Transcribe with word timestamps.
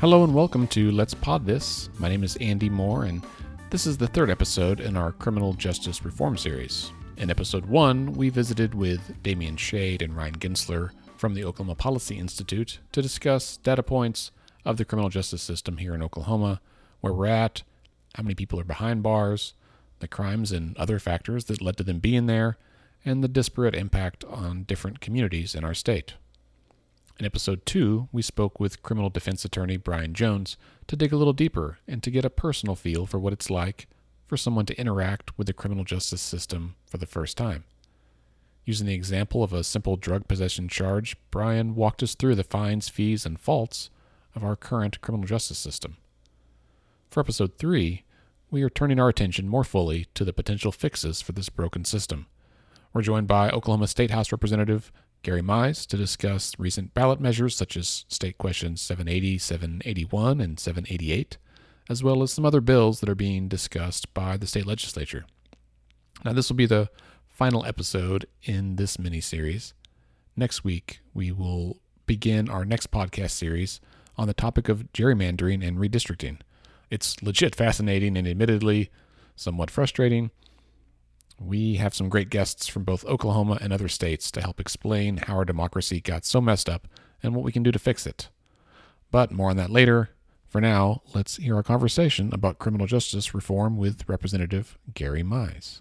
Hello 0.00 0.22
and 0.22 0.32
welcome 0.32 0.68
to 0.68 0.92
Let's 0.92 1.12
Pod 1.12 1.44
This. 1.44 1.90
My 1.98 2.08
name 2.08 2.22
is 2.22 2.36
Andy 2.36 2.70
Moore, 2.70 3.06
and 3.06 3.20
this 3.70 3.84
is 3.84 3.98
the 3.98 4.06
third 4.06 4.30
episode 4.30 4.78
in 4.78 4.96
our 4.96 5.10
criminal 5.10 5.54
justice 5.54 6.04
reform 6.04 6.36
series. 6.36 6.92
In 7.16 7.30
episode 7.30 7.66
one, 7.66 8.12
we 8.12 8.28
visited 8.28 8.76
with 8.76 9.20
Damion 9.24 9.58
Shade 9.58 10.00
and 10.00 10.16
Ryan 10.16 10.36
Gentzler 10.36 10.92
from 11.16 11.34
the 11.34 11.42
Oklahoma 11.42 11.74
Policy 11.74 12.16
Institute 12.16 12.78
to 12.92 13.02
discuss 13.02 13.56
data 13.56 13.82
points 13.82 14.30
of 14.64 14.76
the 14.76 14.84
criminal 14.84 15.10
justice 15.10 15.42
system 15.42 15.78
here 15.78 15.96
in 15.96 16.02
Oklahoma, 16.04 16.60
where 17.00 17.12
we're 17.12 17.26
at, 17.26 17.64
how 18.14 18.22
many 18.22 18.36
people 18.36 18.60
are 18.60 18.64
behind 18.64 19.02
bars, 19.02 19.54
the 19.98 20.06
crimes 20.06 20.52
and 20.52 20.76
other 20.76 21.00
factors 21.00 21.46
that 21.46 21.60
led 21.60 21.76
to 21.76 21.82
them 21.82 21.98
being 21.98 22.26
there, 22.26 22.56
and 23.04 23.24
the 23.24 23.26
disparate 23.26 23.74
impact 23.74 24.22
on 24.26 24.62
different 24.62 25.00
communities 25.00 25.56
in 25.56 25.64
our 25.64 25.74
state. 25.74 26.14
In 27.18 27.26
episode 27.26 27.66
2, 27.66 28.10
we 28.12 28.22
spoke 28.22 28.60
with 28.60 28.84
criminal 28.84 29.10
defense 29.10 29.44
attorney 29.44 29.76
Brian 29.76 30.14
Jones 30.14 30.56
to 30.86 30.94
dig 30.94 31.12
a 31.12 31.16
little 31.16 31.32
deeper 31.32 31.78
and 31.88 32.00
to 32.04 32.12
get 32.12 32.24
a 32.24 32.30
personal 32.30 32.76
feel 32.76 33.06
for 33.06 33.18
what 33.18 33.32
it's 33.32 33.50
like 33.50 33.88
for 34.28 34.36
someone 34.36 34.66
to 34.66 34.78
interact 34.78 35.36
with 35.36 35.48
the 35.48 35.52
criminal 35.52 35.82
justice 35.82 36.22
system 36.22 36.76
for 36.86 36.98
the 36.98 37.06
first 37.06 37.36
time. 37.36 37.64
Using 38.64 38.86
the 38.86 38.94
example 38.94 39.42
of 39.42 39.52
a 39.52 39.64
simple 39.64 39.96
drug 39.96 40.28
possession 40.28 40.68
charge, 40.68 41.16
Brian 41.32 41.74
walked 41.74 42.04
us 42.04 42.14
through 42.14 42.36
the 42.36 42.44
fines, 42.44 42.88
fees, 42.88 43.26
and 43.26 43.40
faults 43.40 43.90
of 44.36 44.44
our 44.44 44.54
current 44.54 45.00
criminal 45.00 45.26
justice 45.26 45.58
system. 45.58 45.96
For 47.10 47.18
episode 47.18 47.58
3, 47.58 48.04
we 48.52 48.62
are 48.62 48.70
turning 48.70 49.00
our 49.00 49.08
attention 49.08 49.48
more 49.48 49.64
fully 49.64 50.06
to 50.14 50.24
the 50.24 50.32
potential 50.32 50.70
fixes 50.70 51.20
for 51.20 51.32
this 51.32 51.48
broken 51.48 51.84
system. 51.84 52.26
We're 52.92 53.02
joined 53.02 53.26
by 53.26 53.50
Oklahoma 53.50 53.88
State 53.88 54.12
House 54.12 54.30
Representative 54.30 54.92
Garry 55.22 55.42
Mize 55.42 55.86
to 55.86 55.96
discuss 55.96 56.52
recent 56.58 56.94
ballot 56.94 57.20
measures 57.20 57.56
such 57.56 57.76
as 57.76 58.04
State 58.08 58.38
Questions 58.38 58.80
780, 58.80 59.38
781, 59.38 60.40
and 60.40 60.58
788, 60.58 61.38
as 61.88 62.02
well 62.02 62.22
as 62.22 62.32
some 62.32 62.44
other 62.44 62.60
bills 62.60 63.00
that 63.00 63.08
are 63.08 63.14
being 63.14 63.48
discussed 63.48 64.12
by 64.14 64.36
the 64.36 64.46
state 64.46 64.66
legislature. 64.66 65.26
Now, 66.24 66.32
this 66.32 66.48
will 66.48 66.56
be 66.56 66.66
the 66.66 66.90
final 67.26 67.64
episode 67.64 68.26
in 68.42 68.76
this 68.76 68.98
mini 68.98 69.20
series. 69.20 69.74
Next 70.36 70.64
week, 70.64 71.00
we 71.14 71.30
will 71.32 71.80
begin 72.06 72.48
our 72.48 72.64
next 72.64 72.90
podcast 72.90 73.30
series 73.30 73.80
on 74.16 74.26
the 74.26 74.34
topic 74.34 74.68
of 74.68 74.92
gerrymandering 74.92 75.66
and 75.66 75.78
redistricting. 75.78 76.38
It's 76.90 77.22
legit 77.22 77.54
fascinating 77.54 78.16
and 78.16 78.26
admittedly 78.26 78.90
somewhat 79.36 79.70
frustrating. 79.70 80.30
We 81.40 81.76
have 81.76 81.94
some 81.94 82.08
great 82.08 82.30
guests 82.30 82.66
from 82.66 82.82
both 82.82 83.04
Oklahoma 83.04 83.58
and 83.60 83.72
other 83.72 83.86
states 83.86 84.32
to 84.32 84.40
help 84.40 84.58
explain 84.58 85.18
how 85.18 85.36
our 85.36 85.44
democracy 85.44 86.00
got 86.00 86.24
so 86.24 86.40
messed 86.40 86.68
up 86.68 86.88
and 87.22 87.32
what 87.32 87.44
we 87.44 87.52
can 87.52 87.62
do 87.62 87.70
to 87.70 87.78
fix 87.78 88.06
it. 88.08 88.28
But 89.12 89.30
more 89.30 89.50
on 89.50 89.56
that 89.56 89.70
later. 89.70 90.10
For 90.48 90.60
now, 90.60 91.02
let's 91.14 91.36
hear 91.36 91.54
our 91.54 91.62
conversation 91.62 92.30
about 92.32 92.58
criminal 92.58 92.86
justice 92.88 93.34
reform 93.34 93.76
with 93.76 94.08
Representative 94.08 94.78
Garry 94.94 95.22
Mize. 95.22 95.80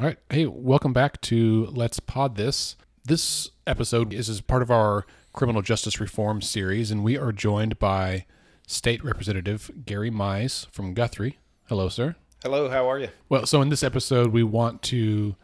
All 0.00 0.06
right. 0.06 0.18
Hey, 0.30 0.46
welcome 0.46 0.92
back 0.92 1.20
to 1.22 1.66
Let's 1.72 1.98
Pod 2.00 2.36
This. 2.36 2.76
This 3.08 3.52
episode 3.66 4.12
is 4.12 4.28
as 4.28 4.42
part 4.42 4.60
of 4.60 4.70
our 4.70 5.06
criminal 5.32 5.62
justice 5.62 5.98
reform 5.98 6.42
series, 6.42 6.90
and 6.90 7.02
we 7.02 7.16
are 7.16 7.32
joined 7.32 7.78
by 7.78 8.26
State 8.66 9.02
Representative 9.02 9.70
Garry 9.86 10.10
Mize 10.10 10.70
from 10.72 10.92
Guthrie. 10.92 11.38
Hello, 11.70 11.88
sir. 11.88 12.16
Hello, 12.42 12.68
how 12.68 12.86
are 12.86 12.98
you? 12.98 13.08
Well, 13.30 13.46
so 13.46 13.62
in 13.62 13.70
this 13.70 13.82
episode, 13.82 14.30
we 14.30 14.42
want 14.42 14.82
to 14.82 15.36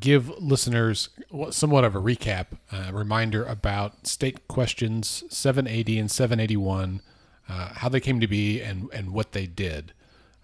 give 0.00 0.30
listeners 0.40 1.10
somewhat 1.50 1.84
of 1.84 1.94
a 1.94 2.00
recap, 2.00 2.46
a 2.72 2.90
reminder 2.90 3.44
about 3.44 4.06
state 4.06 4.48
questions 4.48 5.24
780 5.28 5.98
and 5.98 6.10
781, 6.10 7.02
uh, 7.50 7.68
how 7.74 7.90
they 7.90 8.00
came 8.00 8.18
to 8.18 8.26
be, 8.26 8.62
and, 8.62 8.88
and 8.94 9.12
what 9.12 9.32
they 9.32 9.46
did. 9.46 9.92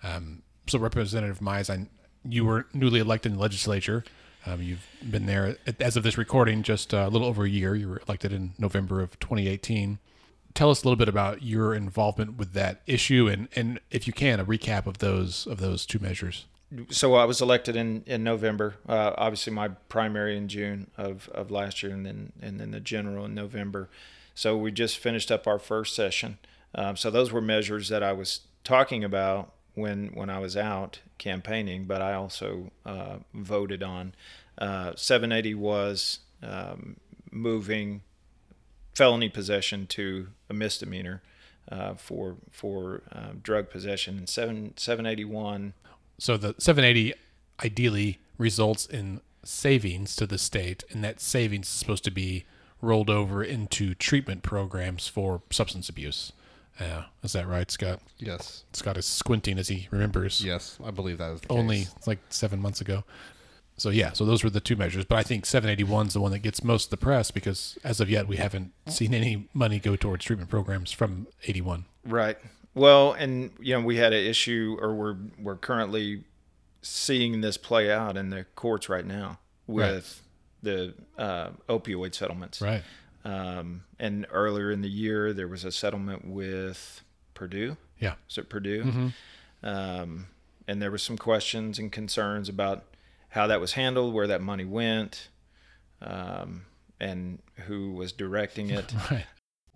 Um, 0.02 0.42
so, 0.66 0.78
Representative 0.78 1.38
Mize, 1.38 1.70
I, 1.70 1.88
you 2.22 2.44
were 2.44 2.66
newly 2.74 3.00
elected 3.00 3.32
in 3.32 3.38
the 3.38 3.42
legislature. 3.42 4.04
Um, 4.46 4.62
you've 4.62 4.86
been 5.08 5.26
there 5.26 5.56
as 5.80 5.96
of 5.96 6.02
this 6.02 6.16
recording 6.16 6.62
just 6.62 6.92
a 6.92 7.08
little 7.08 7.28
over 7.28 7.44
a 7.44 7.48
year. 7.48 7.74
You 7.74 7.88
were 7.88 8.02
elected 8.06 8.32
in 8.32 8.52
November 8.58 9.02
of 9.02 9.18
2018. 9.20 9.98
Tell 10.54 10.70
us 10.70 10.82
a 10.82 10.86
little 10.86 10.96
bit 10.96 11.08
about 11.08 11.42
your 11.42 11.74
involvement 11.74 12.36
with 12.36 12.54
that 12.54 12.80
issue, 12.86 13.28
and, 13.28 13.48
and 13.54 13.80
if 13.90 14.06
you 14.06 14.12
can, 14.12 14.40
a 14.40 14.44
recap 14.44 14.86
of 14.86 14.98
those 14.98 15.46
of 15.46 15.60
those 15.60 15.86
two 15.86 15.98
measures. 15.98 16.46
So 16.90 17.14
I 17.14 17.24
was 17.24 17.40
elected 17.40 17.76
in 17.76 18.02
in 18.06 18.24
November. 18.24 18.76
Uh, 18.88 19.12
obviously, 19.16 19.52
my 19.52 19.68
primary 19.68 20.36
in 20.36 20.48
June 20.48 20.90
of, 20.96 21.28
of 21.30 21.50
last 21.50 21.82
year, 21.82 21.92
and 21.92 22.04
then 22.04 22.32
and 22.40 22.58
then 22.58 22.70
the 22.70 22.80
general 22.80 23.26
in 23.26 23.34
November. 23.34 23.88
So 24.34 24.56
we 24.56 24.72
just 24.72 24.98
finished 24.98 25.30
up 25.30 25.46
our 25.46 25.58
first 25.58 25.94
session. 25.94 26.38
Um, 26.74 26.96
so 26.96 27.10
those 27.10 27.32
were 27.32 27.40
measures 27.40 27.88
that 27.88 28.02
I 28.02 28.12
was 28.12 28.40
talking 28.64 29.04
about 29.04 29.52
when 29.74 30.08
when 30.14 30.30
I 30.30 30.38
was 30.38 30.56
out 30.56 31.00
campaigning, 31.18 31.84
but 31.84 32.02
I 32.02 32.14
also 32.14 32.70
uh, 32.84 33.16
voted 33.34 33.82
on. 33.82 34.14
Uh, 34.58 34.92
780 34.96 35.54
was 35.54 36.20
um, 36.42 36.96
moving 37.30 38.02
felony 38.94 39.28
possession 39.28 39.86
to 39.86 40.28
a 40.48 40.54
misdemeanor 40.54 41.22
uh, 41.70 41.94
for 41.94 42.36
for 42.50 43.02
um, 43.12 43.40
drug 43.42 43.70
possession, 43.70 44.18
and 44.18 44.28
seven 44.28 44.74
781. 44.76 45.74
So 46.18 46.36
the 46.36 46.54
780 46.58 47.14
ideally 47.64 48.18
results 48.36 48.86
in 48.86 49.20
savings 49.44 50.16
to 50.16 50.26
the 50.26 50.38
state, 50.38 50.84
and 50.90 51.02
that 51.04 51.20
savings 51.20 51.68
is 51.68 51.72
supposed 51.72 52.04
to 52.04 52.10
be 52.10 52.44
rolled 52.82 53.10
over 53.10 53.42
into 53.42 53.94
treatment 53.94 54.42
programs 54.42 55.06
for 55.06 55.42
substance 55.50 55.88
abuse. 55.88 56.32
Yeah, 56.80 57.04
is 57.22 57.32
that 57.32 57.46
right, 57.46 57.70
Scott? 57.70 58.00
Yes. 58.18 58.64
Scott 58.72 58.96
is 58.96 59.04
squinting 59.04 59.58
as 59.58 59.68
he 59.68 59.88
remembers. 59.90 60.44
Yes, 60.44 60.78
I 60.84 60.90
believe 60.90 61.18
that 61.18 61.32
is 61.32 61.40
only 61.50 61.80
case. 61.80 61.94
like 62.06 62.18
seven 62.30 62.60
months 62.60 62.80
ago. 62.80 63.04
So 63.76 63.88
yeah, 63.88 64.12
so 64.12 64.24
those 64.26 64.44
were 64.44 64.50
the 64.50 64.60
two 64.60 64.76
measures, 64.76 65.06
but 65.06 65.16
I 65.16 65.22
think 65.22 65.46
781 65.46 66.08
is 66.08 66.12
the 66.12 66.20
one 66.20 66.32
that 66.32 66.40
gets 66.40 66.62
most 66.62 66.86
of 66.86 66.90
the 66.90 66.96
press 66.98 67.30
because 67.30 67.78
as 67.82 67.98
of 67.98 68.10
yet 68.10 68.28
we 68.28 68.36
haven't 68.36 68.72
seen 68.86 69.14
any 69.14 69.48
money 69.54 69.78
go 69.78 69.96
towards 69.96 70.24
treatment 70.24 70.50
programs 70.50 70.92
from 70.92 71.26
81. 71.44 71.86
Right. 72.04 72.36
Well, 72.74 73.12
and 73.12 73.50
you 73.58 73.74
know 73.74 73.80
we 73.80 73.96
had 73.96 74.12
an 74.12 74.24
issue, 74.24 74.76
or 74.80 74.94
we're 74.94 75.16
we're 75.38 75.56
currently 75.56 76.24
seeing 76.82 77.40
this 77.40 77.56
play 77.56 77.90
out 77.90 78.16
in 78.16 78.30
the 78.30 78.44
courts 78.54 78.88
right 78.88 79.04
now 79.04 79.38
with 79.66 80.22
right. 80.62 80.94
the 81.16 81.22
uh, 81.22 81.50
opioid 81.68 82.14
settlements. 82.14 82.60
Right. 82.60 82.82
Um, 83.24 83.84
and 83.98 84.26
earlier 84.30 84.70
in 84.70 84.80
the 84.80 84.88
year, 84.88 85.32
there 85.32 85.48
was 85.48 85.64
a 85.64 85.72
settlement 85.72 86.26
with 86.26 87.02
Purdue. 87.34 87.76
Yeah. 87.98 88.14
Is 88.28 88.38
it 88.38 88.48
Purdue? 88.48 88.84
Mm-hmm. 88.84 89.08
Um, 89.62 90.26
and 90.66 90.80
there 90.80 90.90
were 90.90 90.98
some 90.98 91.18
questions 91.18 91.78
and 91.78 91.92
concerns 91.92 92.48
about 92.48 92.84
how 93.30 93.46
that 93.46 93.60
was 93.60 93.72
handled, 93.72 94.14
where 94.14 94.26
that 94.26 94.40
money 94.40 94.64
went, 94.64 95.28
um, 96.00 96.66
and 96.98 97.40
who 97.66 97.92
was 97.92 98.12
directing 98.12 98.70
it. 98.70 98.92
right. 99.10 99.26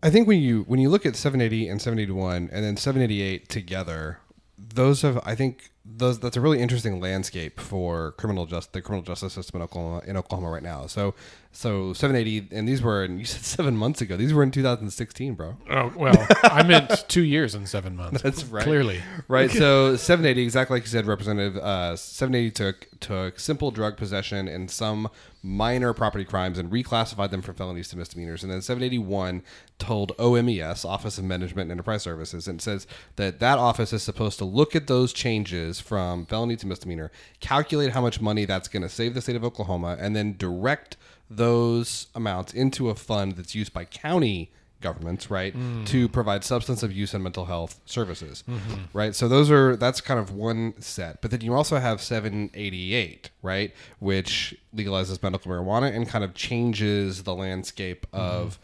I 0.03 0.11
think 0.11 0.29
when 0.29 0.41
you 0.41 0.65
when 0.65 0.81
you 0.81 0.91
look 0.91 1.07
at 1.07 1.17
780 1.17 1.69
and 1.69 1.81
781 1.81 2.51
and 2.53 2.65
then 2.65 2.77
788 2.77 3.49
together, 3.49 4.19
those 4.59 5.03
have 5.03 5.19
I 5.25 5.35
think 5.35 5.71
those 5.87 6.19
that's 6.19 6.37
a 6.37 6.41
really 6.41 6.61
interesting 6.61 6.99
landscape 6.99 7.61
for 7.61 8.13
criminal 8.13 8.47
just 8.47 8.73
the 8.73 8.81
criminal 8.81 9.03
justice 9.03 9.35
system 9.35 9.61
in 9.61 9.65
Oklahoma 9.65 10.03
in 10.07 10.17
Oklahoma 10.17 10.51
right 10.51 10.63
now. 10.63 10.87
So 10.87 11.15
so 11.53 11.93
780 11.93 12.57
and 12.57 12.67
these 12.67 12.81
were 12.83 13.05
and 13.05 13.19
you 13.21 13.27
said 13.27 13.43
7 13.43 13.77
months 13.77 14.01
ago. 14.01 14.17
These 14.17 14.33
were 14.33 14.43
in 14.43 14.51
2016, 14.51 15.35
bro. 15.35 15.57
Oh, 15.71 15.93
well, 15.95 16.27
I 16.45 16.63
meant 16.63 17.05
2 17.09 17.23
years 17.23 17.55
and 17.55 17.69
7 17.69 17.95
months. 17.95 18.23
That's 18.23 18.45
right. 18.45 18.65
Clearly. 18.65 19.03
Right. 19.29 19.51
So 19.65 19.97
780 19.97 20.43
exactly 20.43 20.77
like 20.77 20.85
you 20.85 20.89
said 20.89 21.07
representative 21.07 21.57
uh 21.59 21.97
780 21.97 22.51
took 22.51 22.89
took 23.01 23.39
simple 23.39 23.71
drug 23.71 23.97
possession 23.97 24.49
and 24.49 24.71
some 24.71 25.11
minor 25.45 25.93
property 25.93 26.25
crimes 26.25 26.59
and 26.59 26.73
reclassified 26.73 27.31
them 27.31 27.43
from 27.43 27.55
felonies 27.55 27.89
to 27.89 27.99
misdemeanors. 27.99 28.43
And 28.43 28.51
then 28.51 28.63
781 28.63 29.43
told 29.79 30.13
OMES, 30.19 30.87
Office 30.87 31.19
of 31.19 31.25
Management 31.25 31.71
and 31.71 31.73
Enterprise 31.73 32.03
Services, 32.03 32.49
and 32.49 32.63
says 32.63 32.87
that 33.17 33.41
that 33.41 33.59
office 33.59 33.93
is 33.93 34.03
supposed 34.03 34.39
to 34.39 34.47
look 34.47 34.75
at 34.75 34.87
those 34.87 35.13
changes 35.13 35.74
from 35.81 36.27
felony 36.27 36.57
to 36.57 36.67
misdemeanor, 36.67 37.11
calculate 37.41 37.93
how 37.93 38.01
much 38.01 38.21
money 38.21 38.45
that's 38.45 38.69
going 38.69 38.83
to 38.83 38.89
save 38.89 39.15
the 39.15 39.21
state 39.21 39.37
of 39.37 39.45
Oklahoma, 39.45 39.97
and 39.99 40.15
then 40.15 40.37
direct 40.37 40.97
those 41.31 42.09
amounts 42.15 42.53
into 42.53 42.91
a 42.91 42.95
fund 42.95 43.33
that's 43.33 43.55
used 43.55 43.73
by 43.73 43.85
county 43.85 44.51
governments, 44.81 45.31
right, 45.31 45.57
mm. 45.57 45.87
to 45.87 46.09
provide 46.09 46.45
substance 46.45 46.83
abuse 46.83 47.15
and 47.15 47.25
mental 47.25 47.47
health 47.47 47.81
services, 47.87 48.45
mm-hmm. 48.49 48.83
right? 48.93 49.15
So 49.15 49.29
those 49.29 49.51
are 49.51 49.77
that's 49.77 50.01
kind 50.01 50.21
of 50.21 50.31
one 50.31 50.75
set. 50.81 51.23
But 51.23 51.31
then 51.31 51.41
you 51.41 51.55
also 51.55 51.79
have 51.79 52.01
788, 52.01 53.31
right, 53.43 53.73
which 53.99 54.55
legalizes 54.77 55.23
medical 55.23 55.51
marijuana 55.51 55.93
and 55.95 56.07
kind 56.07 56.23
of 56.23 56.35
changes 56.35 57.25
the 57.25 57.35
landscape 57.35 58.07
mm-hmm. 58.13 58.21
of 58.21 58.59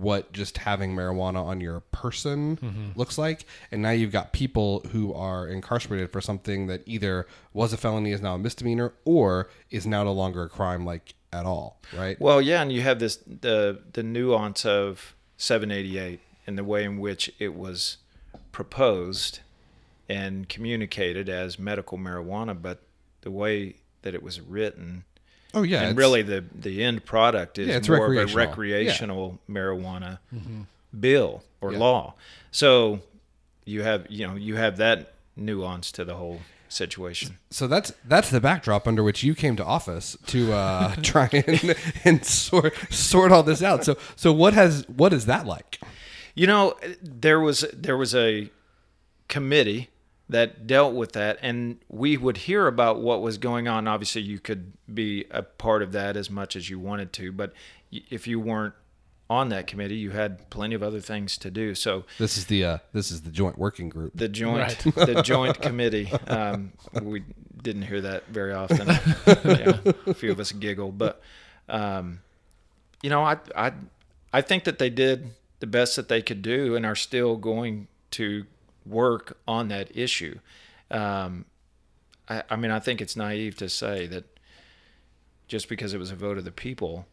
what 0.00 0.32
just 0.32 0.58
having 0.58 0.94
marijuana 0.96 1.44
on 1.44 1.60
your 1.60 1.80
person 1.80 2.56
Mm-hmm. 2.56 2.98
looks 2.98 3.18
like. 3.18 3.44
And 3.70 3.82
now 3.82 3.90
you've 3.90 4.12
got 4.12 4.32
people 4.32 4.80
who 4.92 5.12
are 5.14 5.46
incarcerated 5.46 6.10
for 6.10 6.20
something 6.20 6.66
that 6.68 6.82
either 6.86 7.26
was 7.52 7.72
a 7.72 7.76
felony, 7.76 8.12
is 8.12 8.20
now 8.20 8.34
a 8.34 8.38
misdemeanor, 8.38 8.92
or 9.04 9.48
is 9.70 9.86
now 9.86 10.04
no 10.04 10.12
longer 10.12 10.42
a 10.44 10.48
crime, 10.48 10.84
like 10.84 11.14
at 11.32 11.44
all, 11.46 11.80
right? 11.96 12.20
Well, 12.20 12.40
yeah, 12.40 12.62
and 12.62 12.72
you 12.72 12.82
have 12.82 12.98
this 12.98 13.16
the 13.26 13.80
the 13.92 14.02
nuance 14.02 14.64
of 14.66 15.14
788 15.36 16.20
and 16.46 16.58
the 16.58 16.64
way 16.64 16.84
in 16.84 16.98
which 16.98 17.30
it 17.38 17.54
was 17.54 17.98
proposed 18.52 19.40
and 20.08 20.48
communicated 20.48 21.28
as 21.28 21.58
medical 21.58 21.96
marijuana, 21.98 22.60
but 22.60 22.82
the 23.20 23.30
way 23.30 23.76
that 24.02 24.14
it 24.14 24.22
was 24.22 24.40
written 24.40 25.04
oh 25.54 25.62
yeah, 25.62 25.82
and 25.82 25.98
really 25.98 26.22
the 26.22 26.44
the 26.54 26.82
end 26.84 27.04
product 27.04 27.58
is 27.58 27.68
Yeah, 27.68 27.76
it's 27.76 27.88
more 27.88 28.06
of 28.06 28.12
a 28.12 28.26
recreational. 28.34 28.46
recreational 28.46 29.38
marijuana 29.48 30.18
bill 30.98 31.42
or 31.60 31.72
Yeah. 31.72 31.78
law. 31.78 32.14
So 32.50 33.00
you 33.64 33.82
have 33.82 34.06
you 34.08 34.26
know 34.26 34.34
you 34.34 34.56
have 34.56 34.76
that 34.78 35.12
nuance 35.36 35.92
to 35.92 36.04
the 36.04 36.14
whole 36.14 36.40
situation. 36.68 37.36
so 37.50 37.66
that's 37.66 37.92
that's 38.06 38.30
the 38.30 38.40
backdrop 38.40 38.86
under 38.86 39.02
which 39.02 39.22
you 39.24 39.34
came 39.34 39.56
to 39.56 39.64
office 39.64 40.16
to 40.26 40.52
uh, 40.52 40.94
try 41.02 41.28
and 41.32 41.74
and 42.04 42.24
sort 42.24 42.74
sort 42.92 43.32
all 43.32 43.42
this 43.42 43.62
out. 43.62 43.84
So 43.84 43.96
so 44.16 44.32
what 44.32 44.54
has 44.54 44.84
what 44.88 45.12
is 45.12 45.26
that 45.26 45.46
like? 45.46 45.80
You 46.34 46.46
know, 46.46 46.74
there 47.02 47.40
was 47.40 47.64
there 47.72 47.96
was 47.96 48.14
a 48.14 48.50
committee 49.28 49.89
that 50.30 50.66
dealt 50.66 50.94
with 50.94 51.12
that, 51.12 51.38
and 51.42 51.78
we 51.88 52.16
would 52.16 52.36
hear 52.38 52.66
about 52.66 53.00
what 53.00 53.20
was 53.20 53.36
going 53.36 53.68
on. 53.68 53.86
Obviously, 53.88 54.22
you 54.22 54.38
could 54.38 54.72
be 54.92 55.26
a 55.30 55.42
part 55.42 55.82
of 55.82 55.92
that 55.92 56.16
as 56.16 56.30
much 56.30 56.56
as 56.56 56.70
you 56.70 56.78
wanted 56.78 57.12
to, 57.14 57.32
but 57.32 57.52
if 57.90 58.26
you 58.26 58.38
weren't 58.40 58.74
on 59.28 59.48
that 59.50 59.66
committee, 59.66 59.96
you 59.96 60.10
had 60.10 60.48
plenty 60.50 60.74
of 60.74 60.82
other 60.82 61.00
things 61.00 61.38
to 61.38 61.50
do. 61.50 61.74
So 61.74 62.04
This 62.18 62.36
is 62.36 62.46
the 62.46 62.64
uh, 62.64 62.78
this 62.92 63.10
is 63.10 63.22
the 63.22 63.30
joint 63.30 63.58
working 63.58 63.88
group. 63.88 64.12
the 64.14 64.28
joint 64.28 64.58
Right. 64.58 64.78
the 64.94 65.22
joint 65.22 65.60
committee, 65.60 66.10
um, 66.26 66.72
we 67.02 67.24
didn't 67.62 67.82
hear 67.82 68.00
that 68.00 68.26
very 68.28 68.52
often. 68.52 68.88
yeah, 69.26 69.78
a 70.06 70.14
few 70.14 70.32
of 70.32 70.40
us 70.40 70.52
giggle, 70.52 70.92
but 70.92 71.20
um, 71.68 72.20
you 73.02 73.10
know, 73.10 73.22
I 73.22 73.38
I 73.56 73.72
I 74.32 74.40
think 74.42 74.64
that 74.64 74.78
they 74.78 74.90
did 74.90 75.30
the 75.60 75.66
best 75.66 75.96
that 75.96 76.08
they 76.08 76.22
could 76.22 76.42
do, 76.42 76.74
and 76.76 76.86
are 76.86 76.96
still 76.96 77.36
going 77.36 77.88
to 78.12 78.46
work 78.86 79.38
on 79.46 79.68
that 79.68 79.94
issue. 79.96 80.38
Um, 80.90 81.44
I, 82.28 82.42
I 82.50 82.56
mean, 82.56 82.70
I 82.70 82.78
think 82.80 83.00
it's 83.00 83.16
naive 83.16 83.56
to 83.58 83.68
say 83.68 84.06
that 84.08 84.24
just 85.48 85.68
because 85.68 85.94
it 85.94 85.98
was 85.98 86.10
a 86.10 86.16
vote 86.16 86.38
of 86.38 86.44
the 86.44 86.52
people 86.52 87.06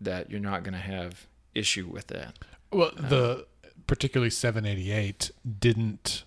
that 0.00 0.30
you're 0.30 0.40
not 0.40 0.62
going 0.62 0.74
to 0.74 0.78
have 0.80 1.26
issue 1.54 1.86
with 1.86 2.06
that. 2.08 2.38
Well, 2.72 2.92
the 2.96 3.46
particularly 3.86 4.30
788 4.30 5.30
didn't 5.58 6.24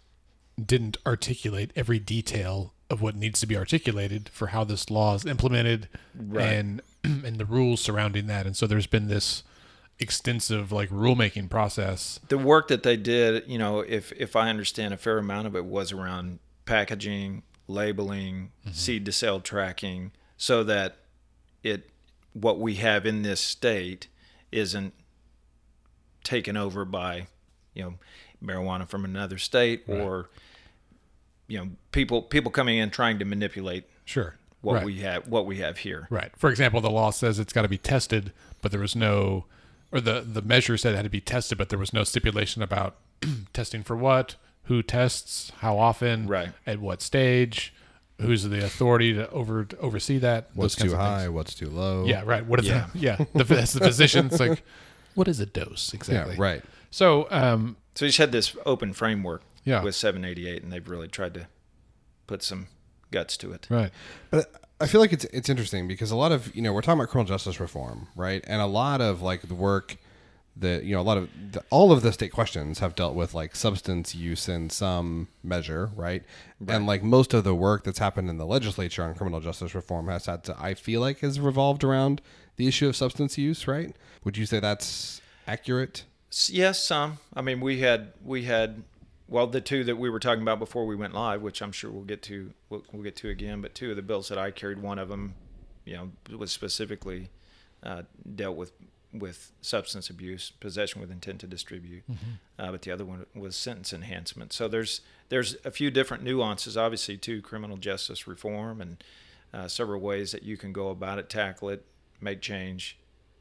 didn't 0.63 0.97
articulate 1.07 1.71
every 1.75 1.97
detail 1.97 2.73
of 2.89 3.01
what 3.01 3.15
needs 3.15 3.39
to 3.39 3.47
be 3.47 3.57
articulated 3.57 4.29
for 4.29 4.47
how 4.47 4.63
this 4.63 4.91
law 4.91 5.15
is 5.15 5.25
implemented 5.25 5.87
Right. 6.15 6.43
and 6.53 6.81
and 7.03 7.37
the 7.37 7.45
rules 7.45 7.81
surrounding 7.81 8.27
that. 8.27 8.45
And 8.45 8.55
so 8.55 8.67
there's 8.67 8.85
been 8.85 9.07
this 9.07 9.43
extensive 9.99 10.71
like 10.71 10.89
rulemaking 10.89 11.49
process. 11.49 12.19
the 12.27 12.37
work 12.37 12.67
that 12.67 12.83
they 12.83 12.97
did, 12.97 13.43
you 13.47 13.57
know, 13.57 13.79
if 13.79 14.11
if 14.13 14.35
I 14.35 14.49
understand 14.49 14.93
a 14.93 14.97
fair 14.97 15.17
amount 15.17 15.47
of 15.47 15.55
it 15.55 15.65
was 15.65 15.91
around 15.91 16.39
packaging, 16.65 17.43
labeling, 17.67 18.51
mm-hmm. 18.61 18.73
seed 18.73 19.05
to 19.05 19.11
sale 19.11 19.39
tracking, 19.39 20.11
so 20.37 20.63
that 20.63 20.97
it 21.63 21.89
what 22.33 22.59
we 22.59 22.75
have 22.75 23.05
in 23.05 23.21
this 23.21 23.39
state 23.39 24.07
isn't 24.51 24.93
taken 26.23 26.57
over 26.57 26.85
by, 26.85 27.27
you 27.73 27.83
know, 27.83 27.93
marijuana 28.43 28.87
from 28.87 29.05
another 29.05 29.37
state 29.37 29.83
or 29.87 30.29
you 31.47 31.57
know, 31.57 31.69
people 31.91 32.21
people 32.21 32.51
coming 32.51 32.77
in 32.77 32.89
trying 32.89 33.19
to 33.19 33.25
manipulate 33.25 33.85
Sure. 34.05 34.35
what 34.61 34.75
right. 34.75 34.85
we 34.85 34.99
have 35.01 35.27
what 35.27 35.45
we 35.45 35.57
have 35.57 35.79
here. 35.79 36.07
Right. 36.09 36.31
For 36.37 36.49
example, 36.49 36.81
the 36.81 36.89
law 36.89 37.11
says 37.11 37.39
it's 37.39 37.53
got 37.53 37.63
to 37.63 37.67
be 37.69 37.77
tested, 37.77 38.31
but 38.61 38.71
there 38.71 38.79
was 38.81 38.95
no, 38.95 39.45
or 39.93 40.01
the 40.01 40.21
the 40.21 40.41
measure 40.41 40.75
said 40.77 40.93
it 40.93 40.97
had 40.97 41.03
to 41.03 41.09
be 41.09 41.21
tested, 41.21 41.57
but 41.57 41.69
there 41.69 41.79
was 41.79 41.93
no 41.93 42.03
stipulation 42.03 42.61
about 42.61 42.95
testing 43.53 43.83
for 43.83 43.95
what, 43.95 44.35
who 44.63 44.81
tests, 44.83 45.51
how 45.59 45.77
often, 45.77 46.27
Right. 46.27 46.49
at 46.67 46.79
what 46.79 47.01
stage, 47.01 47.73
who's 48.19 48.43
the 48.43 48.63
authority 48.65 49.13
to 49.13 49.29
over 49.29 49.65
to 49.65 49.77
oversee 49.77 50.17
that. 50.19 50.49
What's 50.53 50.75
too 50.75 50.95
high? 50.95 51.29
What's 51.29 51.53
too 51.53 51.69
low? 51.69 52.05
Yeah. 52.05 52.23
Right. 52.25 52.45
What 52.45 52.59
is 52.59 52.67
Yeah. 52.67 52.87
the 52.93 52.99
yeah 52.99 53.17
the 53.33 53.43
that's 53.43 53.73
the 53.73 53.81
physician. 53.81 54.25
It's 54.27 54.39
like, 54.39 54.63
what 55.15 55.27
is 55.27 55.39
a 55.39 55.45
dose 55.45 55.93
exactly? 55.93 56.15
Yeah. 56.15 56.21
exactly? 56.21 56.43
Right. 56.43 56.63
So 56.91 57.27
um 57.31 57.77
So 57.95 58.05
you 58.05 58.09
just 58.09 58.17
had 58.19 58.31
this 58.31 58.55
open 58.65 58.93
framework 58.93 59.43
Yeah. 59.63 59.83
with 59.83 59.95
788 59.95 60.63
and 60.63 60.71
they've 60.71 60.87
really 60.89 61.07
tried 61.07 61.33
to 61.35 61.47
put 62.27 62.41
some 62.43 62.67
guts 63.11 63.37
to 63.37 63.51
it. 63.51 63.67
right. 63.69 63.91
But 64.31 64.51
I 64.83 64.87
feel 64.87 64.99
like 64.99 65.13
it's 65.13 65.23
it's 65.25 65.49
interesting 65.49 65.87
because 65.87 66.11
a 66.11 66.15
lot 66.15 66.31
of 66.31 66.53
you 66.55 66.61
know 66.61 66.73
we're 66.73 66.81
talking 66.81 66.99
about 66.99 67.09
criminal 67.09 67.27
justice 67.33 67.59
reform, 67.59 68.07
right? 68.15 68.43
And 68.47 68.61
a 68.61 68.65
lot 68.65 68.99
of 68.99 69.21
like 69.21 69.41
the 69.43 69.55
work 69.55 69.97
that 70.57 70.83
you 70.83 70.93
know 70.93 71.01
a 71.01 71.03
lot 71.03 71.17
of 71.17 71.29
the, 71.51 71.63
all 71.69 71.91
of 71.91 72.01
the 72.01 72.11
state 72.11 72.31
questions 72.31 72.79
have 72.79 72.93
dealt 72.93 73.15
with 73.15 73.33
like 73.33 73.55
substance 73.55 74.13
use 74.13 74.49
in 74.49 74.69
some 74.69 75.29
measure, 75.41 75.89
right? 75.95 76.23
And 76.67 76.85
like 76.85 77.01
most 77.01 77.33
of 77.33 77.43
the 77.45 77.55
work 77.55 77.85
that's 77.85 77.99
happened 77.99 78.29
in 78.29 78.37
the 78.37 78.45
legislature 78.45 79.03
on 79.03 79.15
criminal 79.15 79.39
justice 79.39 79.73
reform 79.73 80.09
has 80.09 80.25
had 80.25 80.43
to 80.45 80.55
I 80.59 80.73
feel 80.73 81.01
like 81.01 81.19
has 81.19 81.39
revolved 81.39 81.83
around 81.83 82.21
the 82.57 82.67
issue 82.67 82.87
of 82.87 82.95
substance 82.95 83.37
use, 83.37 83.67
right? 83.67 83.95
Would 84.25 84.37
you 84.37 84.45
say 84.45 84.59
that's 84.59 85.21
accurate? 85.47 86.03
Yes, 86.49 86.83
some. 86.83 87.19
I 87.33 87.41
mean, 87.41 87.61
we 87.61 87.79
had 87.79 88.13
we 88.23 88.43
had 88.43 88.83
well 89.33 89.47
the 89.47 89.59
two 89.59 89.83
that 89.83 89.97
we 89.97 90.11
were 90.11 90.19
talking 90.19 90.43
about 90.43 90.59
before 90.59 90.85
we 90.85 90.95
went 90.95 91.15
live, 91.15 91.41
which 91.41 91.61
I'm 91.61 91.71
sure 91.71 91.89
we'll 91.89 92.03
get 92.03 92.21
to 92.23 92.53
we'll, 92.69 92.83
we'll 92.93 93.01
get 93.03 93.15
to 93.17 93.29
again. 93.29 93.61
But 93.61 93.73
two 93.73 93.89
of 93.89 93.95
the 93.95 94.03
bills 94.03 94.29
that 94.29 94.37
I 94.37 94.51
carried, 94.51 94.81
one 94.81 94.99
of 94.99 95.09
them, 95.09 95.33
you 95.85 95.95
know, 95.95 96.37
was 96.37 96.51
specifically 96.51 97.29
uh, 97.81 98.03
dealt 98.35 98.55
with 98.55 98.71
with 99.11 99.51
substance 99.61 100.09
abuse, 100.09 100.51
possession 100.59 101.01
with 101.01 101.11
intent 101.11 101.39
to 101.41 101.47
distribute, 101.47 102.03
uh, 102.57 102.71
but 102.71 102.81
the 102.83 102.91
other 102.91 103.05
one 103.05 103.25
was 103.35 103.55
sentence 103.55 103.91
enhancement. 103.91 104.53
So 104.53 104.67
there's 104.67 105.01
there's 105.29 105.57
a 105.65 105.71
few 105.71 105.89
different 105.89 106.23
nuances, 106.23 106.77
obviously, 106.77 107.17
to 107.17 107.41
criminal 107.41 107.77
justice 107.77 108.27
reform, 108.27 108.81
and 108.81 109.03
uh, 109.51 109.67
several 109.67 109.99
ways 109.99 110.31
that 110.31 110.43
you 110.43 110.57
can 110.57 110.71
go 110.71 110.89
about 110.89 111.17
it, 111.17 111.27
tackle 111.27 111.69
it, 111.69 111.85
make 112.21 112.39
change, 112.39 112.99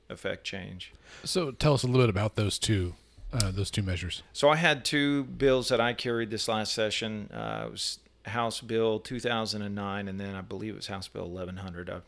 affect 0.08 0.44
change. 0.44 0.94
So 1.24 1.50
tell 1.50 1.74
us 1.74 1.82
a 1.82 1.86
little 1.86 2.02
bit 2.02 2.10
about 2.10 2.34
those 2.34 2.58
two 2.58 2.94
uh, 3.32 3.50
those 3.50 3.70
two 3.70 3.82
measures. 3.82 4.22
So 4.32 4.48
I 4.50 4.56
had 4.56 4.84
two 4.84 5.24
bills 5.24 5.68
that 5.68 5.80
I 5.80 5.92
carried 5.94 6.30
this 6.30 6.48
last 6.48 6.72
session. 6.72 7.30
Uh, 7.32 7.64
it 7.66 7.70
was 7.72 7.98
House 8.26 8.60
Bill 8.60 8.98
2009, 9.00 10.08
and 10.08 10.20
then 10.20 10.34
I 10.34 10.40
believe 10.42 10.74
it 10.74 10.76
was 10.76 10.86
House 10.88 11.08
Bill 11.08 11.28
1100. 11.28 11.90
I, 11.90 12.00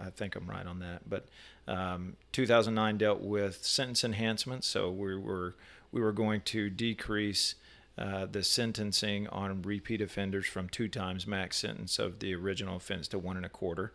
I- 0.00 0.10
think 0.10 0.36
I'm 0.36 0.48
right 0.48 0.66
on 0.66 0.78
that. 0.80 1.08
But 1.08 1.26
um, 1.66 2.16
2009 2.32 2.98
dealt 2.98 3.20
with 3.20 3.64
sentence 3.64 4.04
enhancements, 4.04 4.66
so 4.66 4.90
we 4.90 5.16
were 5.16 5.56
we 5.90 6.00
were 6.00 6.12
going 6.12 6.40
to 6.42 6.70
decrease 6.70 7.54
uh, 7.98 8.24
the 8.24 8.42
sentencing 8.42 9.26
on 9.28 9.60
repeat 9.62 10.00
offenders 10.00 10.46
from 10.46 10.68
two 10.68 10.88
times 10.88 11.26
max 11.26 11.58
sentence 11.58 11.98
of 11.98 12.20
the 12.20 12.34
original 12.34 12.76
offense 12.76 13.08
to 13.08 13.18
one 13.18 13.36
and 13.36 13.44
a 13.44 13.48
quarter. 13.50 13.92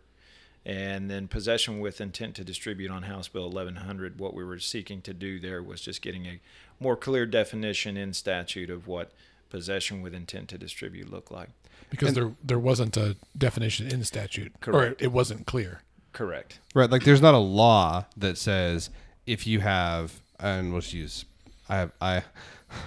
And 0.68 1.10
then 1.10 1.28
possession 1.28 1.80
with 1.80 1.98
intent 1.98 2.34
to 2.36 2.44
distribute 2.44 2.90
on 2.90 3.04
House 3.04 3.26
Bill 3.26 3.48
1100, 3.48 4.18
what 4.20 4.34
we 4.34 4.44
were 4.44 4.58
seeking 4.58 5.00
to 5.02 5.14
do 5.14 5.40
there 5.40 5.62
was 5.62 5.80
just 5.80 6.02
getting 6.02 6.26
a 6.26 6.40
more 6.78 6.94
clear 6.94 7.24
definition 7.24 7.96
in 7.96 8.12
statute 8.12 8.68
of 8.68 8.86
what 8.86 9.12
possession 9.48 10.02
with 10.02 10.14
intent 10.14 10.48
to 10.50 10.58
distribute 10.58 11.10
looked 11.10 11.32
like. 11.32 11.48
Because 11.88 12.12
there 12.12 12.32
there 12.44 12.58
wasn't 12.58 12.98
a 12.98 13.16
definition 13.36 13.86
in 13.88 14.00
the 14.00 14.04
statute, 14.04 14.52
Correct. 14.60 15.00
or 15.00 15.04
it 15.04 15.10
wasn't 15.10 15.46
clear. 15.46 15.80
Correct. 16.12 16.58
Right, 16.74 16.90
like 16.90 17.04
there's 17.04 17.22
not 17.22 17.32
a 17.32 17.38
law 17.38 18.04
that 18.14 18.36
says 18.36 18.90
if 19.26 19.46
you 19.46 19.60
have 19.60 20.20
and 20.38 20.74
let's 20.74 20.92
use 20.92 21.24
I 21.70 21.76
have 21.76 21.92
I 22.02 22.24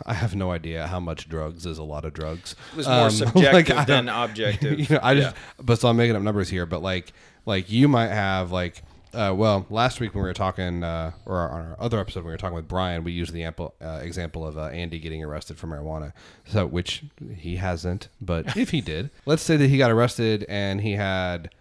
I 0.06 0.14
have 0.14 0.36
no 0.36 0.52
idea 0.52 0.86
how 0.86 1.00
much 1.00 1.28
drugs 1.28 1.66
is 1.66 1.80
a 1.80 1.84
lot 1.84 2.06
of 2.06 2.14
drugs. 2.14 2.56
It 2.74 2.78
was 2.78 2.88
more 2.88 2.96
Um, 3.06 3.10
subjective 3.24 3.76
like, 3.76 3.88
than 3.88 4.08
objective. 4.26 4.80
you 4.80 4.86
know, 4.90 5.00
I 5.02 5.16
just 5.16 5.36
Yeah. 5.36 5.42
but 5.60 5.80
so 5.80 5.90
I'm 5.90 5.98
making 5.98 6.16
up 6.16 6.22
numbers 6.22 6.50
here, 6.50 6.68
but 6.68 6.84
like 6.84 7.12
like 7.46 7.72
you 7.72 7.88
might 7.88 8.10
have 8.10 8.52
like 8.52 8.84
uh, 9.14 9.34
well, 9.36 9.66
last 9.70 10.00
week 10.00 10.14
when 10.14 10.24
we 10.24 10.30
were 10.30 10.34
talking, 10.34 10.84
uh, 10.84 11.12
or 11.26 11.38
on 11.38 11.66
our 11.66 11.76
other 11.80 12.00
episode 12.00 12.22
when 12.22 12.28
we 12.28 12.32
were 12.32 12.38
talking 12.38 12.56
with 12.56 12.68
Brian, 12.68 13.04
we 13.04 13.12
used 13.12 13.34
the 13.34 13.44
ample, 13.44 13.74
uh, 13.82 14.00
example 14.02 14.48
of 14.48 14.58
uh, 14.58 14.68
Andy 14.68 15.00
getting 15.00 15.24
arrested 15.24 15.58
for 15.58 15.68
marijuana. 15.68 16.14
So, 16.48 16.66
which 16.66 17.04
he 17.36 17.58
hasn't, 17.58 18.08
but 18.22 18.56
if 18.56 18.70
he 18.70 18.80
did, 18.80 19.10
let's 19.26 19.44
say 19.44 19.58
that 19.58 19.68
he 19.70 19.78
got 19.78 19.92
arrested 19.92 20.46
and 20.48 20.82
he 20.82 20.94
had, 20.94 21.54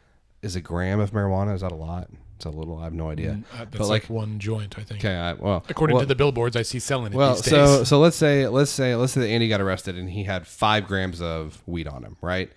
is 0.42 0.54
a 0.54 0.60
gram 0.60 1.00
of 1.00 1.10
marijuana? 1.10 1.54
Is 1.54 1.62
that 1.62 1.72
a 1.72 1.76
lot? 1.76 2.08
It's 2.37 2.46
a 2.46 2.50
little. 2.50 2.78
I 2.78 2.84
have 2.84 2.94
no 2.94 3.10
idea. 3.10 3.40
Uh, 3.52 3.58
that's 3.58 3.70
but 3.76 3.80
like, 3.80 4.04
like, 4.04 4.10
one 4.10 4.38
joint, 4.38 4.78
I 4.78 4.82
think. 4.82 5.04
okay, 5.04 5.14
I, 5.14 5.32
well, 5.34 5.64
According 5.68 5.96
well, 5.96 6.04
to 6.04 6.08
the 6.08 6.14
billboards 6.14 6.56
I 6.56 6.62
see 6.62 6.78
selling 6.78 7.12
it 7.12 7.16
well, 7.16 7.34
these 7.34 7.42
days. 7.42 7.50
so 7.50 7.84
so 7.84 7.99
let's 7.99 8.16
say 8.16 8.49
let's 8.49 8.70
say 8.70 8.94
let's 8.94 9.12
say 9.12 9.20
that 9.20 9.28
Andy 9.28 9.49
got 9.49 9.60
arrested 9.60 9.99
and 9.99 10.08
he 10.08 10.25
had 10.25 10.46
five 10.46 10.87
grams 10.87 11.20
of 11.20 11.62
weed 11.66 11.87
on 11.87 12.02
him, 12.02 12.16
right? 12.22 12.50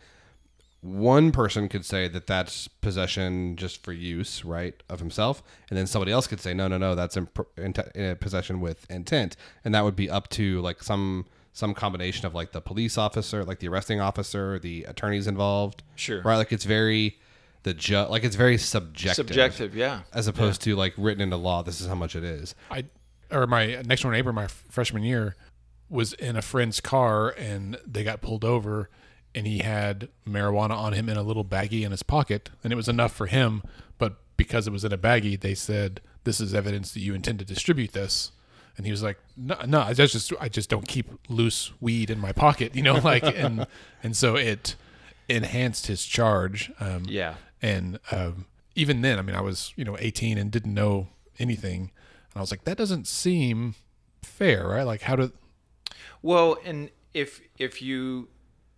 One 0.84 1.32
person 1.32 1.70
could 1.70 1.86
say 1.86 2.08
that 2.10 2.28
that's 2.28 2.68
possession 2.68 3.56
just 3.56 3.84
for 3.84 3.94
use, 3.94 4.44
right, 4.44 4.76
of 4.90 5.00
himself, 5.00 5.42
and 5.70 5.78
then 5.78 5.88
somebody 5.88 6.12
else 6.12 6.28
could 6.28 6.40
say, 6.42 6.54
no, 6.54 6.68
no, 6.68 6.78
no, 6.78 6.94
that's 6.94 7.16
in, 7.18 7.28
in, 7.58 7.74
in 7.96 8.16
possession 8.18 8.60
with 8.60 8.86
intent, 8.92 9.36
and 9.64 9.74
that 9.74 9.84
would 9.84 9.96
be 9.96 10.10
up 10.10 10.30
to 10.32 10.60
like 10.62 10.84
some 10.84 11.26
some 11.56 11.74
combination 11.76 12.26
of 12.26 12.34
like 12.34 12.52
the 12.52 12.60
police 12.62 12.98
officer, 12.98 13.44
like 13.46 13.60
the 13.60 13.68
arresting 13.68 14.02
officer, 14.02 14.58
the 14.58 14.84
attorneys 14.86 15.28
involved, 15.28 15.84
Sure. 15.96 16.22
right? 16.24 16.38
Like 16.38 16.52
it's 16.52 16.66
very 16.66 17.20
the 17.62 17.74
ju- 17.76 18.08
like 18.10 18.24
it's 18.24 18.36
very 18.36 18.58
subjective, 18.58 19.28
Subjective, 19.28 19.76
yeah. 19.76 20.02
as 20.12 20.28
opposed 20.28 20.62
to 20.64 20.76
like 20.76 20.94
written 20.98 21.22
into 21.22 21.38
law. 21.38 21.62
This 21.64 21.80
is 21.80 21.88
how 21.88 21.94
much 21.96 22.16
it 22.16 22.24
is. 22.24 22.56
I 22.72 22.86
or 23.32 23.46
my 23.48 23.82
next 23.86 24.02
door 24.02 24.12
neighbor, 24.12 24.34
my 24.34 24.48
freshman 24.48 25.04
year, 25.04 25.36
was 25.90 26.14
in 26.14 26.36
a 26.36 26.42
friend's 26.42 26.82
car 26.82 27.30
and 27.30 27.78
they 27.86 28.04
got 28.04 28.20
pulled 28.22 28.44
over, 28.44 28.90
and 29.36 29.48
he 29.48 29.60
had 29.60 30.10
marijuana 30.28 30.72
on 30.78 30.94
him 30.94 31.10
in 31.10 31.18
a 31.18 31.24
little 31.24 31.46
baggie 31.46 31.84
in 31.84 31.92
his 31.92 32.04
pocket, 32.04 32.50
and 32.64 32.72
it 32.74 32.76
was 32.76 32.88
enough 32.88 33.14
for 33.14 33.28
him. 33.28 33.64
But 33.98 34.18
because 34.38 34.68
it 34.68 34.72
was 34.72 34.84
in 34.84 34.94
a 34.94 34.98
baggie, 34.98 35.40
they 35.40 35.56
said 35.56 36.02
this 36.24 36.40
is 36.40 36.54
evidence 36.54 36.92
that 36.94 37.00
you 37.02 37.14
intend 37.14 37.40
to 37.40 37.46
distribute 37.46 37.92
this. 37.94 38.32
And 38.76 38.86
he 38.88 38.92
was 38.92 39.04
like, 39.04 39.20
"No, 39.38 39.56
no, 39.68 39.82
I 39.82 39.94
just 39.94 40.34
I 40.42 40.50
just 40.50 40.70
don't 40.70 40.88
keep 40.88 41.08
loose 41.30 41.72
weed 41.80 42.10
in 42.10 42.20
my 42.20 42.32
pocket, 42.32 42.76
you 42.76 42.82
know, 42.82 42.96
like 43.04 43.24
and 43.24 43.68
and 44.02 44.18
so 44.18 44.36
it 44.36 44.76
enhanced 45.30 45.88
his 45.88 46.04
charge. 46.06 46.72
Um, 46.80 47.04
Yeah. 47.08 47.36
and 47.62 48.00
um, 48.12 48.46
even 48.76 49.02
then, 49.02 49.20
I 49.20 49.22
mean, 49.22 49.36
I 49.36 49.42
was 49.42 49.74
you 49.76 49.86
know 49.86 49.96
18 50.00 50.38
and 50.40 50.52
didn't 50.52 50.74
know 50.74 51.08
anything, 51.40 51.82
and 51.82 52.36
I 52.36 52.40
was 52.40 52.50
like, 52.52 52.64
that 52.64 52.78
doesn't 52.78 53.08
seem 53.08 53.76
fair, 54.24 54.68
right? 54.68 54.84
Like, 54.84 55.02
how 55.04 55.16
do 55.18 55.32
Well, 56.24 56.58
and 56.66 56.90
if 57.14 57.42
if 57.60 57.80
you 57.82 58.28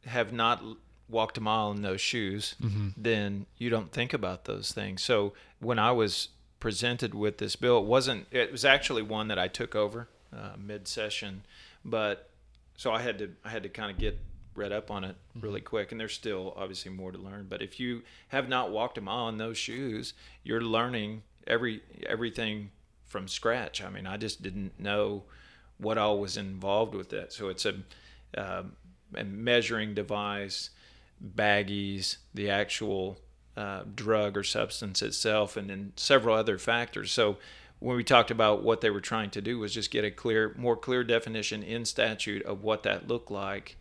have 0.05 0.31
not 0.31 0.63
walked 1.07 1.37
a 1.37 1.41
mile 1.41 1.71
in 1.71 1.81
those 1.81 2.01
shoes, 2.01 2.55
then 2.97 3.45
you 3.57 3.69
don't 3.69 3.91
think 3.91 4.13
about 4.13 4.45
those 4.45 4.71
things. 4.71 5.03
So 5.03 5.33
when 5.59 5.77
I 5.79 5.91
was 5.91 6.29
presented 6.59 7.13
with 7.13 7.37
this 7.37 7.55
bill, 7.55 7.79
it 7.79 7.85
wasn't. 7.85 8.27
It 8.31 8.51
was 8.51 8.65
actually 8.65 9.01
one 9.03 9.27
that 9.27 9.37
I 9.37 9.47
took 9.47 9.75
over 9.75 10.07
uh, 10.35 10.53
mid 10.57 10.87
session, 10.87 11.43
but 11.83 12.29
so 12.77 12.91
I 12.91 13.01
had 13.01 13.19
to 13.19 13.31
I 13.43 13.49
had 13.49 13.63
to 13.63 13.69
kind 13.69 13.91
of 13.91 13.97
get 13.97 14.19
read 14.55 14.71
up 14.71 14.89
on 14.89 15.03
it 15.03 15.15
really 15.39 15.61
quick. 15.61 15.91
And 15.91 15.99
there's 15.99 16.13
still 16.13 16.53
obviously 16.55 16.91
more 16.91 17.11
to 17.11 17.17
learn. 17.17 17.47
But 17.49 17.61
if 17.61 17.79
you 17.79 18.03
have 18.29 18.47
not 18.47 18.71
walked 18.71 18.97
a 18.97 19.01
mile 19.01 19.27
in 19.29 19.37
those 19.37 19.57
shoes, 19.57 20.13
you're 20.43 20.61
learning 20.61 21.23
every 21.45 21.81
everything 22.07 22.71
from 23.05 23.27
scratch. 23.27 23.83
I 23.83 23.89
mean, 23.89 24.07
I 24.07 24.17
just 24.17 24.41
didn't 24.41 24.79
know 24.79 25.23
what 25.77 25.97
all 25.97 26.19
was 26.19 26.37
involved 26.37 26.95
with 26.95 27.09
that. 27.09 27.33
So 27.33 27.49
it's 27.49 27.65
a, 27.65 27.73
um, 28.37 28.73
a 28.83 28.84
measuring 29.11 29.93
device, 29.93 30.69
baggies, 31.23 32.17
the 32.33 32.49
actual 32.49 33.17
uh, 33.57 33.83
drug 33.93 34.37
or 34.37 34.43
substance 34.43 35.01
itself, 35.01 35.55
and 35.55 35.69
then 35.69 35.93
several 35.95 36.35
other 36.35 36.57
factors. 36.57 37.11
So 37.11 37.37
when 37.79 37.95
we 37.95 38.03
talked 38.03 38.31
about 38.31 38.63
what 38.63 38.81
they 38.81 38.89
were 38.89 39.01
trying 39.01 39.29
to 39.31 39.41
do 39.41 39.59
was 39.59 39.73
just 39.73 39.91
get 39.91 40.03
a 40.03 40.11
clear, 40.11 40.53
more 40.57 40.75
clear 40.75 41.03
definition 41.03 41.63
in 41.63 41.85
statute 41.85 42.43
of 42.43 42.63
what 42.63 42.83
that 42.83 43.07
looked 43.07 43.31
like. 43.31 43.77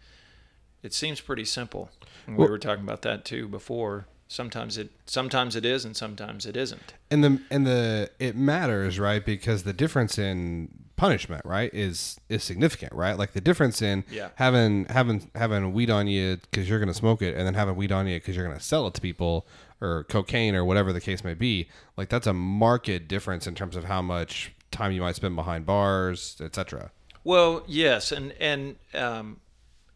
It 0.83 0.93
seems 0.93 1.21
pretty 1.21 1.45
simple. 1.45 1.91
And 2.27 2.37
we 2.37 2.47
were 2.47 2.59
talking 2.59 2.85
about 2.85 3.03
that 3.03 3.25
too 3.25 3.49
before. 3.49 4.07
Sometimes 4.29 4.79
it 4.79 4.91
sometimes 5.07 5.55
it 5.55 5.65
is 5.65 5.85
and 5.85 5.97
sometimes 5.97 6.47
it 6.47 6.57
isn't. 6.57 6.95
and 7.11 7.23
the 7.23 7.41
and 7.51 7.67
the 7.67 8.11
it 8.19 8.37
matters 8.37 8.99
right 8.99 9.25
because 9.25 9.63
the 9.63 9.73
difference 9.73 10.19
in 10.19 10.84
punishment 10.97 11.43
right 11.45 11.73
is 11.75 12.21
is 12.29 12.45
significant 12.45 12.93
right 12.93 13.19
like 13.19 13.33
the 13.33 13.41
difference 13.41 13.83
in 13.83 14.05
Yeah. 14.11 14.29
having 14.37 14.85
having 14.87 15.31
having 15.35 15.73
weed 15.73 15.91
on 15.91 16.07
you 16.07 16.37
because 16.51 16.69
you're 16.69 16.79
gonna 16.79 16.95
smoke 16.95 17.21
it 17.23 17.35
and 17.37 17.47
then 17.47 17.55
having 17.55 17.75
weed 17.77 17.91
on 17.93 18.07
you 18.07 18.17
because 18.17 18.37
you're 18.37 18.47
gonna 18.47 18.61
sell 18.61 18.87
it 18.87 18.95
to 18.95 19.01
people 19.01 19.47
or 19.81 20.05
cocaine 20.05 20.55
or 20.55 20.65
whatever 20.65 20.93
the 20.93 21.01
case 21.01 21.25
may 21.25 21.35
be 21.35 21.69
like 21.97 22.09
that's 22.09 22.27
a 22.29 22.33
marked 22.33 23.09
difference 23.09 23.47
in 23.47 23.55
terms 23.55 23.75
of 23.77 23.85
how 23.85 24.01
much 24.01 24.53
time 24.71 24.93
you 24.93 25.01
might 25.01 25.17
spend 25.17 25.35
behind 25.37 25.67
bars 25.67 26.37
etc 26.41 26.91
Well, 27.25 27.65
yes, 27.67 28.13
and 28.13 28.33
and 28.39 28.77
um, 28.95 29.41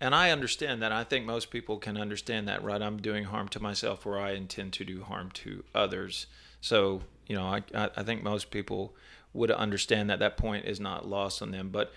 and 0.01 0.15
I 0.15 0.31
understand 0.31 0.81
that. 0.83 0.93
I 0.93 1.05
think 1.05 1.27
most 1.27 1.51
people 1.51 1.77
can 1.79 1.97
understand 1.99 2.49
that, 2.49 2.63
right? 2.63 2.81
I'm 2.81 2.99
doing 3.03 3.25
harm 3.25 3.49
to 3.49 3.61
myself 3.61 4.07
where 4.07 4.19
I 4.19 4.33
intend 4.33 4.73
to 4.75 4.85
do 4.85 5.03
harm 5.03 5.31
to 5.43 5.63
others. 5.75 6.27
So 6.61 7.03
you 7.27 7.37
know, 7.37 7.45
I 7.45 7.63
I 7.75 7.91
I 7.99 8.03
think 8.03 8.23
most 8.23 8.51
people 8.51 8.95
would 9.33 9.51
understand 9.51 10.11
that. 10.11 10.19
That 10.19 10.37
point 10.37 10.65
is 10.65 10.81
not 10.81 11.07
lost 11.09 11.43
on 11.43 11.51
them, 11.51 11.71
but 11.71 11.93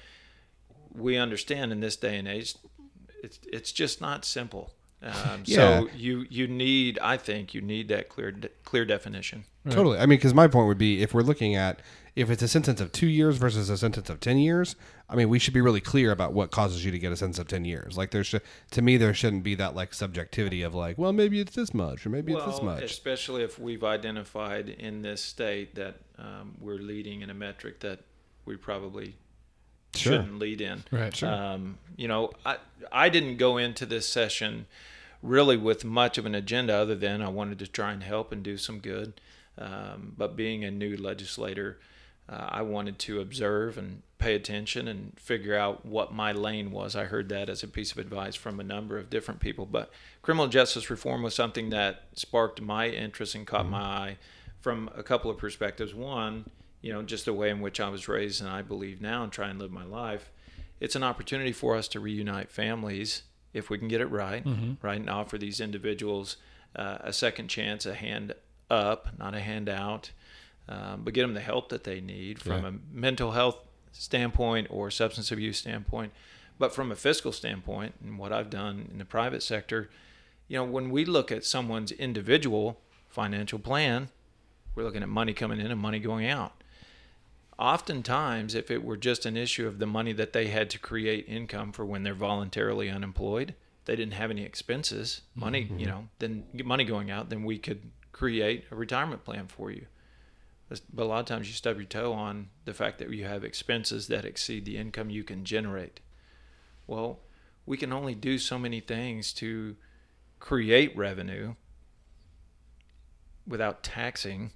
we 0.93 1.17
understand 1.17 1.71
in 1.71 1.79
this 1.79 1.95
day 1.95 2.17
and 2.17 2.27
age, 2.27 2.55
it's 3.23 3.39
it's 3.51 3.71
just 3.71 4.01
not 4.01 4.25
simple. 4.25 4.73
Um, 5.03 5.43
Yeah. 5.45 5.55
So 5.55 5.89
you 5.95 6.25
you 6.29 6.47
need, 6.47 6.99
I 7.01 7.17
think, 7.17 7.53
you 7.53 7.61
need 7.61 7.87
that 7.89 8.09
clear 8.09 8.33
clear 8.63 8.85
definition. 8.85 9.45
Totally. 9.69 9.97
I 9.99 10.01
mean, 10.01 10.17
because 10.17 10.33
my 10.33 10.47
point 10.47 10.67
would 10.67 10.77
be 10.79 11.01
if 11.03 11.13
we're 11.13 11.21
looking 11.21 11.55
at 11.55 11.79
if 12.15 12.29
it's 12.29 12.41
a 12.41 12.47
sentence 12.47 12.81
of 12.81 12.91
two 12.91 13.07
years 13.07 13.37
versus 13.37 13.69
a 13.69 13.77
sentence 13.77 14.09
of 14.09 14.19
10 14.19 14.37
years, 14.39 14.75
I 15.09 15.15
mean, 15.15 15.29
we 15.29 15.39
should 15.39 15.53
be 15.53 15.61
really 15.61 15.79
clear 15.79 16.11
about 16.11 16.33
what 16.33 16.51
causes 16.51 16.83
you 16.83 16.91
to 16.91 16.99
get 16.99 17.11
a 17.13 17.15
sentence 17.15 17.39
of 17.39 17.47
10 17.47 17.63
years. 17.63 17.95
Like, 17.97 18.11
there 18.11 18.23
should, 18.23 18.41
to 18.71 18.81
me, 18.81 18.97
there 18.97 19.13
shouldn't 19.13 19.43
be 19.43 19.55
that 19.55 19.75
like 19.75 19.93
subjectivity 19.93 20.61
of 20.61 20.75
like, 20.75 20.97
well, 20.97 21.13
maybe 21.13 21.39
it's 21.39 21.55
this 21.55 21.73
much 21.73 22.05
or 22.05 22.09
maybe 22.09 22.33
it's 22.33 22.43
this 22.45 22.61
much. 22.61 22.83
especially 22.83 23.43
if 23.43 23.57
we've 23.59 23.83
identified 23.83 24.67
in 24.67 25.03
this 25.03 25.21
state 25.21 25.75
that 25.75 25.97
um, 26.19 26.55
we're 26.59 26.79
leading 26.79 27.21
in 27.21 27.29
a 27.29 27.33
metric 27.33 27.79
that 27.79 27.99
we 28.45 28.57
probably 28.57 29.15
Sure. 29.95 30.13
shouldn't 30.13 30.39
lead 30.39 30.59
in. 30.61 30.83
Right, 30.91 31.15
sure. 31.15 31.29
Um, 31.31 31.77
you 31.97 32.07
know, 32.07 32.31
I 32.45 32.57
I 32.91 33.09
didn't 33.09 33.35
go 33.37 33.57
into 33.57 33.85
this 33.85 34.07
session 34.07 34.65
really 35.21 35.57
with 35.57 35.85
much 35.85 36.17
of 36.17 36.25
an 36.25 36.35
agenda 36.35 36.73
other 36.73 36.95
than 36.95 37.21
I 37.21 37.29
wanted 37.29 37.59
to 37.59 37.67
try 37.67 37.91
and 37.91 38.03
help 38.03 38.31
and 38.31 38.43
do 38.43 38.57
some 38.57 38.79
good. 38.79 39.19
Um, 39.57 40.13
but 40.17 40.35
being 40.35 40.63
a 40.63 40.71
new 40.71 40.97
legislator, 40.97 41.79
uh, 42.27 42.47
I 42.49 42.61
wanted 42.61 42.97
to 42.99 43.19
observe 43.19 43.77
and 43.77 44.01
pay 44.17 44.35
attention 44.35 44.87
and 44.87 45.13
figure 45.19 45.55
out 45.55 45.85
what 45.85 46.13
my 46.13 46.31
lane 46.31 46.71
was. 46.71 46.95
I 46.95 47.05
heard 47.05 47.29
that 47.29 47.49
as 47.49 47.63
a 47.63 47.67
piece 47.67 47.91
of 47.91 47.97
advice 47.97 48.35
from 48.35 48.59
a 48.59 48.63
number 48.63 48.97
of 48.97 49.09
different 49.09 49.39
people. 49.39 49.65
But 49.65 49.91
criminal 50.21 50.47
justice 50.47 50.89
reform 50.89 51.23
was 51.23 51.35
something 51.35 51.69
that 51.71 52.03
sparked 52.13 52.61
my 52.61 52.87
interest 52.87 53.35
and 53.35 53.45
caught 53.45 53.67
my 53.67 53.79
eye 53.79 54.17
from 54.59 54.89
a 54.95 55.03
couple 55.03 55.29
of 55.29 55.37
perspectives. 55.37 55.93
One, 55.93 56.45
you 56.81 56.93
know, 56.93 57.01
just 57.01 57.25
the 57.25 57.33
way 57.33 57.49
in 57.49 57.61
which 57.61 57.79
I 57.79 57.89
was 57.89 58.07
raised 58.07 58.41
and 58.41 58.49
I 58.49 58.61
believe 58.61 59.01
now 59.01 59.23
and 59.23 59.31
try 59.31 59.49
and 59.49 59.59
live 59.59 59.71
my 59.71 59.85
life. 59.85 60.31
It's 60.79 60.95
an 60.95 61.03
opportunity 61.03 61.51
for 61.51 61.75
us 61.75 61.87
to 61.89 61.99
reunite 61.99 62.51
families 62.51 63.23
if 63.53 63.69
we 63.69 63.77
can 63.77 63.87
get 63.87 64.01
it 64.01 64.07
right, 64.07 64.45
right, 64.81 64.99
and 64.99 65.09
offer 65.09 65.37
these 65.37 65.59
individuals 65.59 66.37
uh, 66.75 66.97
a 67.01 67.11
second 67.13 67.47
chance, 67.49 67.85
a 67.85 67.93
hand 67.93 68.33
up, 68.69 69.07
not 69.17 69.33
a 69.35 69.39
handout, 69.41 70.11
um, 70.69 71.01
but 71.03 71.13
get 71.13 71.23
them 71.23 71.33
the 71.33 71.41
help 71.41 71.69
that 71.69 71.83
they 71.83 71.99
need 71.99 72.39
from 72.39 72.61
Yeah. 72.63 72.69
a 72.69 72.73
mental 72.93 73.31
health 73.31 73.57
standpoint 73.91 74.67
or 74.69 74.89
substance 74.89 75.31
abuse 75.31 75.57
standpoint. 75.57 76.13
But 76.57 76.73
from 76.73 76.91
a 76.91 76.95
fiscal 76.95 77.31
standpoint, 77.31 77.95
and 78.03 78.17
what 78.17 78.31
I've 78.31 78.49
done 78.49 78.87
in 78.91 78.97
the 78.99 79.05
private 79.05 79.43
sector, 79.43 79.89
you 80.47 80.57
know, 80.57 80.63
when 80.63 80.89
we 80.91 81.03
look 81.05 81.31
at 81.31 81.43
someone's 81.43 81.91
individual 81.91 82.79
financial 83.09 83.59
plan, 83.59 84.09
we're 84.75 84.83
looking 84.83 85.01
at 85.03 85.09
money 85.09 85.33
coming 85.33 85.59
in 85.59 85.71
and 85.71 85.79
money 85.81 85.99
going 85.99 86.27
out. 86.27 86.60
Oftentimes, 87.61 88.55
if 88.55 88.71
it 88.71 88.83
were 88.83 88.97
just 88.97 89.27
an 89.27 89.37
issue 89.37 89.67
of 89.67 89.77
the 89.77 89.85
money 89.85 90.13
that 90.13 90.33
they 90.33 90.47
had 90.47 90.67
to 90.71 90.79
create 90.79 91.25
income 91.27 91.71
for 91.71 91.85
when 91.85 92.01
they're 92.01 92.15
voluntarily 92.15 92.89
unemployed, 92.89 93.53
they 93.85 93.95
didn't 93.95 94.15
have 94.15 94.31
any 94.31 94.43
expenses, 94.43 95.21
money, 95.35 95.65
mm-hmm. 95.65 95.77
you 95.77 95.85
know, 95.85 96.07
then 96.17 96.43
money 96.63 96.83
going 96.83 97.11
out, 97.11 97.29
then 97.29 97.43
we 97.43 97.59
could 97.59 97.91
create 98.13 98.65
a 98.71 98.75
retirement 98.75 99.23
plan 99.23 99.45
for 99.47 99.69
you. 99.69 99.85
But 100.69 100.81
a 100.97 101.05
lot 101.05 101.19
of 101.19 101.27
times 101.27 101.49
you 101.49 101.53
stub 101.53 101.77
your 101.77 101.85
toe 101.85 102.13
on 102.13 102.49
the 102.65 102.73
fact 102.73 102.97
that 102.97 103.11
you 103.11 103.25
have 103.25 103.43
expenses 103.43 104.07
that 104.07 104.25
exceed 104.25 104.65
the 104.65 104.77
income 104.77 105.11
you 105.11 105.23
can 105.23 105.45
generate. 105.45 105.99
Well, 106.87 107.19
we 107.67 107.77
can 107.77 107.93
only 107.93 108.15
do 108.15 108.39
so 108.39 108.57
many 108.57 108.79
things 108.79 109.33
to 109.33 109.75
create 110.39 110.97
revenue 110.97 111.53
without 113.45 113.83
taxing, 113.83 114.49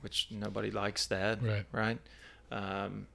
which 0.00 0.26
nobody 0.32 0.72
likes 0.72 1.06
that, 1.06 1.40
Right. 1.40 1.66
Right. 1.70 1.98
Um, 2.50 3.06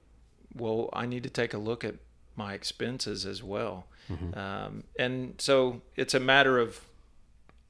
well, 0.56 0.88
I 0.92 1.06
need 1.06 1.22
to 1.24 1.30
take 1.30 1.54
a 1.54 1.58
look 1.58 1.84
at 1.84 1.96
my 2.36 2.54
expenses 2.54 3.26
as 3.26 3.42
well, 3.42 3.86
um, 4.34 4.84
and 4.98 5.34
so 5.38 5.80
it's 5.96 6.14
a 6.14 6.20
matter 6.20 6.58
of 6.58 6.80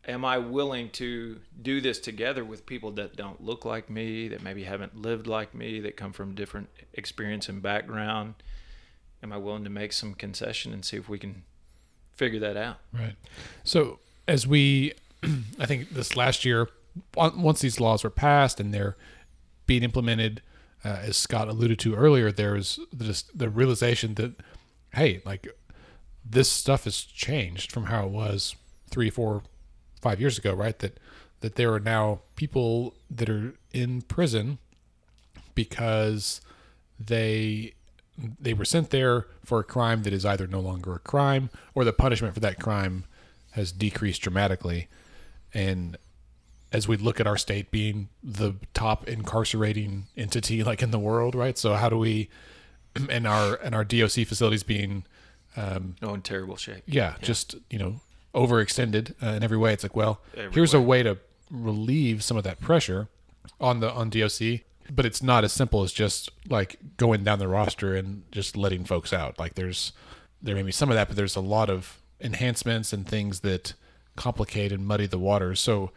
am 0.07 0.25
I 0.25 0.39
willing 0.39 0.91
to 0.91 1.41
do 1.61 1.81
this 1.81 1.99
together 1.99 2.45
with 2.45 2.67
people 2.67 2.91
that 2.93 3.17
don't 3.17 3.43
look 3.43 3.65
like 3.65 3.89
me, 3.89 4.29
that 4.29 4.43
maybe 4.43 4.65
haven't 4.65 4.97
lived 4.97 5.27
like 5.27 5.55
me, 5.55 5.81
that 5.81 5.97
come 5.97 6.13
from 6.13 6.35
different 6.35 6.69
experience 6.93 7.49
and 7.49 7.63
background? 7.63 8.35
Am 9.23 9.33
I 9.33 9.39
willing 9.39 9.65
to 9.65 9.71
make 9.71 9.93
some 9.93 10.15
concession 10.15 10.73
and 10.73 10.85
see 10.85 10.97
if 10.97 11.09
we 11.09 11.19
can 11.19 11.43
figure 12.15 12.41
that 12.41 12.57
out? 12.57 12.79
Right. 12.93 13.15
So 13.63 13.99
as 14.29 14.47
we, 14.47 14.93
I 15.59 15.67
think 15.67 15.91
this 15.91 16.17
last 16.17 16.45
year, 16.45 16.69
once 17.17 17.61
these 17.61 17.81
laws 17.81 18.05
were 18.05 18.11
passed 18.11 18.61
and 18.61 18.73
they're 18.73 18.97
being 19.67 19.83
implemented, 19.83 20.43
uh, 20.85 20.99
as 21.03 21.17
Scott 21.17 21.49
alluded 21.49 21.79
to 21.81 21.95
earlier, 21.95 22.31
there's 22.31 22.79
just 22.99 23.37
the 23.37 23.49
realization 23.49 24.15
that, 24.15 24.35
hey, 24.95 25.23
like 25.25 25.49
this 26.25 26.51
stuff 26.51 26.85
has 26.85 27.03
changed 27.03 27.73
from 27.73 27.85
how 27.87 28.07
it 28.07 28.11
was 28.11 28.55
three, 28.91 29.11
four, 29.11 29.43
five 30.01 30.21
years 30.21 30.39
ago, 30.39 30.53
right? 30.55 30.79
That 30.79 30.99
that 31.41 31.57
there 31.57 31.73
are 31.75 31.81
now 31.81 32.21
people 32.37 32.95
that 33.11 33.29
are 33.29 33.55
in 33.73 34.03
prison 34.03 34.59
because 35.55 36.41
they 36.99 37.75
they 38.41 38.55
were 38.55 38.65
sent 38.65 38.91
there 38.91 39.27
for 39.45 39.59
a 39.59 39.65
crime 39.65 40.05
that 40.05 40.13
is 40.13 40.25
either 40.25 40.47
no 40.47 40.61
longer 40.61 40.95
a 40.95 40.99
crime 41.01 41.51
or 41.75 41.85
the 41.85 41.93
punishment 41.93 42.33
for 42.33 42.41
that 42.41 42.61
crime 42.61 43.05
has 43.53 43.73
decreased 43.73 44.23
dramatically. 44.23 44.89
And 45.53 45.97
as 46.75 46.89
we 46.89 46.97
look 46.97 47.21
at 47.21 47.27
our 47.27 47.39
state 47.39 47.71
being 47.71 48.09
the 48.23 48.55
top 48.75 49.09
incarcerating 49.09 50.07
entity 50.17 50.63
like 50.63 50.83
in 50.83 50.91
the 50.91 50.99
world, 50.99 51.35
right? 51.35 51.57
So 51.57 51.75
how 51.75 51.89
do 51.89 51.97
we 51.97 52.29
and 53.09 53.27
our 53.27 53.55
and 53.57 53.75
our 53.75 53.85
DOC 53.85 54.27
facilities 54.27 54.63
being 54.63 55.05
um, 55.57 55.95
oh 56.03 56.15
in 56.15 56.23
terrible 56.23 56.57
shape. 56.57 56.83
Yeah, 56.87 57.11
yeah. 57.13 57.17
just 57.23 57.55
you 57.71 57.79
know 57.79 58.01
overextended 58.35 59.15
uh, 59.23 59.37
in 59.37 59.43
every 59.43 59.57
way. 59.57 59.73
It's 59.73 59.85
like, 59.85 59.97
well, 59.97 60.21
every 60.37 60.53
here's 60.53 60.75
way. 60.75 60.81
a 60.81 60.83
way 60.83 61.03
to 61.05 61.19
relieve 61.51 62.25
some 62.25 62.37
of 62.37 62.45
that 62.45 62.61
pressure 62.61 63.09
on 63.61 63.81
the 63.81 63.91
on 63.93 64.11
DOC, 64.11 64.61
but 64.91 65.07
it's 65.07 65.23
not 65.23 65.45
as 65.45 65.53
simple 65.53 65.83
as 65.83 65.93
just 65.93 66.31
like 66.49 66.79
going 66.97 67.23
down 67.25 67.39
the 67.39 67.49
roster 67.49 67.95
and 67.95 68.25
just 68.33 68.57
letting 68.57 68.85
folks 68.85 69.13
out. 69.13 69.39
Like 69.39 69.55
there's 69.55 69.93
there 70.43 70.55
may 70.55 70.63
be 70.63 70.73
some 70.73 70.91
of 70.91 70.97
that, 70.97 71.09
but 71.09 71.17
there's 71.17 71.37
a 71.37 71.41
lot 71.41 71.71
of 71.71 72.01
enhancements 72.21 72.93
and 72.93 73.07
things 73.07 73.41
that 73.41 73.75
complicate 74.17 74.73
and 74.73 74.87
muddy 74.87 75.07
the 75.07 75.19
waters. 75.19 75.61
So, 75.61 75.91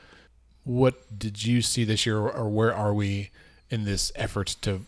what 0.68 1.18
did 1.18 1.46
you 1.46 1.62
see 1.62 1.86
this 1.86 2.06
year, 2.06 2.20
or 2.20 2.50
where 2.50 2.74
are 2.74 2.94
we 2.94 3.30
in 3.70 3.86
this 3.86 4.12
effort 4.16 4.58
to 4.62 4.82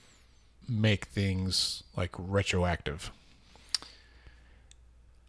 make 0.68 1.06
things 1.06 1.84
like 1.96 2.12
retroactive? 2.18 3.12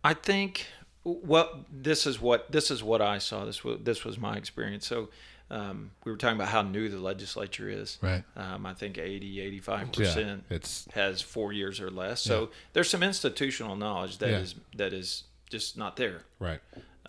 I 0.03 0.15
think 0.15 0.67
well, 1.05 1.65
this 1.71 2.07
is 2.07 2.21
what 2.21 2.51
this 2.51 2.71
is 2.71 2.83
what 2.83 3.01
I 3.01 3.19
saw. 3.19 3.45
This 3.45 3.63
was 3.63 3.79
this 3.83 4.05
was 4.05 4.19
my 4.19 4.37
experience. 4.37 4.87
So 4.87 5.09
um, 5.51 5.93
we 6.05 6.11
were 6.11 6.19
talking 6.19 6.37
about 6.37 6.49
how 6.49 6.63
new 6.63 6.89
the 6.89 6.99
legislature 6.99 7.69
is. 7.69 7.99
Right. 8.03 8.25
Um, 8.37 8.67
I 8.67 8.75
think 8.75 8.99
80, 8.99 9.41
85 9.41 9.93
percent 9.93 10.45
yeah, 10.51 10.57
it's 10.57 10.89
has 10.95 11.23
four 11.23 11.53
years 11.53 11.81
or 11.81 11.91
less. 11.91 12.23
So 12.23 12.41
yeah. 12.41 12.47
there's 12.73 12.91
some 12.91 13.05
institutional 13.05 13.77
knowledge 13.77 14.19
that 14.19 14.31
yeah. 14.31 14.39
is 14.39 14.55
that 14.77 14.93
is 14.93 15.25
just 15.49 15.79
not 15.79 15.97
there. 15.97 16.23
Right. 16.41 16.61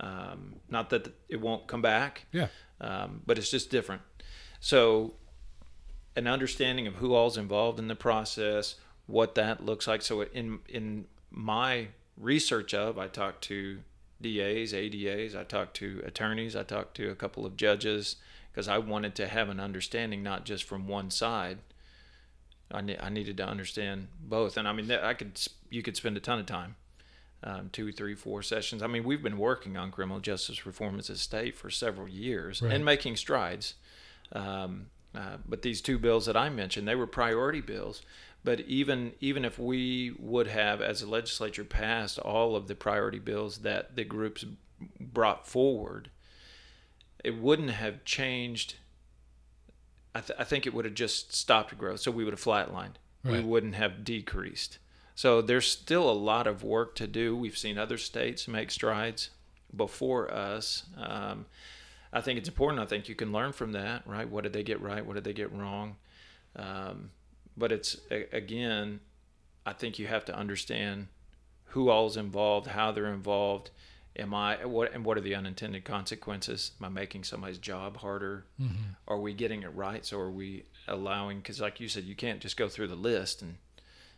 Um, 0.01 0.55
not 0.67 0.89
that 0.89 1.13
it 1.29 1.39
won't 1.39 1.67
come 1.67 1.81
back. 1.81 2.25
Yeah. 2.31 2.47
Um, 2.81 3.21
but 3.25 3.37
it's 3.37 3.51
just 3.51 3.69
different. 3.69 4.01
So 4.59 5.13
an 6.15 6.27
understanding 6.27 6.87
of 6.87 6.95
who 6.95 7.13
all's 7.13 7.37
involved 7.37 7.79
in 7.79 7.87
the 7.87 7.95
process, 7.95 8.75
what 9.05 9.35
that 9.35 9.63
looks 9.63 9.87
like. 9.87 10.01
So 10.01 10.21
in 10.21 10.59
in 10.67 11.05
my 11.29 11.89
research 12.17 12.73
of, 12.73 12.97
I 12.97 13.07
talked 13.07 13.43
to 13.45 13.79
DAs, 14.21 14.73
ADAs, 14.73 15.35
I 15.35 15.43
talked 15.43 15.75
to 15.77 16.01
attorneys, 16.05 16.55
I 16.55 16.63
talked 16.63 16.95
to 16.97 17.09
a 17.09 17.15
couple 17.15 17.45
of 17.45 17.55
judges 17.55 18.17
because 18.51 18.67
I 18.67 18.77
wanted 18.79 19.15
to 19.15 19.27
have 19.27 19.49
an 19.49 19.59
understanding 19.59 20.23
not 20.23 20.45
just 20.45 20.63
from 20.63 20.87
one 20.87 21.09
side. 21.09 21.59
I, 22.73 22.81
ne- 22.81 22.97
I 22.99 23.09
needed 23.09 23.37
to 23.37 23.45
understand 23.45 24.07
both, 24.21 24.57
and 24.57 24.67
I 24.67 24.73
mean 24.73 24.91
I 24.91 25.13
could 25.13 25.39
you 25.69 25.83
could 25.83 25.97
spend 25.97 26.17
a 26.17 26.21
ton 26.21 26.39
of 26.39 26.45
time, 26.45 26.75
um, 27.43 27.69
two, 27.71 27.91
three, 27.91 28.15
four 28.15 28.41
sessions. 28.41 28.83
I 28.83 28.87
mean 28.87 29.03
we've 29.03 29.23
been 29.23 29.37
working 29.37 29.77
on 29.77 29.91
criminal 29.91 30.19
justice 30.19 30.65
reform 30.65 30.99
as 30.99 31.09
a 31.09 31.17
state 31.17 31.55
for 31.55 31.69
several 31.69 32.07
years 32.07 32.61
right. 32.61 32.73
and 32.73 32.85
making 32.85 33.15
strides. 33.15 33.75
Um, 34.31 34.87
uh, 35.13 35.37
but 35.47 35.61
these 35.61 35.81
two 35.81 35.99
bills 35.99 36.25
that 36.25 36.37
I 36.37 36.49
mentioned, 36.49 36.87
they 36.87 36.95
were 36.95 37.07
priority 37.07 37.61
bills. 37.61 38.01
But 38.43 38.61
even 38.61 39.13
even 39.19 39.45
if 39.45 39.59
we 39.59 40.15
would 40.17 40.47
have, 40.47 40.81
as 40.81 41.01
a 41.01 41.09
legislature, 41.09 41.63
passed 41.63 42.17
all 42.17 42.55
of 42.55 42.67
the 42.67 42.75
priority 42.75 43.19
bills 43.19 43.59
that 43.59 43.95
the 43.95 44.03
groups 44.03 44.45
brought 44.99 45.47
forward, 45.47 46.09
it 47.23 47.37
wouldn't 47.37 47.71
have 47.71 48.03
changed. 48.03 48.75
I, 50.15 50.21
th- 50.21 50.39
I 50.39 50.43
think 50.43 50.65
it 50.65 50.73
would 50.73 50.85
have 50.85 50.95
just 50.95 51.33
stopped 51.33 51.77
growth. 51.77 51.99
So 51.99 52.11
we 52.11 52.23
would 52.23 52.33
have 52.33 52.43
flatlined. 52.43 52.95
Right. 53.23 53.33
We 53.37 53.43
wouldn't 53.43 53.75
have 53.75 54.03
decreased. 54.03 54.79
So 55.15 55.41
there's 55.41 55.67
still 55.67 56.09
a 56.09 56.13
lot 56.13 56.47
of 56.47 56.63
work 56.63 56.95
to 56.95 57.07
do. 57.07 57.35
We've 57.35 57.57
seen 57.57 57.77
other 57.77 57.97
states 57.97 58.47
make 58.47 58.71
strides 58.71 59.29
before 59.75 60.31
us. 60.33 60.83
Um, 60.97 61.45
I 62.13 62.21
think 62.21 62.37
it's 62.37 62.49
important. 62.49 62.81
I 62.81 62.85
think 62.85 63.07
you 63.07 63.15
can 63.15 63.31
learn 63.31 63.53
from 63.53 63.71
that, 63.73 64.05
right? 64.05 64.29
What 64.29 64.43
did 64.43 64.53
they 64.53 64.63
get 64.63 64.81
right? 64.81 65.05
What 65.05 65.15
did 65.15 65.23
they 65.23 65.33
get 65.33 65.51
wrong? 65.51 65.95
Um, 66.55 67.11
but 67.55 67.71
it's 67.71 67.97
again, 68.31 68.99
I 69.65 69.73
think 69.73 69.99
you 69.99 70.07
have 70.07 70.25
to 70.25 70.35
understand 70.35 71.07
who 71.65 71.89
all's 71.89 72.17
involved, 72.17 72.67
how 72.67 72.91
they're 72.91 73.13
involved. 73.13 73.69
Am 74.17 74.33
I 74.33 74.65
what 74.65 74.93
and 74.93 75.05
what 75.05 75.17
are 75.17 75.21
the 75.21 75.35
unintended 75.35 75.85
consequences? 75.85 76.71
Am 76.79 76.85
I 76.85 76.89
making 76.89 77.23
somebody's 77.23 77.57
job 77.57 77.97
harder? 77.97 78.45
Mm-hmm. 78.61 78.93
Are 79.07 79.19
we 79.19 79.33
getting 79.33 79.63
it 79.63 79.73
right? 79.73 80.05
So 80.05 80.19
are 80.19 80.31
we 80.31 80.65
allowing? 80.87 81.37
Because 81.37 81.61
like 81.61 81.79
you 81.79 81.87
said, 81.87 82.03
you 82.03 82.15
can't 82.15 82.41
just 82.41 82.57
go 82.57 82.67
through 82.67 82.87
the 82.87 82.95
list 82.95 83.41
and 83.41 83.55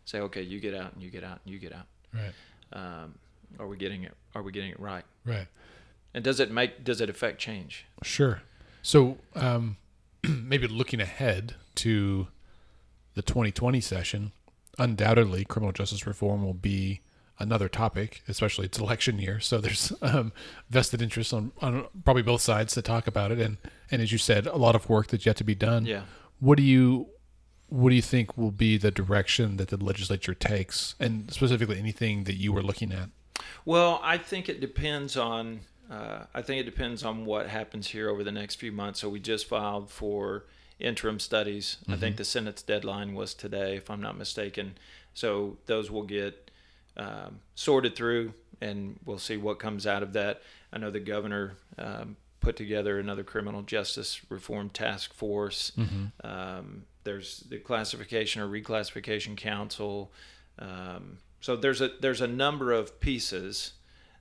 say, 0.06 0.20
okay, 0.20 0.42
you 0.42 0.60
get 0.60 0.74
out 0.74 0.94
and 0.94 1.02
you 1.02 1.10
get 1.10 1.24
out 1.24 1.40
and 1.44 1.54
you 1.54 1.60
get 1.60 1.74
out. 1.74 1.88
Right. 2.14 2.34
Um, 2.74 3.16
are 3.60 3.68
we 3.68 3.78
getting 3.78 4.04
it? 4.04 4.14
Are 4.36 4.42
we 4.42 4.52
getting 4.52 4.72
it 4.72 4.80
right? 4.80 5.06
Right. 5.26 5.48
And 6.14 6.24
does 6.24 6.40
it 6.40 6.52
make? 6.52 6.84
Does 6.84 7.02
it 7.02 7.10
affect 7.10 7.40
change? 7.40 7.86
Sure. 8.04 8.42
So 8.82 9.18
um, 9.36 9.78
maybe 10.24 10.68
looking 10.68 11.00
ahead 11.00 11.56
to 11.76 12.28
the 13.16 13.22
2020 13.22 13.80
session, 13.82 14.32
undoubtedly 14.78 15.46
criminal 15.46 15.72
justice 15.72 16.06
reform 16.06 16.44
will 16.44 16.54
be 16.54 17.02
another 17.40 17.68
topic, 17.68 18.24
especially 18.28 18.66
it's 18.66 18.80
election 18.80 19.20
year. 19.20 19.40
So 19.40 19.60
there's 19.60 19.94
um, 20.02 20.32
vested 20.70 21.02
interest 21.02 21.34
on, 21.34 21.52
on 21.62 21.86
probably 22.04 22.24
both 22.24 22.42
sides 22.42 22.74
to 22.74 22.82
talk 22.82 23.08
about 23.08 23.32
it. 23.32 23.40
And, 23.40 23.58
and 23.92 24.02
as 24.02 24.12
you 24.12 24.18
said, 24.18 24.48
a 24.48 24.58
lot 24.58 24.76
of 24.76 24.90
work 24.90 25.08
that's 25.08 25.26
yet 25.26 25.38
to 25.38 25.44
be 25.44 25.56
done. 25.56 25.86
Yeah. 25.86 26.04
What 26.40 26.58
do 26.58 26.64
you, 26.64 27.08
what 27.70 27.90
do 27.90 27.96
you 27.96 28.02
think 28.02 28.38
will 28.38 28.52
be 28.52 28.78
the 28.78 28.92
direction 28.92 29.58
that 29.58 29.70
the 29.70 29.78
legislature 29.78 30.34
takes 30.34 30.96
and 31.00 31.32
specifically 31.32 31.80
anything 31.80 32.26
that 32.26 32.36
you 32.36 32.54
were 32.54 32.62
looking 32.62 32.92
at? 32.92 33.10
Well, 33.66 34.00
I 34.04 34.18
think 34.18 34.50
it 34.50 34.62
depends 34.62 35.18
on, 35.18 35.62
uh, 35.90 36.26
I 36.34 36.42
think 36.42 36.62
it 36.62 36.66
depends 36.66 37.04
on 37.04 37.26
what 37.26 37.48
happens 37.48 37.88
here 37.88 38.10
over 38.10 38.24
the 38.24 38.32
next 38.32 38.56
few 38.56 38.72
months. 38.72 39.00
So 39.00 39.10
we 39.10 39.20
just 39.20 39.48
filed 39.48 39.90
for 39.90 40.46
interim 40.80 41.20
studies. 41.20 41.78
Mm-hmm. 41.82 41.94
I 41.94 41.98
think 41.98 42.14
mm-hmm. 42.14 42.18
the 42.18 42.26
Senate's 42.26 42.62
deadline 42.62 43.14
was 43.14 43.34
today, 43.34 43.78
if 43.78 43.90
I'm 43.90 44.02
not 44.02 44.18
mistaken. 44.18 44.76
So 45.14 45.58
those 45.66 45.90
will 45.90 46.04
get 46.04 46.52
um, 46.98 47.40
sorted 47.56 47.96
through, 47.96 48.34
and 48.62 49.00
we'll 49.06 49.20
see 49.20 49.38
what 49.38 49.60
comes 49.60 49.88
out 49.88 50.04
of 50.04 50.14
that. 50.14 50.42
I 50.72 50.78
know 50.78 50.92
the 50.92 51.00
governor 51.00 51.58
um, 51.78 52.18
put 52.44 52.56
together 52.58 53.00
another 53.00 53.24
criminal 53.24 53.62
justice 53.62 54.22
reform 54.30 54.70
task 54.70 55.14
force. 55.14 55.72
Mm-hmm. 55.78 56.28
Um, 56.28 56.84
there's 57.06 57.40
the 57.50 57.58
classification 57.58 58.42
or 58.42 58.48
reclassification 58.48 59.36
council. 59.38 60.12
Um, 60.60 61.20
so 61.40 61.56
there's 61.56 61.82
a 61.82 61.92
there's 62.00 62.22
a 62.22 62.28
number 62.28 62.72
of 62.72 63.00
pieces 63.00 63.74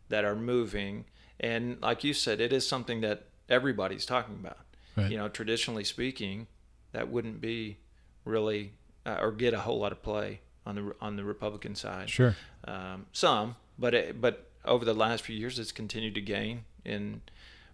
that 0.08 0.24
are 0.24 0.36
moving, 0.36 1.04
and 1.38 1.80
like 1.82 2.04
you 2.04 2.14
said, 2.14 2.40
it 2.40 2.52
is 2.52 2.66
something 2.66 3.00
that 3.02 3.26
everybody's 3.48 4.06
talking 4.06 4.36
about. 4.36 4.58
Right. 4.96 5.10
You 5.10 5.18
know, 5.18 5.28
traditionally 5.28 5.84
speaking, 5.84 6.46
that 6.92 7.08
wouldn't 7.10 7.40
be 7.40 7.78
really 8.24 8.72
uh, 9.04 9.18
or 9.20 9.32
get 9.32 9.52
a 9.52 9.60
whole 9.60 9.80
lot 9.80 9.92
of 9.92 10.02
play 10.02 10.40
on 10.64 10.76
the 10.76 10.94
on 11.00 11.16
the 11.16 11.24
Republican 11.24 11.74
side. 11.74 12.08
Sure. 12.08 12.36
Um, 12.64 13.06
some, 13.12 13.56
but 13.78 13.94
it, 13.94 14.20
but 14.20 14.50
over 14.64 14.84
the 14.84 14.94
last 14.94 15.24
few 15.24 15.36
years, 15.36 15.58
it's 15.58 15.72
continued 15.72 16.14
to 16.14 16.20
gain 16.20 16.64
in 16.84 17.22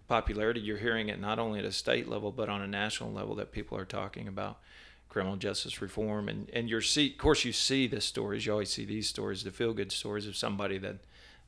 popularity. 0.09 0.59
You're 0.59 0.77
hearing 0.77 1.07
it 1.07 1.21
not 1.21 1.39
only 1.39 1.59
at 1.59 1.65
a 1.65 1.71
state 1.71 2.09
level, 2.09 2.31
but 2.31 2.49
on 2.49 2.61
a 2.61 2.67
national 2.67 3.13
level 3.13 3.35
that 3.35 3.53
people 3.53 3.77
are 3.77 3.85
talking 3.85 4.27
about 4.27 4.59
criminal 5.07 5.37
justice 5.37 5.81
reform. 5.81 6.27
And 6.27 6.49
and 6.51 6.69
you 6.69 6.81
see, 6.81 7.11
of 7.11 7.17
course, 7.17 7.45
you 7.45 7.53
see 7.53 7.87
the 7.87 8.01
stories. 8.01 8.45
You 8.45 8.51
always 8.51 8.71
see 8.71 8.83
these 8.83 9.07
stories, 9.07 9.43
the 9.43 9.51
feel 9.51 9.73
good 9.73 9.91
stories 9.91 10.27
of 10.27 10.35
somebody 10.35 10.77
that 10.79 10.97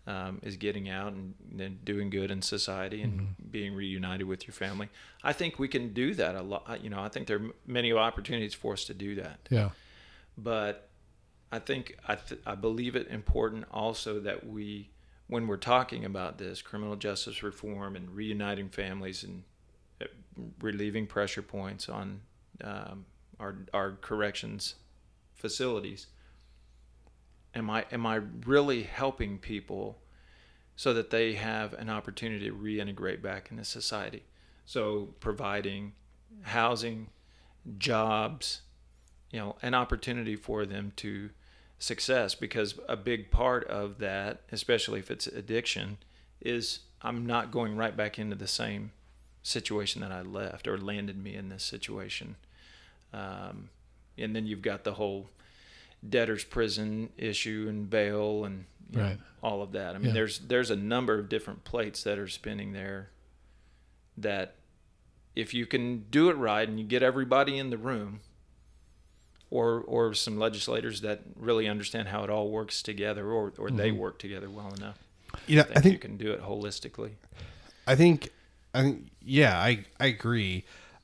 um, 0.07 0.39
is 0.41 0.57
getting 0.57 0.89
out 0.89 1.13
and, 1.13 1.35
and, 1.59 1.85
doing 1.85 2.09
good 2.09 2.31
in 2.31 2.41
society 2.41 3.03
and 3.03 3.13
mm-hmm. 3.13 3.49
being 3.51 3.75
reunited 3.75 4.27
with 4.27 4.47
your 4.47 4.53
family. 4.53 4.89
I 5.23 5.31
think 5.33 5.59
we 5.59 5.67
can 5.67 5.93
do 5.93 6.15
that 6.15 6.35
a 6.35 6.41
lot. 6.41 6.83
You 6.83 6.89
know, 6.89 7.01
I 7.01 7.09
think 7.09 7.27
there 7.27 7.37
are 7.37 7.51
many 7.67 7.93
opportunities 7.93 8.53
for 8.53 8.73
us 8.73 8.85
to 8.85 8.93
do 8.93 9.15
that. 9.15 9.39
Yeah. 9.49 9.69
But 10.37 10.89
I 11.51 11.59
think 11.59 11.97
I 12.07 12.15
th- 12.15 12.41
I 12.45 12.55
believe 12.55 12.95
it 12.95 13.07
important 13.09 13.65
also 13.71 14.19
that 14.21 14.47
we, 14.47 14.89
when 15.31 15.47
we're 15.47 15.55
talking 15.55 16.03
about 16.03 16.37
this 16.37 16.61
criminal 16.61 16.97
justice 16.97 17.41
reform 17.41 17.95
and 17.95 18.13
reuniting 18.13 18.67
families 18.67 19.23
and 19.23 19.43
uh, 20.01 20.05
relieving 20.59 21.07
pressure 21.07 21.41
points 21.41 21.87
on 21.87 22.19
um, 22.61 23.05
our 23.39 23.55
our 23.73 23.93
corrections 24.01 24.75
facilities 25.33 26.07
am 27.55 27.69
I 27.69 27.85
am 27.93 28.05
I 28.05 28.15
really 28.45 28.83
helping 28.83 29.37
people 29.37 29.99
so 30.75 30.93
that 30.93 31.11
they 31.11 31.33
have 31.35 31.73
an 31.73 31.89
opportunity 31.89 32.49
to 32.49 32.53
reintegrate 32.53 33.21
back 33.21 33.51
into 33.51 33.63
society? 33.63 34.23
So 34.65 35.13
providing 35.21 35.93
housing, 36.41 37.07
jobs, 37.77 38.63
you 39.31 39.39
know, 39.39 39.55
an 39.61 39.73
opportunity 39.73 40.35
for 40.35 40.65
them 40.65 40.91
to 40.97 41.29
success 41.81 42.35
because 42.35 42.75
a 42.87 42.95
big 42.95 43.31
part 43.31 43.65
of 43.67 43.97
that, 43.99 44.41
especially 44.51 44.99
if 44.99 45.09
it's 45.09 45.27
addiction, 45.27 45.97
is 46.39 46.79
I'm 47.01 47.25
not 47.25 47.51
going 47.51 47.75
right 47.75 47.95
back 47.97 48.19
into 48.19 48.35
the 48.35 48.47
same 48.47 48.91
situation 49.43 50.01
that 50.01 50.11
I 50.11 50.21
left 50.21 50.67
or 50.67 50.77
landed 50.77 51.21
me 51.21 51.35
in 51.35 51.49
this 51.49 51.63
situation. 51.63 52.35
Um, 53.13 53.69
and 54.17 54.35
then 54.35 54.45
you've 54.45 54.61
got 54.61 54.83
the 54.83 54.93
whole 54.93 55.29
debtor's 56.07 56.43
prison 56.43 57.09
issue 57.17 57.65
and 57.67 57.89
bail 57.89 58.45
and 58.45 58.65
you 58.91 58.97
know, 58.97 59.17
all 59.41 59.61
of 59.63 59.71
that. 59.71 59.95
I 59.95 59.97
mean, 59.97 60.07
Yeah. 60.09 60.13
there's 60.13 60.39
there's 60.39 60.69
a 60.69 60.75
number 60.75 61.17
of 61.17 61.29
different 61.29 61.63
plates 61.63 62.03
that 62.03 62.19
are 62.19 62.27
spinning 62.27 62.73
there. 62.73 63.09
That 64.17 64.55
if 65.35 65.53
you 65.53 65.65
can 65.65 66.05
do 66.11 66.29
it 66.29 66.33
right 66.33 66.67
and 66.67 66.79
you 66.79 66.85
get 66.85 67.01
everybody 67.01 67.57
in 67.57 67.69
the 67.69 67.77
room, 67.77 68.19
or 69.51 69.81
or 69.81 70.13
some 70.15 70.39
legislators 70.39 71.01
that 71.01 71.21
really 71.35 71.67
understand 71.67 72.07
how 72.07 72.23
it 72.23 72.29
all 72.31 72.49
works 72.49 72.81
together, 72.81 73.29
or 73.29 73.53
or 73.59 73.69
they 73.69 73.91
work 73.91 74.17
together 74.17 74.49
well 74.49 74.73
enough, 74.73 74.97
You 75.45 75.57
know, 75.57 75.61
I 75.61 75.65
think, 75.65 75.77
I 75.77 75.81
think 75.81 75.93
you 75.93 75.99
can 75.99 76.17
do 76.17 76.31
it 76.31 76.41
holistically. 76.41 77.11
I 77.85 77.95
think, 77.95 78.29
I 78.73 78.83
think, 78.83 79.11
yeah, 79.23 79.59
I, 79.59 79.85
I 79.99 80.05
agree. 80.07 80.63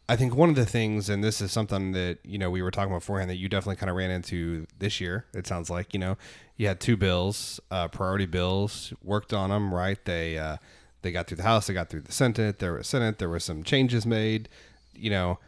I 0.09 0.15
think 0.15 0.35
one 0.35 0.49
of 0.49 0.55
the 0.55 0.65
things, 0.65 1.09
and 1.09 1.21
this 1.21 1.41
is 1.41 1.51
something 1.51 1.91
that 1.91 2.19
you 2.23 2.37
know 2.37 2.49
we 2.49 2.61
were 2.61 2.71
talking 2.71 2.91
about 2.91 3.01
beforehand, 3.01 3.29
that 3.29 3.35
you 3.35 3.49
definitely 3.49 3.75
kind 3.75 3.89
of 3.89 3.95
ran 3.97 4.09
into 4.09 4.65
this 4.79 5.01
year. 5.01 5.25
It 5.33 5.45
sounds 5.45 5.69
like 5.69 5.93
you 5.93 5.99
know 5.99 6.17
you 6.55 6.67
had 6.67 6.79
two 6.79 6.95
bills, 6.95 7.59
uh, 7.69 7.89
priority 7.89 8.25
bills, 8.25 8.93
worked 9.03 9.33
on 9.33 9.49
them, 9.49 9.73
right? 9.73 10.03
They 10.05 10.37
uh, 10.37 10.57
they 11.01 11.11
got 11.11 11.27
through 11.27 11.37
the 11.37 11.43
House, 11.43 11.67
they 11.67 11.73
got 11.73 11.89
through 11.89 12.01
the 12.01 12.13
Senate. 12.13 12.59
There 12.59 12.73
was 12.73 12.87
Senate, 12.87 13.17
there 13.19 13.29
were 13.29 13.39
some 13.39 13.63
changes 13.63 14.05
made. 14.05 14.47
You 14.95 15.09
know, 15.09 15.39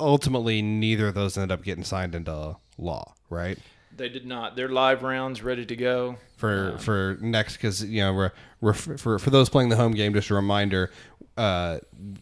ultimately, 0.00 0.62
neither 0.62 1.08
of 1.08 1.14
those 1.14 1.36
ended 1.36 1.52
up 1.52 1.64
getting 1.64 1.84
signed 1.84 2.14
into 2.14 2.56
law, 2.78 3.14
right? 3.30 3.58
They 3.96 4.08
did 4.08 4.26
not. 4.26 4.56
They're 4.56 4.68
live 4.68 5.02
rounds, 5.02 5.42
ready 5.42 5.64
to 5.66 5.76
go. 5.76 6.16
for 6.36 6.76
for 6.78 7.16
next 7.20 7.54
because 7.54 7.82
you 7.82 8.02
know 8.02 8.12
we're, 8.12 8.32
we're 8.60 8.74
for 8.74 9.18
for 9.18 9.30
those 9.30 9.48
playing 9.48 9.70
the 9.70 9.76
home 9.76 9.92
game 9.92 10.12
just 10.12 10.28
a 10.28 10.34
reminder 10.34 10.90
uh, 11.38 11.78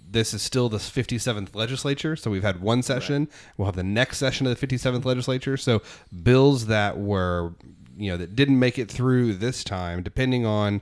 this 0.09 0.33
is 0.35 0.41
still 0.43 0.69
the 0.69 0.79
57th 0.79 1.55
legislature 1.57 2.15
so 2.15 2.31
we've 2.31 2.45
had 2.45 2.61
one 2.61 2.81
session 2.83 3.29
we'll 3.57 3.67
have 3.67 3.75
the 3.75 3.83
next 3.83 4.19
session 4.19 4.47
of 4.47 4.59
the 4.59 4.67
57th 4.67 5.05
legislature 5.05 5.57
so 5.57 5.83
bills 6.23 6.67
that 6.67 6.97
were 6.99 7.55
you 7.97 8.11
know 8.11 8.17
that 8.17 8.37
didn't 8.37 8.59
make 8.59 8.79
it 8.79 8.89
through 8.91 9.35
this 9.35 9.65
time 9.65 10.01
depending 10.03 10.47
on 10.47 10.81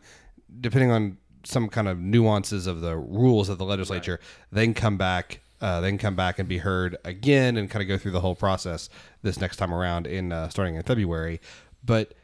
depending 0.60 0.90
on 0.90 1.16
some 1.44 1.68
kind 1.68 1.88
of 1.88 1.98
nuances 1.98 2.66
of 2.66 2.80
the 2.82 2.96
rules 2.96 3.48
of 3.48 3.56
the 3.58 3.64
legislature 3.64 4.20
they 4.50 4.64
can 4.64 4.74
come 4.74 4.96
back 4.98 5.40
uh, 5.62 5.80
they 5.80 5.88
can 5.88 5.98
come 5.98 6.16
back 6.16 6.40
and 6.40 6.48
be 6.48 6.58
heard 6.58 6.96
again 7.04 7.56
and 7.56 7.70
kind 7.70 7.80
of 7.80 7.88
go 7.88 7.96
through 7.96 8.10
the 8.10 8.20
whole 8.20 8.34
process 8.34 8.88
this 9.22 9.40
next 9.40 9.56
time 9.56 9.72
around 9.72 10.08
in 10.08 10.32
uh, 10.32 10.48
starting 10.48 10.74
in 10.74 10.82
February. 10.82 11.40
But 11.84 12.14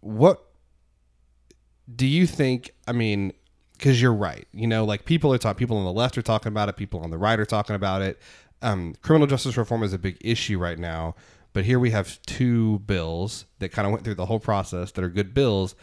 what 0.00 0.46
do 1.92 2.06
you 2.06 2.26
think? 2.26 2.74
I 2.86 2.92
mean, 2.92 3.32
because 3.72 4.00
you're 4.00 4.12
right. 4.12 4.46
You 4.52 4.66
know, 4.66 4.84
like 4.84 5.06
people 5.06 5.32
are 5.32 5.38
talking, 5.38 5.58
people 5.58 5.78
on 5.78 5.84
the 5.84 5.92
left 5.92 6.18
are 6.18 6.22
talking 6.22 6.48
about 6.48 6.68
it, 6.68 6.76
people 6.76 7.00
on 7.00 7.10
the 7.10 7.18
right 7.18 7.40
are 7.40 7.46
talking 7.46 7.74
about 7.74 8.02
it. 8.02 8.20
Um, 8.60 8.94
criminal 9.00 9.26
justice 9.26 9.56
reform 9.56 9.82
is 9.82 9.94
a 9.94 9.98
big 9.98 10.18
issue 10.20 10.58
right 10.58 10.78
now. 10.78 11.16
But 11.54 11.64
here 11.64 11.78
we 11.78 11.90
have 11.90 12.20
two 12.22 12.80
bills 12.80 13.46
that 13.58 13.70
kind 13.72 13.86
of 13.86 13.92
went 13.92 14.04
through 14.04 14.14
the 14.14 14.26
whole 14.26 14.40
process 14.40 14.92
that 14.92 15.04
are 15.04 15.08
good 15.08 15.34
bills 15.34 15.74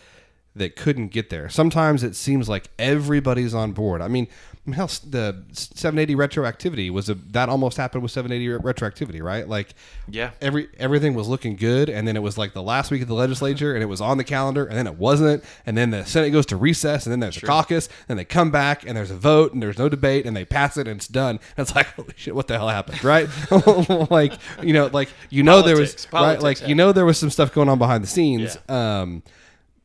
that 0.60 0.76
couldn't 0.76 1.08
get 1.08 1.30
there. 1.30 1.50
Sometimes 1.50 2.04
it 2.04 2.16
seems 2.16 2.48
like 2.48 2.70
everybody's 2.78 3.54
on 3.54 3.72
board. 3.72 4.02
I 4.02 4.08
mean, 4.08 4.28
hell, 4.74 4.88
the 5.10 5.44
780 5.54 6.16
retroactivity 6.16 6.92
was 6.92 7.10
a 7.10 7.16
that 7.16 7.50
almost 7.50 7.78
happened 7.78 8.04
with 8.04 8.12
780 8.12 8.62
retroactivity, 8.64 9.22
right? 9.24 9.48
Like, 9.48 9.70
Yeah. 10.08 10.32
every 10.42 10.70
everything 10.78 11.16
was 11.16 11.28
looking 11.28 11.56
good, 11.56 11.90
and 11.90 12.08
then 12.08 12.16
it 12.16 12.22
was 12.22 12.38
like 12.38 12.54
the 12.54 12.62
last 12.62 12.92
week 12.92 13.02
of 13.02 13.08
the 13.08 13.14
legislature, 13.16 13.74
and 13.74 13.82
it 13.82 13.88
was 13.88 14.00
on 14.02 14.18
the 14.18 14.24
calendar, 14.24 14.66
and 14.66 14.78
then 14.78 14.86
it 14.86 14.96
wasn't, 14.98 15.44
and 15.66 15.78
then 15.78 15.90
the 15.90 16.06
Senate 16.06 16.30
goes 16.32 16.46
to 16.48 16.56
recess, 16.56 17.06
and 17.06 17.12
then 17.12 17.20
there's 17.20 17.38
a 17.38 17.42
caucus, 17.42 17.90
and 18.08 18.20
they 18.20 18.26
come 18.26 18.52
back, 18.52 18.86
and 18.86 18.96
there's 18.96 19.12
a 19.12 19.18
vote, 19.18 19.54
and 19.54 19.64
there's 19.64 19.78
no 19.80 19.90
debate, 19.90 20.26
and 20.26 20.36
they 20.38 20.46
pass 20.46 20.78
it, 20.78 20.88
and 20.88 20.98
it's 20.98 21.08
done. 21.08 21.40
And 21.58 21.66
it's 21.68 21.76
like, 21.76 21.88
holy 21.96 22.14
shit, 22.16 22.36
what 22.36 22.48
the 22.48 22.58
hell 22.58 22.70
happened, 22.70 23.04
right? 23.04 23.28
like, 24.12 24.34
you 24.62 24.74
know, 24.74 24.88
like 24.94 25.10
you 25.32 25.42
know 25.42 25.62
there 25.64 25.78
was 25.78 25.96
right, 26.12 26.12
Politics 26.12 26.44
like 26.62 26.70
you 26.70 26.76
know 26.76 26.92
there 26.92 27.06
was 27.06 27.18
some 27.18 27.30
stuff 27.32 27.54
going 27.54 27.70
on 27.70 27.80
behind 27.80 28.04
the 28.04 28.08
scenes. 28.08 28.58
Um, 28.68 29.24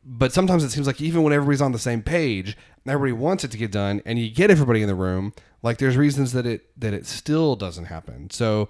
but 0.05 0.31
sometimes 0.31 0.63
it 0.63 0.69
seems 0.69 0.85
like 0.85 1.01
even 1.01 1.23
when 1.23 1.33
everybody's 1.33 1.61
on 1.61 1.71
the 1.71 1.79
same 1.79 2.03
page, 2.03 2.55
everybody 2.87 3.11
wants 3.11 3.43
it 3.43 3.51
to 3.51 3.57
get 3.57 3.71
done, 3.71 4.01
and 4.05 4.19
you 4.19 4.29
get 4.29 4.51
everybody 4.51 4.81
in 4.83 4.87
the 4.87 4.95
room. 4.95 5.33
Like 5.63 5.79
there's 5.79 5.97
reasons 5.97 6.31
that 6.33 6.45
it 6.45 6.69
that 6.79 6.93
it 6.93 7.07
still 7.07 7.55
doesn't 7.55 7.85
happen. 7.85 8.29
So 8.29 8.69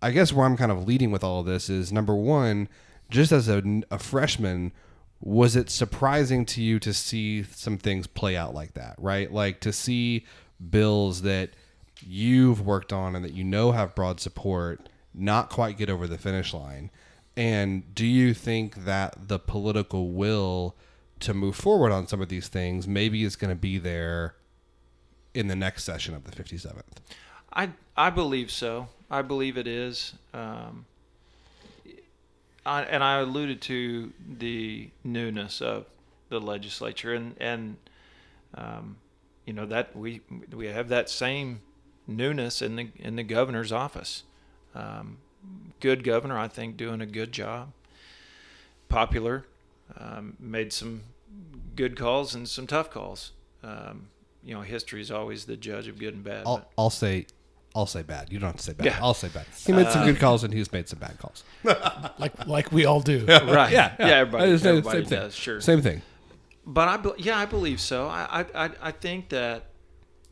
I 0.00 0.12
guess 0.12 0.32
where 0.32 0.46
I'm 0.46 0.56
kind 0.56 0.70
of 0.70 0.86
leading 0.86 1.10
with 1.10 1.24
all 1.24 1.40
of 1.40 1.46
this 1.46 1.68
is 1.68 1.92
number 1.92 2.14
one, 2.14 2.68
just 3.10 3.32
as 3.32 3.48
a, 3.48 3.62
a 3.90 3.98
freshman, 3.98 4.72
was 5.20 5.56
it 5.56 5.68
surprising 5.68 6.46
to 6.46 6.62
you 6.62 6.78
to 6.78 6.94
see 6.94 7.42
some 7.42 7.76
things 7.76 8.06
play 8.06 8.36
out 8.36 8.54
like 8.54 8.74
that, 8.74 8.94
right? 8.98 9.30
Like 9.30 9.60
to 9.60 9.72
see 9.72 10.24
bills 10.70 11.22
that 11.22 11.50
you've 12.02 12.64
worked 12.64 12.92
on 12.92 13.16
and 13.16 13.24
that 13.24 13.34
you 13.34 13.44
know 13.44 13.72
have 13.72 13.94
broad 13.94 14.20
support 14.20 14.88
not 15.12 15.50
quite 15.50 15.76
get 15.76 15.90
over 15.90 16.06
the 16.06 16.16
finish 16.16 16.54
line. 16.54 16.90
And 17.40 17.94
do 17.94 18.04
you 18.04 18.34
think 18.34 18.84
that 18.84 19.28
the 19.28 19.38
political 19.38 20.10
will 20.10 20.76
to 21.20 21.32
move 21.32 21.56
forward 21.56 21.90
on 21.90 22.06
some 22.06 22.20
of 22.20 22.28
these 22.28 22.48
things 22.48 22.86
maybe 22.86 23.24
is 23.24 23.34
going 23.34 23.48
to 23.48 23.56
be 23.56 23.78
there 23.78 24.34
in 25.32 25.48
the 25.48 25.56
next 25.56 25.84
session 25.84 26.14
of 26.14 26.24
the 26.24 26.32
57th? 26.32 26.82
I 27.50 27.70
I 27.96 28.10
believe 28.10 28.50
so. 28.50 28.88
I 29.10 29.22
believe 29.22 29.56
it 29.56 29.66
is. 29.66 30.12
Um, 30.34 30.84
I, 32.66 32.82
and 32.82 33.02
I 33.02 33.20
alluded 33.20 33.62
to 33.62 34.12
the 34.36 34.90
newness 35.02 35.62
of 35.62 35.86
the 36.28 36.40
legislature, 36.42 37.14
and 37.14 37.34
and 37.40 37.78
um, 38.54 38.96
you 39.46 39.54
know 39.54 39.64
that 39.64 39.96
we 39.96 40.20
we 40.52 40.66
have 40.66 40.90
that 40.90 41.08
same 41.08 41.62
newness 42.06 42.60
in 42.60 42.76
the 42.76 42.88
in 42.96 43.16
the 43.16 43.22
governor's 43.22 43.72
office. 43.72 44.24
Um, 44.74 45.16
good 45.80 46.04
governor, 46.04 46.38
I 46.38 46.48
think, 46.48 46.76
doing 46.76 47.00
a 47.00 47.06
good 47.06 47.32
job. 47.32 47.72
Popular, 48.88 49.44
um, 49.98 50.36
made 50.40 50.72
some 50.72 51.02
good 51.76 51.96
calls 51.96 52.34
and 52.34 52.48
some 52.48 52.66
tough 52.66 52.90
calls. 52.90 53.30
Um, 53.62 54.08
you 54.42 54.54
know, 54.54 54.62
history 54.62 55.00
is 55.00 55.10
always 55.12 55.44
the 55.44 55.56
judge 55.56 55.86
of 55.86 55.98
good 55.98 56.14
and 56.14 56.24
bad. 56.24 56.42
I'll, 56.46 56.58
but- 56.58 56.70
I'll 56.76 56.90
say 56.90 57.26
I'll 57.74 57.86
say 57.86 58.02
bad. 58.02 58.32
You 58.32 58.40
don't 58.40 58.48
have 58.48 58.56
to 58.56 58.62
say 58.64 58.72
bad. 58.72 58.86
Yeah. 58.86 58.98
I'll 59.00 59.14
say 59.14 59.28
bad. 59.28 59.46
He 59.64 59.72
made 59.72 59.88
some 59.92 60.04
good 60.04 60.18
calls 60.18 60.42
and 60.42 60.52
he's 60.52 60.72
made 60.72 60.88
some 60.88 60.98
bad 60.98 61.16
calls. 61.18 61.44
like 62.18 62.46
like 62.48 62.72
we 62.72 62.84
all 62.84 63.00
do. 63.00 63.24
right. 63.28 63.70
Yeah. 63.72 63.94
Yeah. 63.98 64.06
everybody, 64.08 64.50
just 64.50 64.66
everybody 64.66 64.98
same 65.02 65.06
thing. 65.08 65.18
does. 65.20 65.34
Sure. 65.36 65.60
Same 65.60 65.80
thing. 65.82 66.02
But 66.66 66.88
I, 66.88 66.96
be- 66.96 67.12
yeah, 67.18 67.38
I 67.38 67.46
believe 67.46 67.80
so. 67.80 68.08
I, 68.08 68.40
I, 68.54 68.64
I- 68.66 68.70
I 68.82 68.90
think 68.90 69.28
that, 69.28 69.66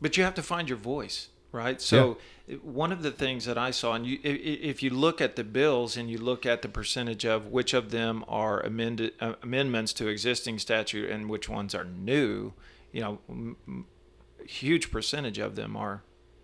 but 0.01 0.17
you 0.17 0.23
have 0.25 0.35
to 0.35 0.43
find 0.43 0.67
your 0.67 0.77
voice, 0.77 1.29
right? 1.51 1.81
So 1.81 2.17
one 2.61 2.91
of 2.91 3.03
the 3.03 3.11
things 3.11 3.45
that 3.45 3.57
I 3.57 3.71
saw, 3.71 3.93
and 3.93 4.05
you, 4.05 4.19
if 4.23 4.81
you 4.81 4.89
look 4.89 5.21
at 5.21 5.35
the 5.35 5.43
bills 5.43 5.97
and 5.97 6.09
you 6.09 6.17
look 6.17 6.45
at 6.45 6.61
the 6.61 6.67
percentage 6.67 7.25
of 7.25 7.47
which 7.47 7.73
of 7.73 7.91
them 7.91 8.23
are 8.27 8.59
amended 8.61 9.13
uh, 9.19 9.33
amendments 9.43 9.93
to 9.93 10.07
existing 10.07 10.59
statute 10.59 11.09
and 11.09 11.29
which 11.29 11.47
ones 11.49 11.75
are 11.75 11.85
new, 11.85 12.53
you 12.91 13.01
know, 13.01 13.19
m- 13.29 13.85
huge 14.45 14.91
percentage 14.91 15.37
of 15.37 15.55
them 15.55 15.75
are 15.75 16.03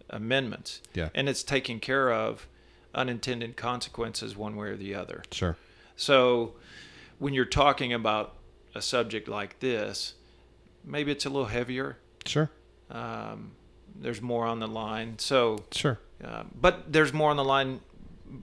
amendments. 0.10 0.82
Yeah. 0.94 1.10
And 1.16 1.28
it's 1.28 1.44
taking 1.44 1.80
care 1.80 2.12
of 2.12 2.48
unintended 2.94 3.58
consequences 3.58 4.38
one 4.38 4.56
way 4.56 4.68
or 4.68 4.78
the 4.78 4.96
other. 4.96 5.24
Sure. 5.32 5.58
So 5.96 6.54
when 7.20 7.34
you're 7.34 7.46
talking 7.46 7.94
about 7.94 8.36
a 8.74 8.82
subject 8.82 9.28
like 9.28 9.60
this, 9.60 10.14
maybe 10.84 11.12
it's 11.12 11.26
a 11.26 11.30
little 11.30 11.48
heavier. 11.48 11.98
Sure. 12.26 12.50
Um, 12.92 13.52
there's 14.00 14.22
more 14.22 14.46
on 14.46 14.60
the 14.60 14.68
line. 14.68 15.18
So, 15.20 15.66
Sure. 15.72 16.00
uh, 16.24 16.44
but 16.60 16.92
there's 16.92 17.14
more 17.14 17.30
on 17.32 17.38
the 17.38 17.44
line 17.44 17.80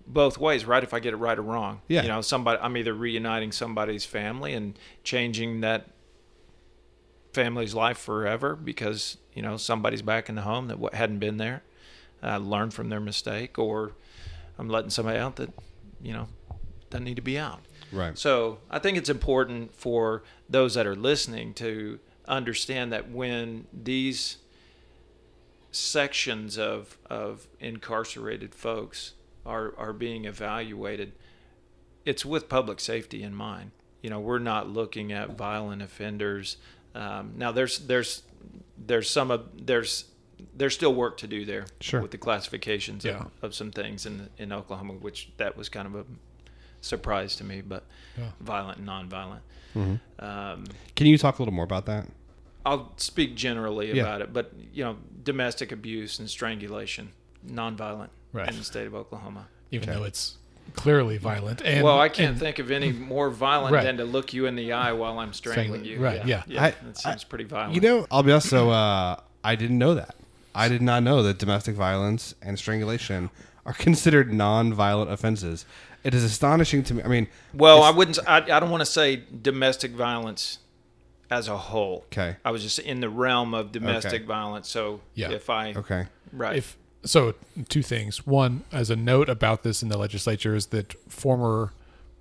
both 0.07 0.39
ways, 0.39 0.65
right? 0.65 0.83
If 0.83 0.95
I 0.95 1.01
get 1.01 1.13
it 1.13 1.17
right 1.17 1.39
or 1.39 1.43
wrong. 1.43 1.81
Yeah. 1.89 2.03
You 2.03 2.09
know, 2.09 2.21
somebody 2.21 2.59
I'm 2.63 2.77
either 2.77 2.95
reuniting 2.95 3.53
somebody's 3.53 4.05
family 4.05 4.55
and 4.55 4.79
changing 5.05 5.61
that 5.63 5.89
family's 7.33 7.75
life 7.75 7.99
forever 7.99 8.55
because 8.55 9.17
you 9.35 9.43
know 9.43 9.57
somebody's 9.57 10.03
back 10.03 10.29
in 10.29 10.35
the 10.35 10.43
home 10.43 10.69
that 10.69 10.95
hadn't 10.95 11.19
been 11.19 11.37
there, 11.39 11.63
uh, 12.23 12.39
learned 12.39 12.75
from 12.75 12.89
their 12.91 13.01
mistake, 13.01 13.59
or 13.59 13.93
I'm 14.59 14.69
letting 14.69 14.91
somebody 14.91 15.19
out 15.19 15.37
that 15.37 15.51
you 16.01 16.13
know 16.13 16.29
doesn't 16.91 17.05
need 17.05 17.17
to 17.17 17.23
be 17.23 17.39
out. 17.39 17.61
Right. 17.91 18.17
So 18.17 18.59
I 18.71 18.79
think 18.79 18.97
it's 18.97 19.11
important 19.11 19.75
for 19.75 20.23
those 20.49 20.75
that 20.75 20.87
are 20.87 20.97
listening 20.97 21.53
to 21.55 21.99
understand 22.27 22.93
that 22.93 23.11
when 23.11 23.67
these 23.73 24.39
sections 25.73 26.57
of, 26.59 26.99
of 27.11 27.49
incarcerated 27.59 28.55
folks 28.55 29.15
are, 29.45 29.75
are 29.77 29.93
being 29.93 30.25
evaluated, 30.27 31.13
it's 32.05 32.25
with 32.25 32.49
public 32.49 32.79
safety 32.79 33.23
in 33.23 33.35
mind. 33.35 33.73
You 34.03 34.11
know, 34.11 34.21
we're 34.21 34.39
not 34.39 34.69
looking 34.69 35.13
at 35.13 35.37
violent 35.37 35.83
offenders. 35.83 36.57
Um, 36.95 37.33
now 37.37 37.51
there's 37.53 37.79
there's 37.81 38.23
there's 38.77 39.09
some 39.09 39.31
of 39.31 39.47
there's 39.67 40.05
there's 40.57 40.75
still 40.75 40.93
work 40.95 41.17
to 41.19 41.27
do 41.27 41.45
there 41.45 41.67
Sure. 41.81 42.03
with 42.03 42.11
the 42.11 42.19
classifications 42.19 43.05
Yeah. 43.05 43.21
of, 43.21 43.31
of 43.43 43.55
some 43.55 43.71
things 43.71 44.05
in 44.07 44.29
in 44.39 44.53
Oklahoma, 44.53 44.95
which 44.95 45.31
that 45.39 45.57
was 45.57 45.69
kind 45.69 45.87
of 45.87 45.95
a 45.95 46.05
surprise 46.81 47.37
to 47.37 47.45
me, 47.45 47.61
but 47.63 47.85
Yeah. 48.19 48.31
violent 48.41 48.79
and 48.79 48.89
nonviolent. 48.89 49.41
Mm-hmm. 49.77 50.25
Um, 50.25 50.65
Can 50.97 51.07
you 51.07 51.17
talk 51.17 51.39
a 51.39 51.43
little 51.43 51.55
more 51.55 51.65
about 51.65 51.87
that? 51.87 52.09
I'll 52.65 52.93
speak 52.97 53.35
generally 53.35 53.93
Yeah. 53.93 54.03
about 54.03 54.21
it, 54.23 54.33
but 54.33 54.53
you 54.73 54.85
know, 54.85 54.97
domestic 55.25 55.73
abuse 55.73 56.19
and 56.19 56.29
strangulation, 56.31 57.13
nonviolent 57.47 58.09
Right. 58.33 58.49
in 58.49 58.57
the 58.59 58.65
state 58.65 58.87
of 58.87 58.95
Oklahoma. 58.95 59.47
even 59.71 59.89
Okay. 59.89 59.99
though 59.99 60.05
it's 60.05 60.37
clearly 60.75 61.17
violent. 61.17 61.63
And 61.65 61.83
well, 61.83 61.99
I 61.99 62.09
can't 62.11 62.33
and- 62.33 62.39
think 62.39 62.59
of 62.59 62.71
any 62.71 62.93
more 62.93 63.31
violent 63.31 63.73
Right. 63.75 63.85
than 63.85 63.97
to 63.97 64.05
look 64.05 64.33
you 64.35 64.45
in 64.47 64.55
the 64.55 64.73
eye 64.73 64.93
while 64.93 65.19
I'm 65.19 65.33
strangling 65.33 65.81
Strangling, 65.81 65.99
you. 66.01 66.05
right, 66.05 66.27
yeah. 66.27 66.43
yeah, 66.47 66.65
I- 66.65 66.71
that 66.85 66.99
seems 66.99 67.25
pretty 67.25 67.45
violent. 67.45 67.75
You 67.75 67.81
know, 67.81 68.07
I'll 68.11 68.23
be 68.23 68.33
honest. 68.33 68.51
So 68.51 68.71
uh, 68.71 69.17
I 69.43 69.55
didn't 69.55 69.79
know 69.79 69.95
that. 69.95 70.15
I 70.55 70.69
did 70.69 70.83
not 70.83 71.03
know 71.03 71.23
that 71.23 71.39
domestic 71.39 71.75
violence 71.75 72.35
and 72.43 72.59
strangulation 72.59 73.31
are 73.65 73.73
considered 73.87 74.31
non-violent 74.33 75.11
offenses. 75.11 75.65
It 76.05 76.13
is 76.15 76.23
astonishing 76.23 76.83
to 76.85 76.95
me. 76.95 77.03
I 77.03 77.09
mean, 77.09 77.29
Well, 77.55 77.83
I 77.83 77.91
wouldn't. 77.91 78.19
I, 78.27 78.37
I 78.39 78.61
don't 78.61 78.71
want 78.71 78.83
to 78.83 78.87
say 78.87 79.23
domestic 79.41 79.93
violence 79.93 80.59
as 81.33 81.49
a 81.49 81.57
whole. 81.57 82.05
Okay. 82.07 82.37
I 82.45 82.51
was 82.51 82.63
just 82.63 82.79
in 82.79 83.01
the 83.01 83.09
realm 83.09 83.55
of 83.55 83.73
domestic 83.73 84.13
Okay. 84.23 84.25
violence. 84.25 84.69
So 84.69 85.01
Yeah. 85.15 85.31
if 85.33 85.49
I 85.51 85.73
okay. 85.75 86.07
right, 86.33 86.57
if 86.57 86.77
so 87.05 87.35
two 87.69 87.83
things 87.83 88.25
one 88.27 88.63
as 88.71 88.89
a 88.91 88.95
note 88.97 89.29
about 89.29 89.65
this 89.65 89.83
in 89.83 89.89
the 89.89 89.99
legislature 89.99 90.55
is 90.55 90.67
that 90.67 90.95
former 91.11 91.73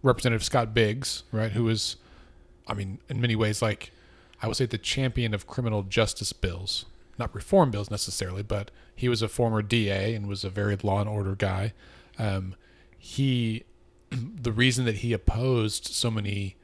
representative 0.02 0.44
scott 0.44 0.74
biggs 0.74 1.22
right 1.32 1.52
who 1.52 1.70
is 1.70 1.98
i 2.68 2.74
mean 2.74 2.98
in 3.08 3.22
many 3.22 3.36
ways 3.36 3.62
like 3.62 3.92
i 4.42 4.48
would 4.48 4.58
say 4.58 4.66
the 4.66 4.80
champion 4.80 5.36
of 5.36 5.46
criminal 5.46 5.84
justice 5.84 6.34
bills 6.34 6.86
not 7.20 7.34
reform 7.36 7.70
bills 7.70 7.92
necessarily 7.92 8.42
but 8.42 8.72
he 8.96 9.08
was 9.08 9.22
a 9.22 9.28
former 9.28 9.62
da 9.62 10.16
and 10.16 10.26
was 10.28 10.44
a 10.44 10.50
very 10.50 10.76
law 10.82 11.00
and 11.00 11.08
order 11.08 11.36
guy 11.36 11.74
um, 12.18 12.56
he 12.98 13.64
the 14.10 14.52
reason 14.52 14.86
that 14.86 14.96
he 14.96 15.14
opposed 15.14 15.86
so 15.86 16.10
many 16.10 16.56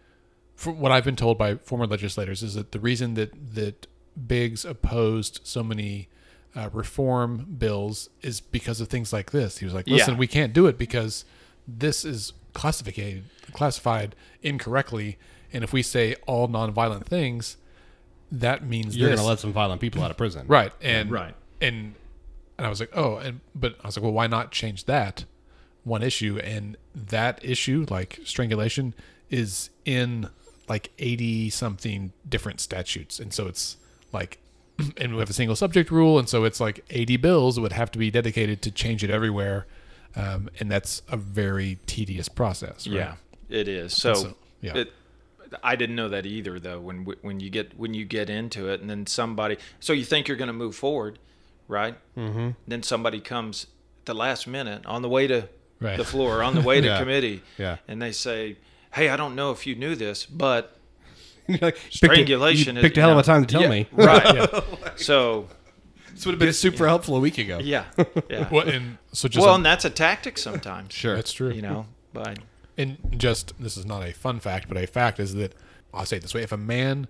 from 0.57 0.79
what 0.81 0.91
I've 0.91 1.05
been 1.05 1.15
told 1.15 1.37
by 1.37 1.55
former 1.55 1.87
legislators 1.87 2.43
is 2.43 2.55
that 2.55 2.73
the 2.73 2.79
reason 2.79 3.13
that 3.13 3.31
that 3.55 3.87
Biggs 4.27 4.65
opposed 4.65 5.39
so 5.43 5.63
many 5.63 6.09
uh, 6.55 6.69
reform 6.73 7.45
bills 7.59 8.09
is 8.23 8.41
because 8.41 8.81
of 8.81 8.87
things 8.89 9.13
like 9.13 9.29
this. 9.31 9.59
He 9.59 9.65
was 9.65 9.73
like, 9.75 9.87
"Listen, 9.87 10.15
Yeah. 10.15 10.19
we 10.19 10.25
can't 10.27 10.51
do 10.53 10.65
it 10.65 10.77
because 10.77 11.23
this 11.67 12.03
is 12.03 12.33
classified 12.53 13.23
classified 13.53 14.15
incorrectly, 14.41 15.17
and 15.53 15.63
if 15.63 15.71
we 15.71 15.83
say 15.83 16.15
all 16.25 16.47
nonviolent 16.47 17.05
things, 17.05 17.57
that 18.31 18.65
means 18.65 18.97
You're 18.97 19.09
going 19.09 19.19
to 19.19 19.23
let 19.25 19.39
some 19.39 19.53
violent 19.53 19.79
people 19.81 20.01
out 20.03 20.09
of 20.09 20.17
prison, 20.17 20.47
right." 20.49 20.71
And 20.81 21.11
Right. 21.11 21.35
and 21.61 21.93
and 22.57 22.65
I 22.65 22.69
was 22.71 22.79
like, 22.79 22.89
"Oh," 22.97 23.17
and 23.17 23.41
but 23.53 23.75
I 23.83 23.87
was 23.87 23.95
like, 23.97 24.03
"Well, 24.03 24.13
why 24.13 24.25
not 24.25 24.51
change 24.51 24.85
that 24.85 25.25
one 25.83 26.01
issue?" 26.01 26.39
And 26.39 26.75
that 26.95 27.39
issue, 27.45 27.85
like 27.87 28.19
strangulation, 28.23 28.95
is 29.29 29.69
in 29.85 30.29
like 30.67 30.91
80 30.99 31.49
something 31.49 32.11
different 32.27 32.59
statutes. 32.59 33.19
And 33.19 33.33
so 33.33 33.47
it's 33.47 33.77
like, 34.11 34.39
and 34.97 35.13
we 35.13 35.19
have 35.19 35.29
a 35.29 35.33
single 35.33 35.55
subject 35.55 35.91
rule. 35.91 36.19
And 36.19 36.27
so 36.27 36.43
it's 36.43 36.59
like 36.59 36.83
80 36.89 37.17
bills 37.17 37.59
would 37.59 37.71
have 37.73 37.91
to 37.91 37.99
be 37.99 38.11
dedicated 38.11 38.61
to 38.63 38.71
change 38.71 39.03
it 39.03 39.09
everywhere. 39.09 39.65
Um, 40.15 40.49
and 40.59 40.69
that's 40.71 41.01
a 41.09 41.17
very 41.17 41.79
tedious 41.85 42.27
process. 42.29 42.87
Right? 42.87 42.95
yeah, 42.97 43.13
it 43.49 43.67
is. 43.67 43.93
So, 43.93 44.13
so, 44.15 44.35
yeah. 44.61 44.75
it, 44.77 44.93
I 45.63 45.75
didn't 45.75 45.95
know 45.95 46.09
that 46.09 46.25
either, 46.25 46.59
though. 46.59 46.79
When 46.79 47.05
when 47.21 47.39
you 47.39 47.49
get 47.49 47.77
when 47.77 47.93
you 47.93 48.03
get 48.03 48.29
into 48.29 48.67
it, 48.69 48.81
and 48.81 48.89
then 48.89 49.05
somebody, 49.05 49.57
so 49.79 49.93
you 49.93 50.03
think 50.03 50.27
you're 50.27 50.35
going 50.37 50.47
to 50.47 50.53
move 50.53 50.75
forward, 50.75 51.19
right? 51.67 51.95
Mm-hmm. 52.17 52.49
Then 52.67 52.83
somebody 52.83 53.19
comes 53.21 53.67
at 54.01 54.05
the 54.07 54.13
last 54.15 54.47
minute 54.47 54.85
on 54.85 55.01
the 55.01 55.09
way 55.09 55.27
to 55.27 55.47
Right. 55.79 55.95
the 55.95 56.03
floor, 56.03 56.41
on 56.41 56.55
the 56.55 56.61
way 56.61 56.81
to 56.81 56.87
Yeah. 56.87 56.99
committee, 56.99 57.43
Yeah. 57.59 57.77
and 57.87 58.01
they 58.01 58.11
say, 58.11 58.57
"Hey, 58.93 59.09
I 59.09 59.17
don't 59.17 59.35
know 59.35 59.51
if 59.51 59.65
you 59.67 59.75
knew 59.75 59.95
this, 59.95 60.25
but 60.25 60.77
You're 61.47 61.57
like, 61.59 61.75
picked 61.75 61.93
a- 61.93 61.97
strangulation 61.97 62.75
you 62.75 62.81
is 62.81 62.83
picked 62.83 62.97
a 62.97 63.01
hell 63.01 63.11
of 63.11 63.17
a 63.17 63.23
time 63.23 63.45
to 63.45 63.51
tell 63.51 63.61
yeah, 63.61 63.69
me. 63.69 63.87
right?" 63.93 64.35
Yeah. 64.35 64.61
So, 64.97 65.47
This 66.13 66.25
would 66.25 66.33
have 66.33 66.39
been 66.39 66.53
super 66.53 66.87
helpful 66.87 67.15
a 67.15 67.19
week 67.19 67.37
ago. 67.37 67.59
yeah, 67.59 67.85
yeah. 68.29 68.49
Well, 68.51 68.67
and 68.67 68.97
so 69.11 69.27
just 69.27 69.43
well, 69.45 69.53
a- 69.53 69.55
and 69.57 69.65
that's 69.65 69.85
a 69.85 69.89
tactic 69.89 70.37
sometimes. 70.37 70.93
Sure. 70.93 71.15
that's 71.15 71.31
true. 71.31 71.51
You 71.51 71.61
know, 71.61 71.85
but 72.13 72.39
And 72.77 72.97
just 73.17 73.53
this 73.59 73.77
is 73.77 73.85
not 73.85 74.03
a 74.07 74.13
fun 74.13 74.39
fact, 74.39 74.67
but 74.67 74.77
a 74.77 74.87
fact 74.87 75.19
is 75.19 75.35
that 75.35 75.53
I'll 75.93 76.05
say 76.05 76.17
it 76.17 76.21
this 76.23 76.33
way: 76.33 76.41
if 76.43 76.51
a 76.51 76.57
man 76.57 77.07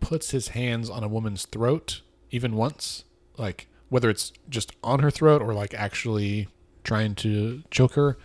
puts 0.00 0.30
his 0.30 0.48
hands 0.48 0.88
on 0.90 1.04
a 1.04 1.08
woman's 1.08 1.44
throat 1.46 2.00
even 2.30 2.54
once, 2.56 3.04
like 3.36 3.66
whether 3.88 4.08
it's 4.10 4.32
just 4.48 4.72
on 4.82 5.00
her 5.00 5.10
throat 5.10 5.42
or 5.42 5.52
like 5.54 5.74
actually 5.74 6.48
trying 6.84 7.14
to 7.14 7.62
choke 7.70 7.94
her, 7.94 8.16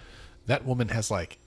that 0.48 0.64
woman 0.66 0.90
has 0.90 1.10
like 1.12 1.34
it. 1.34 1.40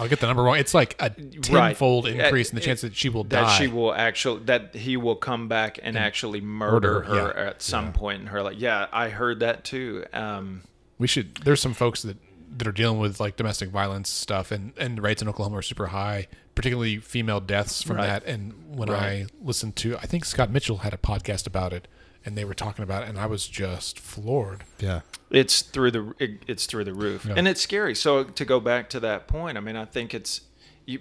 I'll 0.00 0.08
get 0.08 0.20
the 0.20 0.26
number 0.26 0.42
wrong. 0.42 0.56
It's 0.58 0.72
like 0.74 0.96
a 0.98 1.10
tenfold 1.10 2.06
Right. 2.06 2.14
increase 2.16 2.48
in 2.50 2.54
the 2.54 2.60
chance 2.62 2.80
that 2.80 2.96
she 2.96 3.08
will 3.10 3.24
that 3.24 3.42
die. 3.42 3.58
she 3.58 3.68
will 3.68 3.92
actually 3.94 4.44
that 4.44 4.74
he 4.74 4.96
will 4.96 5.16
come 5.16 5.46
back 5.48 5.78
and, 5.82 5.96
actually 5.98 6.40
murder, 6.40 7.00
murder, 7.00 7.02
her 7.02 7.34
yeah. 7.36 7.48
at 7.50 7.62
some 7.62 7.92
point 7.92 8.22
in 8.22 8.26
her 8.28 8.42
life. 8.42 8.56
Yeah, 8.56 8.86
I 8.92 9.10
heard 9.10 9.40
that 9.40 9.64
too. 9.64 10.04
Um, 10.12 10.62
we 10.98 11.06
should. 11.06 11.34
There's 11.36 11.60
some 11.60 11.74
folks 11.74 12.02
that 12.02 12.16
that 12.56 12.66
are 12.66 12.72
dealing 12.72 12.98
with 12.98 13.20
like 13.20 13.36
domestic 13.36 13.68
violence 13.68 14.08
stuff, 14.08 14.50
and 14.50 14.72
and 14.76 15.00
rates 15.02 15.20
in 15.22 15.28
Oklahoma 15.28 15.58
are 15.58 15.62
super 15.62 15.88
high, 15.88 16.26
particularly 16.54 16.96
female 16.96 17.40
deaths 17.40 17.82
from 17.82 17.96
Right. 17.98 18.06
that. 18.06 18.24
And 18.26 18.54
when 18.76 18.88
Right. 18.88 19.02
I 19.02 19.26
listened 19.42 19.76
to, 19.76 19.96
I 19.98 20.06
think 20.06 20.24
Scott 20.24 20.50
Mitchell 20.50 20.78
had 20.78 20.92
a 20.94 20.96
podcast 20.98 21.46
about 21.46 21.72
it, 21.72 21.86
and 22.24 22.36
they 22.36 22.44
were 22.44 22.54
talking 22.54 22.82
about 22.82 23.02
it, 23.04 23.08
and 23.08 23.18
I 23.18 23.26
was 23.26 23.46
just 23.46 23.98
floored. 23.98 24.64
Yeah. 24.78 25.00
it's 25.30 25.62
through 25.62 25.90
the 25.92 26.14
it, 26.18 26.42
it's 26.46 26.66
through 26.66 26.84
the 26.84 26.94
roof, 26.94 27.24
Yeah. 27.24 27.34
and 27.36 27.46
it's 27.48 27.60
scary. 27.60 27.94
So 27.94 28.24
to 28.24 28.44
go 28.44 28.60
back 28.60 28.90
to 28.90 29.00
that 29.00 29.26
point, 29.28 29.56
I 29.56 29.60
mean, 29.60 29.76
I 29.76 29.84
think 29.84 30.12
it's 30.14 30.42
you 30.86 31.00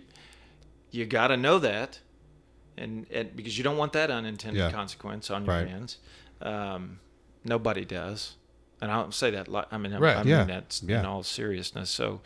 you 0.92 1.06
got 1.06 1.28
to 1.28 1.38
know 1.38 1.60
that, 1.60 2.00
and, 2.78 3.06
and 3.12 3.36
because 3.36 3.58
you 3.58 3.64
don't 3.64 3.78
want 3.78 3.94
that 3.94 4.10
unintended 4.12 4.60
Yeah. 4.60 4.72
consequence 4.72 5.30
on 5.30 5.46
your 5.46 5.56
Right. 5.56 5.68
hands. 5.68 5.98
Um, 6.42 7.00
nobody 7.44 7.86
does, 7.86 8.36
and 8.82 8.90
I 8.92 8.96
don't 8.96 9.14
say 9.14 9.30
that. 9.32 9.48
Like, 9.48 9.66
I 9.72 9.78
mean, 9.78 9.94
Right, 9.94 10.16
I 10.18 10.24
yeah, 10.24 10.40
mean 10.40 10.48
that's 10.48 10.82
yeah. 10.84 11.00
in 11.02 11.06
all 11.06 11.22
seriousness. 11.24 11.90
So, 11.90 12.22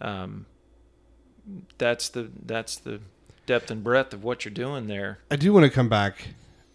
um, 0.00 0.46
that's 1.78 2.08
the 2.08 2.30
that's 2.44 2.76
the 2.76 3.00
depth 3.46 3.70
and 3.70 3.82
breadth 3.82 4.14
of 4.14 4.22
what 4.24 4.44
you're 4.44 4.54
doing 4.54 4.86
there. 4.86 5.18
I 5.30 5.36
do 5.36 5.52
want 5.52 5.64
to 5.64 5.70
come 5.70 5.88
back 5.88 6.28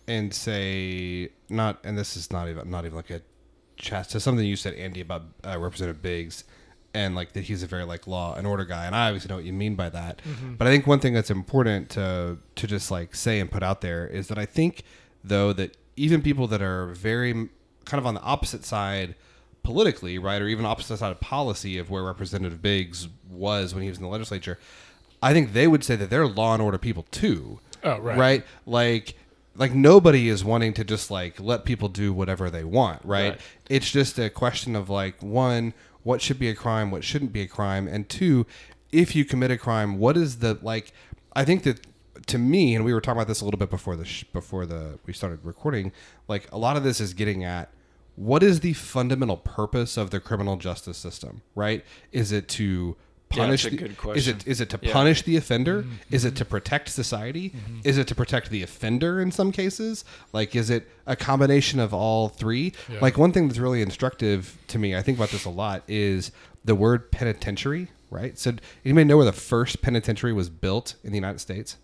and 0.08 0.34
say 0.34 1.30
not, 1.50 1.80
and 1.84 1.98
this 1.98 2.16
is 2.16 2.32
not 2.32 2.50
even 2.50 2.70
not 2.70 2.86
even 2.86 2.96
like 2.96 3.10
a 3.10 3.22
chat 3.76 4.10
to 4.10 4.20
something 4.20 4.46
you 4.46 4.56
said, 4.56 4.74
Andy, 4.76 5.02
about 5.02 5.24
uh, 5.46 5.58
Representative 5.60 6.02
Biggs, 6.02 6.44
and 6.94 7.16
like 7.16 7.34
that 7.34 7.44
he's 7.46 7.64
a 7.64 7.68
very 7.68 7.84
like 7.84 8.08
law 8.08 8.36
and 8.36 8.48
order 8.48 8.66
guy, 8.66 8.86
and 8.86 8.96
I 8.96 9.08
obviously 9.08 9.30
know 9.30 9.36
what 9.36 9.46
you 9.46 9.54
mean 9.54 9.76
by 9.76 9.90
that. 9.90 10.22
But 10.58 10.68
I 10.68 10.72
think 10.72 10.88
one 10.88 11.00
thing 11.00 11.14
that's 11.14 11.32
important 11.32 11.90
to 11.92 12.38
to 12.56 12.68
just 12.68 12.92
like 12.92 13.16
say 13.16 13.40
and 13.40 13.52
put 13.52 13.64
out 13.64 13.82
there 13.82 14.08
is 14.08 14.28
that 14.28 14.38
I 14.38 14.46
think 14.46 14.84
though 15.24 15.54
that 15.54 15.78
even 15.96 16.22
people 16.22 16.48
that 16.48 16.62
are 16.62 16.88
very 16.88 17.34
kind 17.86 18.00
of 18.00 18.06
on 18.06 18.14
the 18.14 18.22
opposite 18.22 18.66
side 18.66 19.16
politically, 19.64 20.18
right, 20.18 20.42
or 20.42 20.48
even 20.48 20.66
opposite 20.66 20.98
side 20.98 21.12
of 21.12 21.20
policy 21.20 21.78
of 21.78 21.90
where 21.90 22.04
Representative 22.04 22.62
Biggs 22.62 23.10
was 23.30 23.74
when 23.74 23.84
he 23.84 23.90
was 23.90 23.98
in 23.98 24.04
the 24.04 24.10
legislature, 24.10 24.58
I 25.22 25.34
think 25.34 25.54
they 25.54 25.68
would 25.68 25.84
say 25.84 25.96
that 25.98 26.10
they're 26.10 26.28
law 26.28 26.54
and 26.54 26.62
order 26.62 26.78
people 26.78 27.06
too. 27.12 27.60
Oh, 27.84 28.00
right. 28.00 28.18
Right? 28.18 28.46
Like 28.66 29.16
like 29.58 29.74
nobody 29.74 30.30
is 30.30 30.46
wanting 30.46 30.74
to 30.74 30.84
just 30.84 31.10
like 31.12 31.40
let 31.40 31.66
people 31.66 31.90
do 31.90 32.14
whatever 32.14 32.50
they 32.50 32.64
want, 32.64 33.02
right? 33.04 33.32
Right. 33.32 33.42
It's 33.70 33.92
just 33.92 34.18
a 34.20 34.30
question 34.30 34.76
of 34.76 34.90
like 34.90 35.22
one, 35.22 35.74
what 36.04 36.22
should 36.22 36.40
be 36.40 36.50
a 36.50 36.56
crime, 36.56 36.92
what 36.92 37.04
shouldn't 37.04 37.34
be 37.34 37.42
a 37.42 37.48
crime, 37.48 37.88
and 37.88 38.08
two, 38.08 38.46
if 38.92 39.16
you 39.16 39.26
commit 39.26 39.52
a 39.52 39.58
crime, 39.58 39.98
what 39.98 40.16
is 40.16 40.40
the 40.40 40.58
like 40.62 40.94
I 41.34 41.44
think 41.44 41.64
that 41.64 41.86
to 42.28 42.38
me, 42.38 42.76
and 42.76 42.84
we 42.86 42.94
were 42.94 43.02
talking 43.02 43.18
about 43.18 43.28
this 43.28 43.42
a 43.42 43.46
little 43.46 43.58
bit 43.58 43.70
before 43.70 43.96
the 43.96 44.06
sh- 44.06 44.24
before 44.26 44.66
the 44.66 45.00
we 45.06 45.14
started 45.14 45.40
recording. 45.44 45.92
Like 46.28 46.52
a 46.52 46.58
lot 46.58 46.78
of 46.78 46.84
this 46.84 47.00
is 47.02 47.14
getting 47.14 47.44
at 47.44 47.70
what 48.16 48.42
is 48.42 48.62
the 48.62 48.74
fundamental 48.74 49.38
purpose 49.38 49.98
of 49.98 50.10
the 50.10 50.20
criminal 50.20 50.58
justice 50.58 50.98
system, 50.98 51.42
right? 51.56 51.86
Is 52.12 52.32
it 52.32 52.48
to 52.50 52.96
punish? 53.30 53.64
that's 53.64 53.74
a 53.74 53.78
the- 53.78 53.82
good 53.84 53.92
Is 53.92 53.98
question. 53.98 54.36
it 54.38 54.48
is 54.48 54.62
it 54.62 54.70
to 54.72 54.80
Yeah. 54.82 54.94
punish 54.94 55.22
the 55.24 55.38
offender? 55.38 55.84
Mm-hmm. 55.84 55.94
Is 56.12 56.26
it 56.26 56.36
to 56.38 56.46
protect 56.46 56.90
society? 56.90 57.50
Mm-hmm. 57.50 57.80
Is 57.84 57.98
it 57.98 58.08
to 58.08 58.16
protect 58.16 58.50
the 58.50 58.64
offender 58.64 59.20
in 59.22 59.32
some 59.32 59.52
cases? 59.52 60.06
Like, 60.34 60.56
is 60.56 60.70
it 60.70 60.88
a 61.06 61.16
combination 61.16 61.80
of 61.80 61.94
all 61.94 62.30
three? 62.30 62.74
Yeah. 62.90 63.00
Like 63.02 63.18
one 63.18 63.32
thing 63.32 63.48
that's 63.48 63.60
really 63.60 63.82
instructive 63.82 64.58
to 64.68 64.80
me, 64.80 64.96
I 64.96 65.02
think 65.02 65.18
about 65.18 65.30
this 65.30 65.46
a 65.46 65.50
lot, 65.50 65.84
is 65.88 66.32
the 66.66 66.76
word 66.76 67.12
penitentiary. 67.12 67.90
Right. 68.10 68.40
So, 68.40 68.54
anybody 68.86 69.04
know 69.04 69.18
where 69.18 69.26
the 69.26 69.34
first 69.34 69.82
penitentiary 69.82 70.32
was 70.32 70.50
built 70.50 70.96
in 71.04 71.12
the 71.12 71.18
United 71.18 71.40
States? 71.40 71.76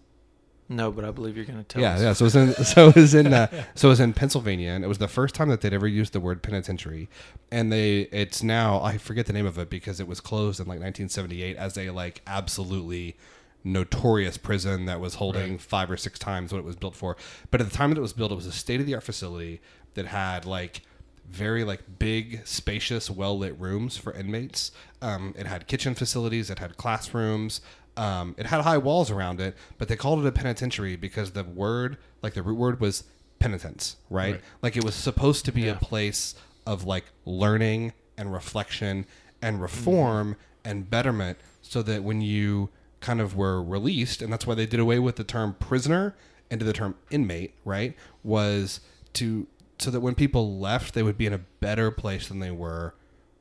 No, 0.70 0.92
but 0.92 1.04
I 1.06 1.12
believe 1.12 1.36
you're 1.36 1.46
going 1.46 1.58
to 1.60 1.64
tell 1.64 1.82
Yeah, 1.82 1.94
us. 1.96 2.02
yeah. 2.02 2.14
So 2.14 2.24
it 2.24 2.28
was 2.28 2.36
in 2.36 2.54
so 2.66 2.88
it 2.90 2.96
was 2.96 3.14
in 3.14 3.34
uh, 3.34 3.48
so 3.76 3.90
it 3.90 3.92
was 3.92 4.00
in 4.00 4.14
Pennsylvania, 4.14 4.72
and 4.72 4.84
it 4.84 4.88
was 4.88 4.98
the 4.98 5.08
first 5.08 5.36
time 5.36 5.50
that 5.50 5.62
they'd 5.62 5.74
ever 5.74 5.88
used 5.88 6.14
the 6.14 6.20
word 6.20 6.42
penitentiary. 6.42 7.10
And 7.52 7.72
they 7.72 8.02
it's 8.12 8.42
now 8.42 8.82
I 8.82 8.98
forget 8.98 9.26
the 9.26 9.34
name 9.34 9.46
of 9.46 9.58
it 9.58 9.70
because 9.70 10.00
it 10.00 10.08
was 10.08 10.20
closed 10.20 10.60
in 10.60 10.66
like 10.66 10.80
1978 10.80 11.58
as 11.58 11.78
a 11.78 11.90
like 11.92 12.22
absolutely 12.28 13.18
notorious 13.64 14.38
prison 14.38 14.86
that 14.86 15.00
was 15.00 15.16
holding 15.16 15.58
five 15.58 15.90
or 15.90 15.98
six 15.98 16.20
times 16.20 16.52
what 16.52 16.60
it 16.60 16.66
was 16.66 16.76
built 16.76 16.96
for. 16.96 17.16
But 17.52 17.62
at 17.62 17.70
the 17.70 17.76
time 17.76 17.90
that 17.92 17.98
it 17.98 18.02
was 18.02 18.14
built, 18.14 18.32
it 18.32 18.36
was 18.36 18.46
a 18.46 18.52
state 18.52 18.80
of 18.80 18.86
the 18.86 18.96
art 18.96 19.04
facility 19.04 19.62
that 19.94 20.08
had 20.08 20.46
like 20.46 20.82
very 21.30 21.64
like 21.64 21.82
big, 22.00 22.42
spacious, 22.46 23.10
well 23.10 23.38
lit 23.38 23.58
rooms 23.60 23.96
for 23.98 24.12
inmates. 24.14 24.72
Um, 25.02 25.34
it 25.38 25.46
had 25.46 25.68
kitchen 25.68 25.96
facilities. 25.96 26.50
It 26.50 26.60
had 26.60 26.76
classrooms. 26.78 27.62
Um, 27.96 28.36
it 28.38 28.48
had 28.48 28.62
high 28.62 28.78
walls 28.78 29.12
around 29.12 29.40
it, 29.40 29.56
but 29.78 29.88
they 29.88 29.96
called 29.96 30.26
it 30.26 30.28
a 30.28 30.32
penitentiary 30.32 30.96
because 30.96 31.32
the 31.32 31.44
word, 31.44 31.98
like 32.22 32.34
the 32.34 32.42
root 32.42 32.58
word, 32.58 32.80
was 32.80 33.04
penitence, 33.40 33.98
right? 34.10 34.34
Right. 34.34 34.42
Like 34.62 34.78
it 34.78 34.84
was 34.84 34.96
supposed 34.96 35.46
to 35.46 35.52
be 35.52 35.68
a 35.68 35.76
place 35.76 36.34
of 36.66 36.86
like 36.86 37.06
learning 37.26 37.94
and 38.18 38.34
reflection 38.34 39.06
and 39.42 39.62
reform 39.62 40.38
and 40.66 40.90
betterment, 40.90 41.38
so 41.62 41.82
that 41.84 42.04
when 42.04 42.22
you 42.22 42.70
kind 43.02 43.20
of 43.20 43.36
were 43.36 43.62
released, 43.62 44.22
and 44.22 44.32
that's 44.32 44.48
why 44.48 44.56
they 44.56 44.66
did 44.66 44.80
away 44.80 44.98
with 44.98 45.18
the 45.18 45.24
term 45.24 45.56
prisoner 45.60 46.16
into 46.50 46.64
the 46.64 46.74
term 46.74 46.96
inmate, 47.12 47.54
right? 47.66 47.96
Was 48.24 48.80
to 49.14 49.48
so 49.78 49.92
that 49.92 50.00
when 50.00 50.16
people 50.16 50.58
left, 50.60 50.94
they 50.94 51.04
would 51.04 51.18
be 51.18 51.26
in 51.26 51.34
a 51.34 51.40
better 51.60 51.92
place 51.92 52.28
than 52.30 52.40
they 52.40 52.52
were 52.52 52.96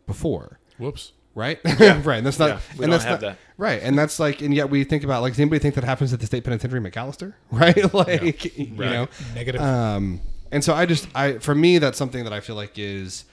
before 0.07 0.59
Whoops. 0.79 1.13
Right? 1.35 1.59
right. 1.65 2.19
And 2.19 2.27
that's 2.27 2.39
not. 2.39 2.49
Yeah, 2.49 2.61
we 2.77 2.85
and 2.85 2.91
don't 2.91 2.91
that's 2.91 3.05
have 3.05 3.23
not, 3.23 3.33
that. 3.33 3.39
Right. 3.57 3.81
And 3.83 3.99
that's 3.99 4.19
like, 4.21 4.43
and 4.43 4.55
yet 4.55 4.71
we 4.71 4.85
think 4.85 5.05
about 5.05 5.23
like, 5.23 5.33
does 5.33 5.41
anybody 5.41 5.61
think 5.61 5.75
that 5.77 5.85
happens 5.85 6.13
at 6.13 6.21
the 6.21 6.27
state 6.27 6.45
penitentiary 6.45 6.79
in 6.79 6.85
McAlester? 6.85 7.35
Right. 7.51 7.93
like, 7.95 8.59
you 8.59 8.67
know. 8.77 9.09
Negative. 9.35 9.61
Um, 9.61 10.21
and 10.51 10.63
so 10.63 10.75
I 10.75 10.87
just, 10.87 11.09
I 11.15 11.39
for 11.39 11.55
me, 11.55 11.79
that's 11.79 11.97
something 11.99 12.25
that 12.25 12.33
I 12.33 12.41
feel 12.41 12.57
like 12.57 12.79
is, 12.79 13.25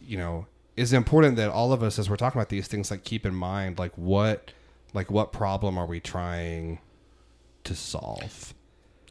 you 0.00 0.16
know, 0.16 0.46
is 0.76 0.92
important 0.92 1.36
that 1.36 1.50
all 1.50 1.72
of 1.72 1.82
us, 1.82 1.98
as 1.98 2.08
we're 2.08 2.16
talking 2.16 2.38
about 2.38 2.50
these 2.50 2.68
things, 2.68 2.90
like 2.90 3.02
keep 3.02 3.26
in 3.26 3.34
mind, 3.34 3.78
like 3.78 3.96
what, 3.96 4.52
like 4.94 5.10
what 5.10 5.32
problem 5.32 5.76
are 5.76 5.86
we 5.86 6.00
trying 6.00 6.78
to 7.64 7.74
solve? 7.74 8.54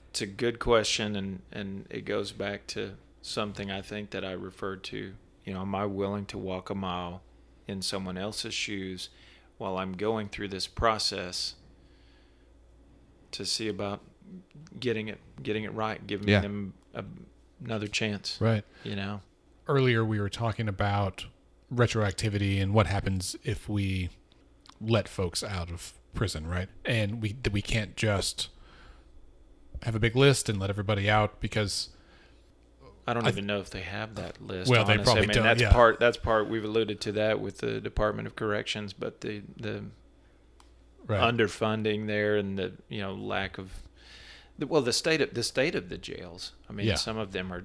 It's 0.10 0.21
a 0.21 0.25
good 0.25 0.60
question, 0.60 1.15
and 1.15 1.41
and 1.51 1.86
it 1.89 2.05
goes 2.05 2.31
back 2.31 2.65
to 2.67 2.93
something 3.21 3.69
I 3.69 3.81
think 3.81 4.12
that 4.12 4.25
I 4.25 4.31
referred 4.31 4.83
to. 4.86 5.13
You 5.45 5.53
know, 5.53 5.62
am 5.62 5.75
I 5.75 5.86
willing 5.86 6.25
to 6.27 6.38
walk 6.38 6.69
a 6.69 6.75
mile 6.75 7.21
in 7.67 7.82
someone 7.82 8.17
else's 8.17 8.53
shoes 8.53 9.10
while 9.58 9.77
I'm 9.77 9.93
going 9.93 10.30
through 10.30 10.47
this 10.49 10.67
process 10.67 11.56
to 13.32 13.45
see 13.45 13.67
about 13.67 14.01
getting 14.80 15.08
it 15.08 15.19
getting 15.41 15.63
it 15.63 15.73
right, 15.73 16.06
giving 16.06 16.27
Yeah. 16.30 16.41
them 16.41 16.73
a, 16.93 17.03
another 17.63 17.88
chance. 17.88 18.38
right. 18.39 18.63
You 18.84 18.95
know, 18.95 19.21
Earlier, 19.67 20.03
we 20.06 20.19
were 20.19 20.30
talking 20.30 20.67
about 20.69 21.25
retroactivity 21.73 22.62
and 22.62 22.73
what 22.73 22.88
happens 22.88 23.36
if 23.43 23.67
we 23.67 24.10
let 24.80 25.10
folks 25.10 25.43
out 25.43 25.69
of 25.69 25.93
prison, 26.13 26.47
right? 26.47 26.69
And 26.86 27.21
we 27.21 27.34
that 27.43 27.51
we 27.51 27.62
can't 27.62 27.95
just 27.97 28.49
have 29.84 29.93
a 29.95 29.99
big 29.99 30.15
list 30.15 30.47
and 30.49 30.60
let 30.60 30.69
everybody 30.69 31.10
out 31.10 31.39
because 31.41 31.89
I 33.08 33.13
don't 33.13 33.26
I 33.26 33.30
even 33.30 33.46
know 33.46 33.60
if 33.60 33.70
they 33.70 33.82
have 33.82 34.15
that 34.15 34.41
list. 34.46 34.70
Well, 34.70 34.84
they 34.84 34.93
honestly. 34.93 35.04
probably 35.06 35.24
I 35.24 35.28
mean, 35.28 35.36
don't, 35.36 35.43
That's 35.46 35.62
yeah. 35.62 35.72
part. 35.72 36.00
That's 36.00 36.17
part. 36.17 36.50
We've 36.50 36.63
alluded 36.65 37.00
to 37.02 37.12
that 37.13 37.39
with 37.39 37.60
the 37.60 37.80
Department 37.80 38.28
of 38.28 38.36
Corrections, 38.36 38.91
but 38.93 39.22
the 39.22 39.43
the 39.58 39.84
right. 41.08 41.22
underfunding 41.34 42.08
there 42.08 42.36
and 42.38 42.58
the 42.58 42.74
you 42.89 43.02
know 43.02 43.13
lack 43.13 43.58
of 43.58 43.72
the, 44.60 44.67
well 44.67 44.82
the 44.82 44.93
state 44.93 45.22
of 45.22 45.34
the 45.34 45.43
state 45.43 45.76
of 45.76 45.89
the 45.89 45.98
jails. 45.98 46.54
I 46.70 46.74
mean, 46.74 46.88
Yeah. 46.88 46.96
some 46.96 47.17
of 47.17 47.32
them 47.32 47.52
are 47.54 47.63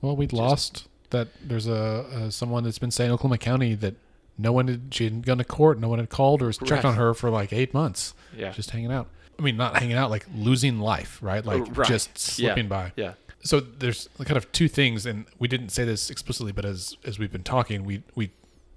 Well, 0.00 0.16
we 0.16 0.26
lost 0.28 0.86
that. 1.10 1.28
There's 1.42 1.66
a, 1.66 2.06
a 2.26 2.30
someone 2.30 2.64
that's 2.64 2.78
been 2.78 2.90
saying 2.90 3.10
Oklahoma 3.10 3.38
County 3.38 3.74
that 3.74 3.94
no 4.38 4.52
one 4.52 4.68
had 4.68 4.94
she 4.94 5.04
hadn't 5.04 5.26
gone 5.26 5.38
to 5.38 5.44
court, 5.44 5.78
no 5.80 5.88
one 5.88 5.98
had 5.98 6.10
called 6.10 6.42
or 6.42 6.52
checked 6.52 6.70
Right. 6.70 6.84
on 6.84 6.94
her 6.94 7.12
for 7.14 7.28
like 7.30 7.52
eight 7.52 7.74
months, 7.74 8.14
yeah 8.36 8.52
just 8.52 8.70
hanging 8.70 8.92
out. 8.92 9.08
I 9.38 9.42
mean, 9.42 9.56
not 9.56 9.76
hanging 9.78 9.96
out, 9.96 10.10
like 10.10 10.26
losing 10.34 10.78
life, 10.80 11.18
right? 11.22 11.44
Like 11.44 11.76
Right. 11.76 11.88
just 11.88 12.16
slipping 12.18 12.64
Yeah. 12.66 12.68
by. 12.68 12.92
yeah 12.96 13.12
So 13.42 13.58
there's 13.60 14.08
kind 14.18 14.36
of 14.36 14.50
two 14.52 14.68
things, 14.68 15.06
and 15.06 15.24
we 15.38 15.48
didn't 15.48 15.70
say 15.70 15.84
this 15.84 16.10
explicitly, 16.10 16.52
but 16.52 16.64
as 16.64 16.96
as 17.04 17.18
we've 17.18 17.32
been 17.32 17.42
talking, 17.42 17.84
we 17.84 18.02
we 18.14 18.30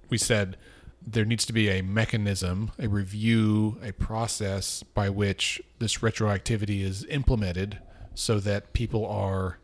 we 0.10 0.17
said 0.17 0.58
there 1.06 1.26
needs 1.26 1.45
to 1.45 1.54
be 1.54 1.69
a 1.69 1.82
mechanism, 1.82 2.71
a 2.80 2.88
review, 2.88 3.78
a 3.84 3.91
process 3.91 4.84
by 4.84 5.10
which 5.10 5.62
this 5.80 5.97
retroactivity 5.97 6.82
is 6.82 7.04
implemented, 7.06 7.80
so 8.15 8.39
that 8.39 8.71
people 8.71 9.06
are 9.06 9.60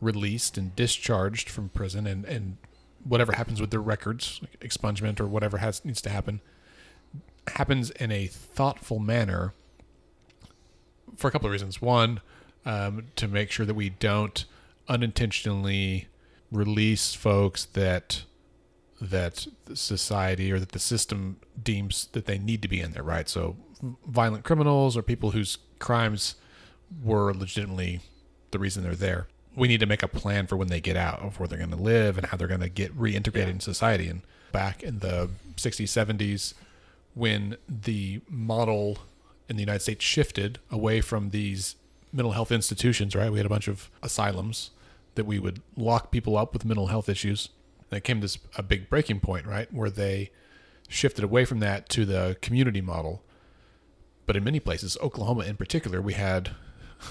released 0.00 0.58
and 0.58 0.74
discharged 0.74 1.48
from 1.48 1.68
prison, 1.68 2.06
and 2.06 2.24
and 2.24 2.56
whatever 3.04 3.32
happens 3.32 3.60
with 3.60 3.70
their 3.70 3.80
records, 3.80 4.40
like 4.42 4.58
expungement 4.60 5.20
or 5.20 5.28
whatever 5.28 5.58
has 5.58 5.84
needs 5.84 6.02
to 6.02 6.10
happen, 6.10 6.40
happens 7.48 7.90
in 7.92 8.10
a 8.10 8.26
thoughtful 8.26 8.98
manner 8.98 9.54
for 11.16 11.28
a 11.28 11.30
couple 11.30 11.46
of 11.46 11.52
reasons. 11.52 11.80
One, 11.80 12.20
um, 12.64 13.06
to 13.16 13.28
make 13.28 13.50
sure 13.50 13.66
that 13.66 13.74
we 13.74 13.90
don't 13.90 14.44
unintentionally 14.88 16.08
release 16.50 17.14
folks 17.14 17.64
that 17.64 18.22
that 19.00 19.46
society 19.74 20.50
or 20.52 20.58
that 20.58 20.72
the 20.72 20.78
system 20.78 21.36
deems 21.62 22.08
that 22.12 22.26
they 22.26 22.38
need 22.38 22.62
to 22.62 22.68
be 22.68 22.80
in 22.80 22.92
there, 22.92 23.02
right? 23.02 23.28
So, 23.28 23.56
violent 24.06 24.44
criminals 24.44 24.96
or 24.96 25.02
people 25.02 25.32
whose 25.32 25.58
crimes 25.78 26.36
were 27.02 27.34
legitimately 27.34 28.00
the 28.50 28.58
reason 28.58 28.82
they're 28.82 28.94
there. 28.94 29.28
We 29.56 29.68
need 29.68 29.80
to 29.80 29.86
make 29.86 30.02
a 30.02 30.08
plan 30.08 30.46
for 30.46 30.56
when 30.56 30.68
they 30.68 30.80
get 30.80 30.96
out 30.96 31.20
of 31.20 31.38
where 31.38 31.46
they're 31.48 31.58
going 31.58 31.70
to 31.70 31.76
live 31.76 32.16
and 32.16 32.26
how 32.26 32.36
they're 32.36 32.48
going 32.48 32.60
to 32.60 32.68
get 32.68 32.96
reintegrated 32.96 33.50
in 33.50 33.60
society. 33.60 34.08
And 34.08 34.22
back 34.52 34.82
in 34.82 35.00
the 35.00 35.30
60s, 35.56 35.84
70s, 35.84 36.54
when 37.14 37.56
the 37.68 38.20
model 38.28 38.98
in 39.48 39.56
the 39.56 39.62
United 39.62 39.80
States 39.80 40.04
shifted 40.04 40.58
away 40.70 41.00
from 41.00 41.30
these 41.30 41.76
mental 42.14 42.32
health 42.32 42.52
institutions, 42.52 43.14
right? 43.14 43.30
We 43.30 43.38
had 43.38 43.46
a 43.46 43.50
bunch 43.50 43.68
of 43.68 43.90
asylums 44.02 44.70
that 45.16 45.26
we 45.26 45.38
would 45.38 45.60
lock 45.76 46.10
people 46.10 46.36
up 46.36 46.52
with 46.52 46.64
mental 46.64 46.86
health 46.86 47.08
issues. 47.08 47.50
And 47.90 47.98
it 47.98 48.04
came 48.04 48.20
to 48.20 48.38
a 48.56 48.62
big 48.62 48.88
breaking 48.88 49.20
point, 49.20 49.46
right? 49.46 49.72
Where 49.72 49.90
they 49.90 50.30
shifted 50.88 51.24
away 51.24 51.44
from 51.44 51.60
that 51.60 51.88
to 51.90 52.04
the 52.04 52.36
community 52.40 52.80
model. 52.80 53.22
But 54.26 54.36
in 54.36 54.44
many 54.44 54.60
places, 54.60 54.96
Oklahoma 55.02 55.44
in 55.44 55.56
particular, 55.56 56.00
we 56.00 56.14
had, 56.14 56.50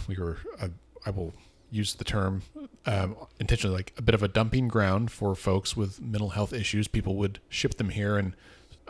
we 0.08 0.16
were, 0.18 0.38
uh, 0.60 0.70
I 1.06 1.10
will 1.12 1.34
use 1.70 1.96
the 1.96 2.04
term 2.04 2.44
um, 2.86 3.16
intentionally, 3.40 3.76
like 3.76 3.94
a 3.98 4.02
bit 4.02 4.16
of 4.16 4.24
a 4.24 4.28
dumping 4.28 4.68
ground 4.68 5.12
for 5.12 5.36
folks 5.36 5.76
with 5.76 6.02
mental 6.02 6.30
health 6.30 6.54
issues. 6.54 6.88
People 6.88 7.16
would 7.16 7.40
ship 7.50 7.76
them 7.76 7.90
here 7.90 8.18
and 8.18 8.36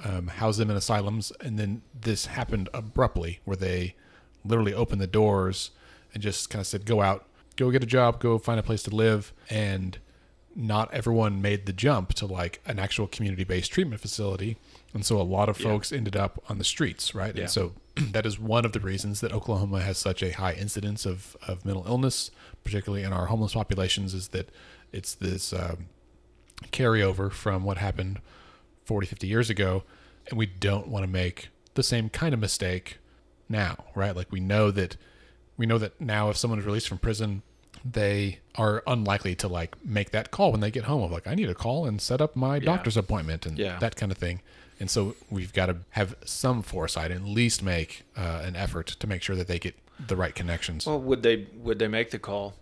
um, 0.03 0.27
house 0.27 0.57
them 0.57 0.69
in 0.69 0.77
asylums. 0.77 1.31
And 1.41 1.57
then 1.57 1.81
this 1.99 2.27
happened 2.27 2.69
abruptly 2.73 3.39
where 3.45 3.57
they 3.57 3.95
literally 4.45 4.73
opened 4.73 5.01
the 5.01 5.07
doors 5.07 5.71
and 6.13 6.21
just 6.21 6.49
kind 6.49 6.61
of 6.61 6.67
said, 6.67 6.85
go 6.85 7.01
out, 7.01 7.27
go 7.55 7.71
get 7.71 7.83
a 7.83 7.87
job, 7.87 8.19
go 8.19 8.37
find 8.37 8.59
a 8.59 8.63
place 8.63 8.83
to 8.83 8.95
live. 8.95 9.33
And 9.49 9.97
not 10.55 10.93
everyone 10.93 11.41
made 11.41 11.65
the 11.65 11.73
jump 11.73 12.13
to 12.13 12.25
like 12.25 12.61
an 12.65 12.79
actual 12.79 13.07
community 13.07 13.43
based 13.43 13.71
treatment 13.71 14.01
facility. 14.01 14.57
And 14.93 15.05
so 15.05 15.19
a 15.19 15.23
lot 15.23 15.49
of 15.49 15.57
folks 15.57 15.91
ended 15.91 16.15
up 16.15 16.43
on 16.49 16.59
the 16.59 16.63
streets, 16.63 17.15
right? 17.15 17.35
Yeah. 17.35 17.43
And 17.43 17.49
so 17.49 17.73
that 17.95 18.25
is 18.25 18.39
one 18.39 18.65
of 18.65 18.73
the 18.73 18.79
reasons 18.79 19.21
that 19.21 19.31
Oklahoma 19.31 19.81
has 19.81 19.97
such 19.97 20.21
a 20.21 20.31
high 20.31 20.53
incidence 20.53 21.05
of, 21.05 21.35
of 21.47 21.65
mental 21.65 21.85
illness, 21.87 22.29
particularly 22.63 23.03
in 23.03 23.11
our 23.11 23.27
homeless 23.27 23.53
populations, 23.53 24.13
is 24.13 24.29
that 24.29 24.49
it's 24.91 25.15
this 25.15 25.53
um, 25.53 25.87
carryover 26.71 27.31
from 27.31 27.63
what 27.63 27.77
happened 27.77 28.19
40, 28.85 29.07
50 29.07 29.27
years 29.27 29.49
ago. 29.49 29.83
And 30.29 30.37
we 30.37 30.45
don't 30.45 30.87
want 30.87 31.03
to 31.03 31.11
make 31.11 31.49
the 31.73 31.83
same 31.83 32.09
kind 32.09 32.33
of 32.33 32.39
mistake 32.39 32.99
now, 33.49 33.85
right? 33.95 34.15
Like 34.15 34.31
we 34.31 34.39
know 34.39 34.69
that 34.71 34.95
we 35.57 35.65
know 35.65 35.77
that 35.77 35.99
now 36.01 36.29
if 36.29 36.37
someone 36.37 36.59
is 36.59 36.65
released 36.65 36.87
from 36.87 36.97
prison, 36.97 37.41
they 37.85 38.39
are 38.55 38.81
unlikely 38.87 39.35
to 39.35 39.47
like 39.47 39.75
make 39.85 40.11
that 40.11 40.31
call 40.31 40.51
when 40.51 40.61
they 40.61 40.71
get 40.71 40.85
home 40.85 41.03
of 41.03 41.11
like, 41.11 41.27
I 41.27 41.35
need 41.35 41.47
to 41.47 41.53
call 41.55 41.85
and 41.85 42.01
set 42.01 42.21
up 42.21 42.35
my 42.35 42.59
doctor's 42.59 42.95
appointment 42.97 43.45
and 43.45 43.57
Yeah. 43.57 43.77
that 43.79 43.95
kind 43.95 44.11
of 44.11 44.17
thing. 44.17 44.41
And 44.79 44.89
so 44.89 45.15
we've 45.29 45.53
got 45.53 45.67
to 45.67 45.77
have 45.91 46.15
some 46.25 46.61
foresight, 46.61 47.11
and 47.11 47.25
at 47.25 47.29
least 47.31 47.61
make 47.63 48.03
uh, 48.17 48.41
an 48.43 48.55
effort 48.55 48.87
to 48.87 49.07
make 49.07 49.21
sure 49.21 49.35
that 49.35 49.47
they 49.47 49.59
get 49.59 49.75
the 50.07 50.15
right 50.15 50.33
connections. 50.33 50.85
Well, 50.85 50.99
would 50.99 51.23
they 51.23 51.47
would 51.57 51.77
they 51.79 51.87
make 51.87 52.09
the 52.11 52.19
call 52.19 52.55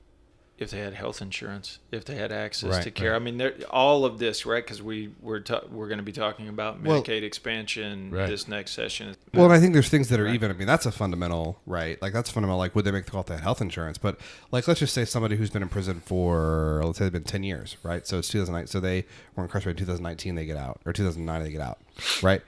if 0.62 0.70
they 0.70 0.80
had 0.80 0.94
health 0.94 1.22
insurance, 1.22 1.80
if 1.92 2.06
they 2.06 2.16
had 2.16 2.32
access 2.32 2.70
Right, 2.70 2.84
to 2.84 2.92
care? 2.92 3.16
I 3.16 3.20
mean, 3.20 3.42
all 3.70 4.06
of 4.06 4.20
this, 4.20 4.46
right? 4.46 4.64
Because 4.64 4.82
we 4.82 5.10
we're 5.22 5.40
ta- 5.40 5.64
we're 5.72 5.88
going 5.88 5.98
to 5.98 6.04
be 6.04 6.12
talking 6.12 6.48
about 6.48 6.82
Well- 6.82 7.02
Medicaid 7.02 7.24
expansion 7.24 8.12
Right. 8.12 8.28
this 8.30 8.48
next 8.48 8.72
session. 8.72 9.16
Well, 9.34 9.46
and 9.46 9.54
I 9.54 9.60
think 9.60 9.74
there's 9.74 9.90
things 9.90 10.10
that 10.10 10.20
are 10.20 10.26
Right. 10.26 10.36
even. 10.36 10.52
I 10.52 10.54
mean, 10.54 10.68
that's 10.68 10.86
a 10.86 10.92
fundamental, 10.92 11.60
right? 11.66 12.00
Like 12.02 12.14
that's 12.14 12.30
fundamental. 12.30 12.60
Like, 12.60 12.76
would 12.76 12.86
they 12.86 12.92
make 12.92 13.06
the 13.06 13.12
call 13.12 13.24
to 13.24 13.38
health 13.38 13.60
insurance? 13.62 13.98
But 13.98 14.20
like, 14.52 14.68
let's 14.68 14.80
just 14.80 14.94
say 14.94 15.04
somebody 15.06 15.36
who's 15.36 15.50
been 15.50 15.64
in 15.64 15.70
prison 15.70 16.00
for, 16.06 16.82
let's 16.86 16.98
say 17.00 17.06
they've 17.06 17.12
been 17.14 17.24
ten 17.24 17.44
years, 17.44 17.78
right? 17.84 18.06
So 18.06 18.20
it's 18.20 18.28
2009. 18.30 18.68
So 18.68 18.80
they 18.80 19.06
were 19.36 19.44
incarcerated 19.44 19.80
in 19.82 19.86
2019. 19.88 20.36
They 20.36 20.46
get 20.46 20.58
out, 20.58 20.80
or 20.86 20.94
2009 20.94 21.44
they 21.44 21.52
get 21.52 21.62
out, 21.62 21.80
right? 22.22 22.42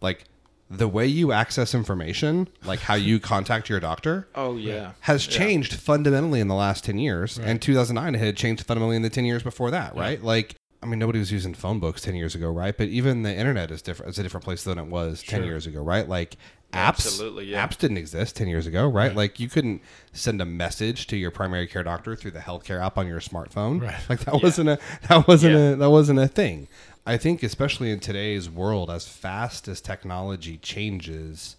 Like 0.00 0.24
the 0.70 0.88
way 0.88 1.06
you 1.06 1.30
access 1.32 1.74
information, 1.74 2.48
like 2.64 2.80
how 2.80 2.94
you 2.94 3.20
contact 3.32 3.68
your 3.68 3.80
doctor, 3.80 4.26
Oh 4.34 4.56
yeah, 4.56 4.92
has 5.00 5.26
Yeah. 5.26 5.32
changed 5.38 5.74
fundamentally 5.74 6.40
in 6.40 6.48
the 6.48 6.54
last 6.54 6.84
10 6.84 6.98
years. 6.98 7.38
And 7.38 7.60
2009 7.60 8.14
it 8.14 8.18
had 8.18 8.36
changed 8.36 8.64
fundamentally 8.66 8.96
in 8.96 9.02
the 9.02 9.10
10 9.10 9.24
years 9.24 9.42
before 9.42 9.70
that, 9.70 9.94
right? 9.94 10.22
Like, 10.22 10.56
I 10.82 10.86
mean, 10.86 10.98
nobody 10.98 11.18
was 11.18 11.32
using 11.32 11.54
phone 11.54 11.80
books 11.80 12.02
10 12.02 12.14
years 12.14 12.34
ago, 12.34 12.50
right? 12.50 12.76
But 12.76 12.88
even 12.88 13.22
the 13.22 13.34
internet 13.34 13.70
is 13.70 13.80
different. 13.82 14.10
It's 14.10 14.18
a 14.18 14.22
different 14.22 14.44
place 14.44 14.64
than 14.64 14.78
it 14.78 14.86
was 14.86 15.22
10 15.22 15.40
Sure. 15.40 15.46
years 15.46 15.66
ago, 15.66 15.82
right? 15.82 16.06
Like, 16.06 16.36
apps, 16.74 16.88
Absolutely, 16.88 17.46
yeah. 17.46 17.66
apps 17.66 17.78
didn't 17.78 17.96
exist 17.96 18.36
10 18.36 18.48
years 18.48 18.66
ago, 18.66 18.86
right? 18.88 19.14
Like, 19.14 19.40
you 19.40 19.48
couldn't 19.48 19.80
send 20.12 20.42
a 20.42 20.44
message 20.44 21.06
to 21.06 21.16
your 21.16 21.30
primary 21.30 21.66
care 21.66 21.82
doctor 21.84 22.14
through 22.16 22.32
the 22.32 22.40
healthcare 22.40 22.84
app 22.84 22.98
on 22.98 23.06
your 23.06 23.20
smartphone. 23.20 23.80
Right. 23.80 23.94
Like, 24.10 24.20
that 24.20 24.42
wasn't 24.42 24.68
a, 24.70 24.78
that 25.08 25.26
wasn't 25.28 25.54
Yeah. 25.54 25.70
a, 25.70 25.76
that 25.76 25.90
wasn't 25.90 26.18
a 26.18 26.28
thing. 26.28 26.68
I 27.06 27.16
think, 27.16 27.42
especially 27.42 27.90
in 27.90 28.00
today's 28.00 28.48
world, 28.48 28.90
as 28.90 29.06
fast 29.06 29.68
as 29.68 29.80
technology 29.80 30.56
changes, 30.56 31.56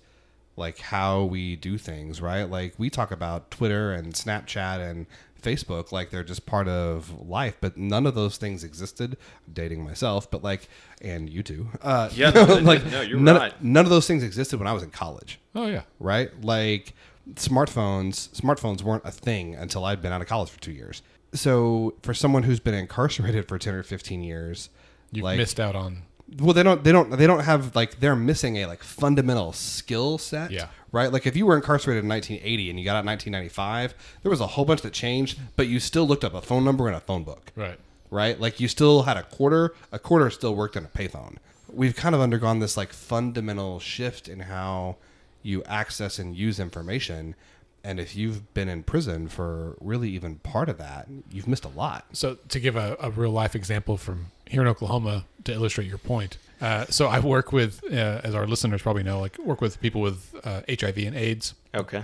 like 0.57 0.79
how 0.79 1.23
we 1.23 1.55
do 1.55 1.77
things, 1.77 2.21
right? 2.21 2.43
Like 2.49 2.73
we 2.77 2.89
talk 2.89 3.11
about 3.11 3.51
Twitter 3.51 3.93
and 3.93 4.13
Snapchat 4.13 4.79
and 4.79 5.05
Facebook 5.45 5.91
like 5.91 6.09
they're 6.09 6.23
just 6.23 6.45
part 6.47 6.67
of 6.67 7.27
life, 7.29 7.57
but 7.61 7.77
none 7.77 8.07
of 8.07 8.15
those 8.15 8.37
things 8.37 8.63
existed. 8.63 9.17
I'm 9.45 9.53
dating 9.53 9.83
myself, 9.83 10.29
but 10.31 10.43
like, 10.43 10.67
and 11.01 11.29
you 11.29 11.43
too. 11.43 11.67
Uh, 11.81 12.09
Yeah, 12.13 12.29
no, 12.35 12.43
like. 12.45 12.83
No, 12.85 13.01
you're 13.01 13.19
none, 13.19 13.35
right. 13.35 13.63
none 13.63 13.85
of 13.85 13.91
those 13.91 14.07
things 14.07 14.23
existed 14.23 14.57
when 14.57 14.67
I 14.67 14.73
was 14.73 14.81
in 14.81 14.89
college 14.89 15.39
Oh 15.53 15.67
yeah. 15.67 15.83
right? 15.99 16.29
Like 16.43 16.93
smartphones, 17.35 18.29
smartphones 18.39 18.81
weren't 18.81 19.05
a 19.05 19.11
thing 19.11 19.55
until 19.55 19.85
I'd 19.85 20.01
been 20.01 20.11
out 20.11 20.21
of 20.21 20.27
college 20.27 20.49
for 20.49 20.59
two 20.59 20.71
years. 20.71 21.01
So 21.33 21.93
for 22.01 22.13
someone 22.13 22.43
who's 22.43 22.59
been 22.59 22.73
incarcerated 22.73 23.47
for 23.47 23.59
ten 23.59 23.75
or 23.75 23.83
fifteen 23.83 24.23
years, 24.23 24.69
You've 25.16 25.24
like 25.24 25.38
missed 25.38 25.59
out 25.59 25.76
on. 25.76 26.03
well, 26.39 26.53
they 26.53 26.63
don't 26.63 26.84
they 26.84 26.91
don't 26.91 27.09
they 27.11 27.28
don't 27.28 27.43
have 27.43 27.76
like 27.76 27.99
they're 27.99 28.16
missing 28.16 28.57
a 28.57 28.66
like 28.66 28.84
fundamental 28.84 29.53
skill 29.53 30.18
set. 30.18 30.51
Yeah. 30.51 30.68
Right. 30.91 31.11
Like 31.11 31.26
if 31.28 31.36
you 31.36 31.45
were 31.45 31.55
incarcerated 31.57 32.03
in 32.05 32.09
1980 32.09 32.70
and 32.70 32.80
you 32.80 32.86
got 32.86 32.95
out 32.95 33.01
in 33.01 33.07
1995, 33.07 33.93
there 34.24 34.30
was 34.30 34.39
a 34.39 34.47
whole 34.47 34.63
bunch 34.66 34.82
that 34.82 34.93
changed, 34.93 35.38
but 35.57 35.68
you 35.68 35.80
still 35.80 36.07
looked 36.07 36.24
up 36.24 36.34
a 36.34 36.41
phone 36.41 36.63
number 36.63 36.88
in 36.88 36.93
a 36.93 37.01
phone 37.01 37.24
book 37.24 37.51
Right. 37.55 37.78
right? 38.11 38.39
Like 38.39 38.59
you 38.61 38.68
still 38.70 39.03
had 39.03 39.18
a 39.18 39.24
quarter, 39.24 39.74
a 39.91 39.99
quarter 39.99 40.30
still 40.30 40.55
worked 40.55 40.78
in 40.78 40.86
a 40.86 40.88
payphone. 40.88 41.36
We've 41.72 41.95
kind 41.95 42.16
of 42.16 42.22
undergone 42.22 42.59
this 42.59 42.78
like 42.78 42.93
fundamental 42.93 43.80
shift 43.82 44.30
in 44.30 44.41
how 44.41 44.95
you 45.43 45.63
access 45.66 46.18
and 46.18 46.34
use 46.36 46.59
information. 46.61 47.36
And 47.84 47.99
if 47.99 48.16
you've 48.16 48.53
been 48.53 48.70
in 48.70 48.84
prison 48.84 49.28
for 49.28 49.76
really 49.82 50.09
even 50.11 50.36
part 50.36 50.70
of 50.70 50.78
that, 50.78 51.07
you've 51.30 51.47
missed 51.47 51.66
a 51.66 51.70
lot. 51.70 52.05
So 52.13 52.36
to 52.49 52.59
give 52.61 52.78
a, 52.78 52.95
a 53.01 53.09
real 53.11 53.32
life 53.32 53.53
example 53.53 53.97
from 53.97 54.28
here 54.49 54.61
in 54.61 54.67
Oklahoma 54.67 55.25
to 55.45 55.53
illustrate 55.53 55.87
your 55.87 55.97
point, 55.97 56.37
uh, 56.61 56.85
so 56.89 57.07
I 57.07 57.19
work 57.19 57.51
with, 57.51 57.83
uh, 57.91 58.21
as 58.23 58.33
our 58.33 58.47
listeners 58.47 58.81
probably 58.81 59.03
know, 59.03 59.19
like 59.19 59.37
work 59.39 59.61
with 59.61 59.79
people 59.81 60.01
with 60.01 60.33
uh, 60.43 60.61
HIV 60.69 60.97
and 60.99 61.15
AIDS, 61.15 61.53
Okay. 61.73 62.03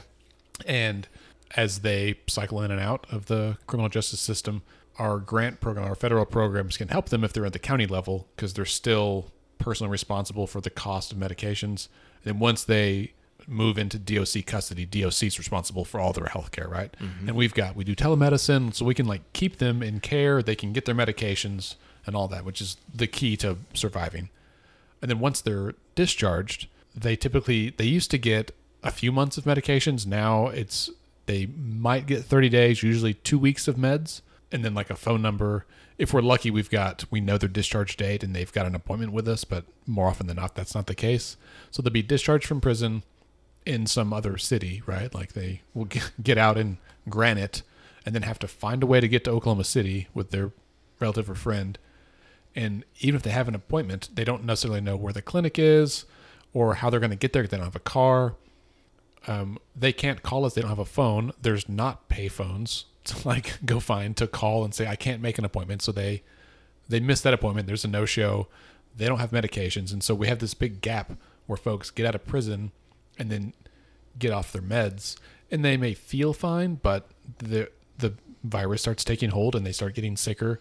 and 0.66 1.08
as 1.56 1.80
they 1.80 2.16
cycle 2.28 2.62
in 2.62 2.72
and 2.72 2.80
out 2.80 3.06
of 3.12 3.26
the 3.26 3.58
criminal 3.68 3.90
justice 3.90 4.20
system, 4.20 4.62
our 4.98 5.18
grant 5.20 5.60
program, 5.62 5.86
our 5.88 5.96
federal 5.96 6.26
programs 6.26 6.78
can 6.78 6.90
help 6.90 7.10
them 7.10 7.24
if 7.24 7.34
they're 7.34 7.46
at 7.46 7.54
the 7.54 7.60
county 7.60 7.88
level 7.88 8.28
because 8.36 8.54
they're 8.54 8.66
still 8.66 9.32
personally 9.58 9.92
responsible 9.92 10.48
for 10.48 10.62
the 10.62 10.70
cost 10.70 11.12
of 11.12 11.18
medications. 11.18 11.88
And 12.26 12.40
once 12.40 12.64
they 12.64 13.14
move 13.48 13.78
into 13.78 13.98
DOC 13.98 14.46
custody, 14.46 14.86
DOC 14.86 15.24
is 15.24 15.40
responsible 15.40 15.84
for 15.86 16.00
all 16.00 16.14
their 16.14 16.28
health 16.28 16.52
care, 16.52 16.68
right? 16.68 16.96
And 17.00 17.36
we've 17.36 17.54
got 17.54 17.76
we 17.76 17.84
do 17.84 17.96
telemedicine, 17.96 18.74
so 18.74 18.86
we 18.86 18.94
can 18.94 19.08
like 19.08 19.22
keep 19.34 19.58
them 19.58 19.82
in 19.82 20.00
care. 20.00 20.44
They 20.44 20.56
can 20.56 20.72
get 20.74 20.86
their 20.86 20.96
medications 20.96 21.76
and 22.06 22.16
all 22.16 22.28
that, 22.28 22.46
which 22.46 22.62
is 22.62 22.78
the 22.94 23.08
key 23.08 23.38
to 23.38 23.58
surviving. 23.74 24.30
And 25.02 25.10
then 25.10 25.20
once 25.20 25.42
they're 25.42 25.74
discharged, 25.96 26.68
they 26.96 27.16
typically 27.16 27.70
they 27.72 27.86
used 27.86 28.12
to 28.12 28.18
get 28.18 28.52
a 28.84 28.92
few 28.92 29.12
months 29.12 29.38
of 29.38 29.46
medications. 29.46 30.06
Now 30.06 30.48
it's 30.48 30.90
they 31.26 31.46
might 31.46 32.08
get 32.08 32.26
30 32.26 32.50
days, 32.50 32.84
usually 32.84 33.14
2 33.14 33.38
weeks 33.38 33.68
of 33.68 33.76
meds, 33.76 34.22
and 34.52 34.66
then 34.66 34.74
like 34.74 34.90
a 34.90 34.96
phone 34.96 35.22
number. 35.22 35.66
If 35.98 36.14
we're 36.14 36.22
lucky, 36.22 36.50
we've 36.50 36.70
got 36.70 37.06
we 37.12 37.22
know 37.22 37.38
their 37.38 37.50
discharge 37.50 37.96
date 37.96 38.24
and 38.24 38.36
they've 38.36 38.52
got 38.52 38.66
an 38.66 38.76
appointment 38.76 39.14
with 39.14 39.28
us, 39.28 39.44
but 39.44 39.66
more 39.86 40.08
often 40.08 40.28
than 40.28 40.38
not 40.38 40.56
that's 40.56 40.76
not 40.76 40.88
the 40.88 40.96
case. 40.96 41.38
So 41.70 41.82
they'll 41.82 41.94
be 41.94 42.02
discharged 42.02 42.48
from 42.48 42.62
prison 42.62 43.04
in 43.66 43.86
some 43.86 44.12
other 44.12 44.38
city, 44.38 44.82
right? 44.86 45.14
Like 45.14 45.34
they 45.34 45.62
will 45.74 45.86
get- 45.86 46.12
get 46.22 46.38
out 46.38 46.58
in 46.58 46.78
Granite 47.10 47.62
and 48.06 48.16
then 48.16 48.24
have 48.24 48.40
to 48.40 48.48
find 48.48 48.82
a 48.82 48.88
way 48.88 49.00
to 49.00 49.08
get 49.08 49.24
to 49.26 49.32
Oklahoma 49.32 49.64
City 49.64 50.08
with 50.14 50.32
their 50.32 50.52
relative 51.00 51.30
or 51.30 51.36
friend 51.36 51.78
and 52.56 52.84
even 53.00 53.16
if 53.16 53.24
they 53.24 53.32
have 53.32 53.48
an 53.48 53.56
appointment, 53.56 54.10
they 54.14 54.24
don't 54.24 54.44
necessarily 54.44 54.82
know 54.82 54.96
where 54.96 55.14
the 55.14 55.22
clinic 55.22 55.58
is 55.58 56.06
or 56.54 56.76
how 56.76 56.90
they're 56.90 57.00
going 57.00 57.12
to 57.12 57.16
get 57.16 57.34
there. 57.34 57.46
They 57.48 57.58
don't 57.58 57.66
have 57.66 57.76
a 57.76 57.80
car. 57.80 58.36
Um, 59.28 59.60
they 59.76 59.94
can't 59.94 60.24
call 60.24 60.46
us. 60.46 60.54
They 60.54 60.62
don't 60.62 60.70
have 60.70 60.80
a 60.80 60.86
phone. 60.86 61.32
There's 61.42 61.70
not 61.70 62.10
pay 62.10 62.28
phones 62.28 62.86
to 63.06 63.28
like 63.28 63.66
go 63.66 63.80
find 63.80 64.16
to 64.18 64.28
call 64.28 64.64
and 64.64 64.74
say 64.74 64.88
I 64.88 64.96
can't 64.96 65.22
make 65.22 65.38
an 65.38 65.46
appointment. 65.46 65.82
So 65.82 65.92
they 65.92 66.24
they 66.90 67.00
miss 67.00 67.22
that 67.22 67.34
appointment. 67.34 67.68
There's 67.68 67.86
a 67.86 67.88
no 67.88 68.06
show. 68.06 68.48
They 68.96 69.06
don't 69.06 69.20
have 69.20 69.32
medications, 69.32 69.94
and 69.94 70.04
so 70.04 70.14
we 70.14 70.28
have 70.28 70.40
this 70.40 70.54
big 70.54 70.82
gap 70.82 71.14
where 71.48 71.56
folks 71.56 71.90
get 71.90 72.06
out 72.06 72.16
of 72.16 72.26
prison 72.26 72.72
and 73.18 73.30
then 73.30 73.54
get 74.20 74.32
off 74.32 74.52
their 74.52 74.62
meds, 74.62 75.18
and 75.50 75.64
they 75.64 75.78
may 75.78 75.94
feel 75.94 76.34
fine, 76.34 76.76
but 76.76 77.08
the 77.38 77.70
the 77.98 78.14
virus 78.44 78.82
starts 78.82 79.06
taking 79.06 79.30
hold 79.30 79.56
and 79.56 79.66
they 79.66 79.72
start 79.72 79.96
getting 79.96 80.18
sicker, 80.18 80.60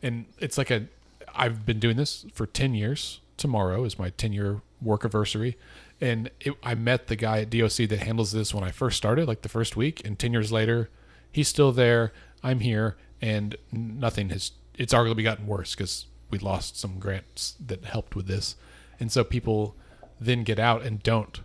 and 0.00 0.26
it's 0.38 0.56
like 0.56 0.70
a 0.70 0.86
I've 1.34 1.64
been 1.66 1.78
doing 1.78 1.96
this 1.96 2.26
for 2.32 2.46
ten 2.46 2.74
years. 2.74 3.20
Tomorrow 3.36 3.84
is 3.84 3.98
my 3.98 4.10
ten 4.10 4.32
year 4.32 4.62
work 4.80 5.04
anniversary, 5.04 5.56
and 6.00 6.30
it, 6.40 6.54
I 6.62 6.74
met 6.74 7.06
the 7.06 7.16
guy 7.16 7.40
at 7.40 7.50
DOC 7.50 7.88
that 7.88 8.00
handles 8.00 8.32
this 8.32 8.54
when 8.54 8.64
I 8.64 8.70
first 8.70 8.96
started, 8.96 9.26
like 9.26 9.42
the 9.42 9.48
first 9.48 9.76
week, 9.76 10.04
and 10.04 10.18
ten 10.18 10.32
years 10.32 10.52
later, 10.52 10.90
he's 11.30 11.48
still 11.48 11.72
there. 11.72 12.12
I'm 12.42 12.60
here, 12.60 12.96
and 13.20 13.56
nothing 13.70 14.30
has. 14.30 14.52
It's 14.76 14.94
arguably 14.94 15.22
gotten 15.22 15.46
worse 15.46 15.74
because 15.74 16.06
we 16.30 16.38
lost 16.38 16.78
some 16.78 16.98
grants 16.98 17.56
that 17.64 17.84
helped 17.84 18.16
with 18.16 18.26
this, 18.26 18.56
and 18.98 19.10
so 19.12 19.24
people 19.24 19.76
then 20.20 20.44
get 20.44 20.58
out 20.58 20.82
and 20.82 21.02
don't 21.02 21.40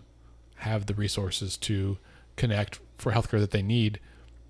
have 0.56 0.86
the 0.86 0.94
resources 0.94 1.56
to 1.56 1.98
connect 2.36 2.80
for 2.96 3.12
healthcare 3.12 3.40
that 3.40 3.50
they 3.50 3.62
need. 3.62 4.00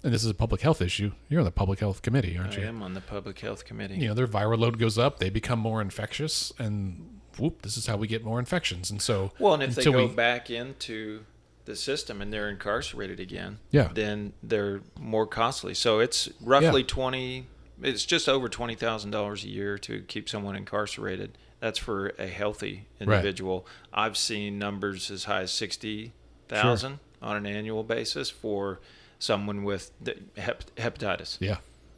And 0.03 0.13
this 0.15 0.23
is 0.25 0.31
a 0.31 0.35
public 0.35 0.61
health 0.61 0.81
issue. 0.81 1.13
You're 1.29 1.41
on 1.41 1.45
the 1.45 1.51
public 1.51 1.81
health 1.81 2.03
committee, 2.03 2.39
aren't 2.39 2.55
I 2.55 2.59
you? 2.59 2.65
I 2.65 2.69
am 2.69 2.83
on 2.83 2.95
the 2.95 3.01
public 3.01 3.39
health 3.41 3.65
committee. 3.65 3.97
You 3.97 4.09
know, 4.09 4.15
their 4.15 4.29
viral 4.29 4.59
load 4.59 4.79
goes 4.79 4.97
up, 4.97 5.19
they 5.19 5.29
become 5.31 5.59
more 5.59 5.81
infectious, 5.81 6.53
and 6.59 7.19
whoop, 7.37 7.63
this 7.63 7.77
is 7.77 7.87
how 7.87 7.97
we 7.97 8.07
get 8.07 8.25
more 8.25 8.39
infections. 8.39 8.91
And 8.91 9.03
so, 9.03 9.33
Well, 9.39 9.55
and 9.55 9.63
if 9.63 9.75
they 9.75 9.85
go 9.85 10.07
we- 10.07 10.15
back 10.15 10.51
into 10.51 11.25
the 11.65 11.75
system 11.77 12.23
and 12.23 12.33
they're 12.33 12.49
incarcerated 12.49 13.19
again, 13.21 13.59
Yeah. 13.73 13.91
then 13.93 14.33
they're 14.43 14.81
more 14.99 15.27
costly. 15.27 15.75
So 15.75 15.99
it's 15.99 16.29
roughly 16.41 16.83
twenty. 16.85 17.47
It's 17.83 18.05
just 18.07 18.29
over 18.29 18.49
twenty 18.49 18.75
thousand 18.75 19.11
dollars 19.11 19.45
a 19.45 19.49
year 19.49 19.79
to 19.79 20.01
keep 20.03 20.29
someone 20.29 20.57
incarcerated. 20.57 21.37
That's 21.61 21.79
for 21.79 22.11
a 22.19 22.27
healthy 22.29 22.87
individual. 23.01 23.67
I've 23.93 24.17
seen 24.17 24.59
numbers 24.59 25.11
as 25.11 25.25
high 25.25 25.43
as 25.43 25.51
sixty 25.51 26.13
thousand 26.49 27.01
on 27.21 27.37
an 27.37 27.47
annual 27.47 27.83
basis 27.85 28.31
for 28.31 28.81
someone 29.19 29.65
with 29.65 29.91
the 30.01 30.17
hep- 30.37 30.75
hepatitis. 30.77 31.37
yeah, 31.41 31.57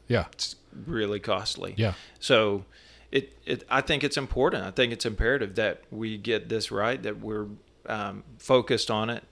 yeah, 0.09 0.27
It's 0.33 0.57
really 0.87 1.21
costly. 1.21 1.75
yeah, 1.77 1.95
So 2.18 2.64
it, 3.12 3.37
it 3.45 3.64
I 3.71 3.81
think 3.81 4.05
it's 4.05 4.16
important. 4.16 4.64
I 4.64 4.71
think 4.71 4.93
it's 4.93 5.05
imperative 5.07 5.55
that 5.57 5.83
we 5.91 6.16
get 6.18 6.49
this 6.49 6.71
right, 6.71 7.03
that 7.03 7.21
we're 7.21 7.47
um, 7.87 8.25
focused 8.39 8.91
on 8.91 9.11
it, 9.11 9.25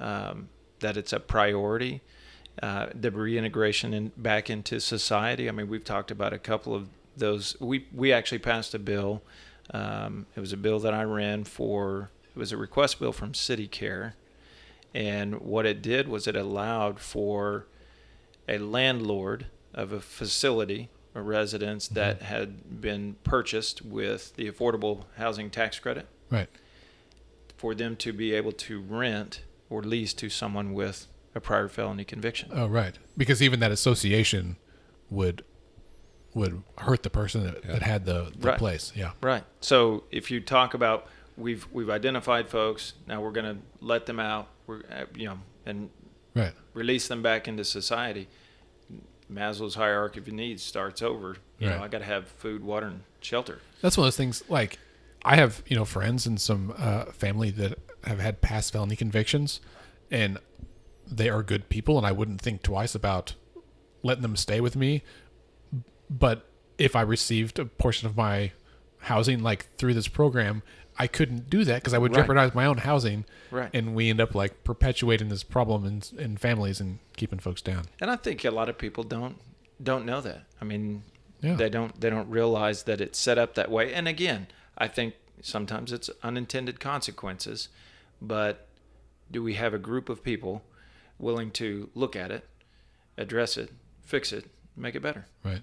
um, 0.00 0.48
that 0.80 0.96
it's 0.96 1.12
a 1.12 1.20
priority. 1.20 2.00
Uh, 2.62 2.86
the 2.94 3.10
reintegration 3.10 3.92
in, 3.92 4.12
back 4.16 4.48
into 4.48 4.78
society. 4.78 5.48
I 5.48 5.52
mean, 5.52 5.68
we've 5.68 5.82
talked 5.82 6.12
about 6.12 6.32
a 6.32 6.38
couple 6.38 6.72
of 6.74 6.88
those. 7.16 7.56
We 7.60 7.86
we 7.92 8.12
actually 8.12 8.38
passed 8.38 8.74
a 8.74 8.78
bill. 8.78 9.22
Um, 9.72 10.26
it 10.36 10.40
was 10.40 10.52
a 10.52 10.56
bill 10.56 10.78
that 10.80 10.94
I 10.94 11.02
ran 11.02 11.42
for. 11.44 12.10
It 12.34 12.38
was 12.38 12.52
a 12.52 12.56
request 12.56 13.00
bill 13.00 13.12
from 13.12 13.34
City 13.34 13.66
Care, 13.66 14.14
and 14.94 15.40
what 15.40 15.66
it 15.66 15.82
did 15.82 16.08
was 16.08 16.26
it 16.26 16.36
allowed 16.36 17.00
for 17.00 17.66
a 18.48 18.58
landlord 18.58 19.46
of 19.72 19.92
a 19.92 20.00
facility 20.00 20.88
a 21.14 21.22
residence 21.22 21.86
mm-hmm. 21.86 21.94
that 21.94 22.22
had 22.22 22.80
been 22.80 23.16
purchased 23.24 23.82
with 23.82 24.34
the 24.36 24.50
affordable 24.50 25.04
housing 25.16 25.50
tax 25.50 25.78
credit 25.78 26.06
right. 26.30 26.48
for 27.56 27.74
them 27.74 27.96
to 27.96 28.12
be 28.12 28.34
able 28.34 28.52
to 28.52 28.80
rent 28.80 29.42
or 29.70 29.82
lease 29.82 30.12
to 30.14 30.28
someone 30.28 30.74
with 30.74 31.06
a 31.34 31.40
prior 31.40 31.68
felony 31.68 32.04
conviction. 32.04 32.50
Oh, 32.52 32.66
right. 32.66 32.98
Because 33.16 33.42
even 33.42 33.60
that 33.60 33.72
association 33.72 34.56
would 35.10 35.44
would 36.34 36.64
hurt 36.78 37.04
the 37.04 37.10
person 37.10 37.44
that, 37.44 37.62
that 37.62 37.82
had 37.82 38.04
the, 38.04 38.32
the 38.36 38.48
Right. 38.48 38.58
place. 38.58 38.92
Yeah. 38.96 39.12
Right. 39.20 39.44
So 39.60 40.02
if 40.10 40.32
you 40.32 40.40
talk 40.40 40.74
about 40.74 41.06
we've 41.36 41.66
we've 41.72 41.90
identified 41.90 42.48
folks, 42.48 42.94
now 43.06 43.20
we're 43.20 43.30
going 43.30 43.56
to 43.56 43.62
let 43.80 44.06
them 44.06 44.18
out, 44.18 44.48
we're 44.66 44.80
uh, 44.90 45.04
you 45.14 45.26
know, 45.26 45.38
and 45.66 45.90
Right. 46.34 46.52
release 46.72 47.06
them 47.08 47.22
back 47.22 47.46
into 47.46 47.64
society. 47.64 48.28
Maslow's 49.32 49.76
hierarchy 49.76 50.18
of 50.20 50.28
needs 50.28 50.62
starts 50.62 51.00
over. 51.00 51.36
You 51.58 51.68
know, 51.70 51.82
I 51.82 51.88
got 51.88 51.98
to 51.98 52.04
have 52.04 52.26
food, 52.28 52.62
water, 52.62 52.86
and 52.88 53.00
shelter. 53.20 53.60
That's 53.80 53.96
one 53.96 54.04
of 54.04 54.06
those 54.08 54.16
things. 54.18 54.42
Like, 54.48 54.78
I 55.24 55.36
have 55.36 55.62
you 55.66 55.76
know 55.76 55.84
friends 55.84 56.26
and 56.26 56.40
some 56.40 56.74
uh, 56.76 57.06
family 57.06 57.50
that 57.52 57.78
have 58.04 58.18
had 58.18 58.40
past 58.42 58.72
felony 58.72 58.96
convictions, 58.96 59.60
and 60.10 60.38
they 61.06 61.28
are 61.30 61.42
good 61.42 61.68
people, 61.68 61.96
and 61.96 62.06
I 62.06 62.12
wouldn't 62.12 62.40
think 62.42 62.62
twice 62.62 62.94
about 62.94 63.34
letting 64.02 64.22
them 64.22 64.36
stay 64.36 64.60
with 64.60 64.76
me. 64.76 65.02
But 66.10 66.46
if 66.76 66.94
I 66.94 67.00
received 67.00 67.58
a 67.58 67.64
portion 67.64 68.06
of 68.08 68.16
my 68.16 68.52
housing 68.98 69.42
like 69.42 69.68
through 69.78 69.94
this 69.94 70.08
program, 70.08 70.62
I 70.98 71.06
couldn't 71.06 71.50
do 71.50 71.64
that 71.64 71.76
because 71.82 71.92
I 71.94 71.98
would 71.98 72.12
Right. 72.14 72.20
jeopardize 72.22 72.54
my 72.54 72.66
own 72.66 72.78
housing, 72.78 73.24
Right. 73.50 73.70
and 73.74 73.94
we 73.94 74.10
end 74.10 74.20
up 74.20 74.34
like 74.34 74.62
perpetuating 74.64 75.28
this 75.28 75.42
problem 75.42 75.84
in 75.84 76.02
in 76.18 76.36
families 76.36 76.80
and 76.80 76.98
keeping 77.16 77.38
folks 77.40 77.60
down. 77.62 77.86
And 78.00 78.10
I 78.10 78.16
think 78.16 78.44
a 78.44 78.50
lot 78.50 78.68
of 78.68 78.78
people 78.78 79.02
don't 79.04 79.36
don't 79.82 80.06
know 80.06 80.20
that. 80.20 80.44
I 80.60 80.64
mean, 80.64 81.02
Yeah. 81.40 81.54
they 81.56 81.68
don't 81.68 82.00
they 82.00 82.10
don't 82.10 82.28
realize 82.30 82.84
that 82.84 83.00
it's 83.00 83.18
set 83.18 83.38
up 83.38 83.54
that 83.54 83.70
way. 83.70 83.92
And 83.92 84.06
again, 84.06 84.46
I 84.78 84.86
think 84.88 85.14
sometimes 85.42 85.92
it's 85.92 86.08
unintended 86.22 86.78
consequences, 86.80 87.68
but 88.22 88.68
do 89.30 89.42
we 89.42 89.54
have 89.54 89.74
a 89.74 89.78
group 89.78 90.08
of 90.08 90.22
people 90.22 90.64
willing 91.18 91.50
to 91.52 91.90
look 91.94 92.14
at 92.14 92.30
it, 92.30 92.46
address 93.18 93.56
it, 93.56 93.70
fix 94.02 94.32
it, 94.32 94.48
make 94.76 94.94
it 94.94 95.00
better? 95.00 95.26
Right. 95.44 95.62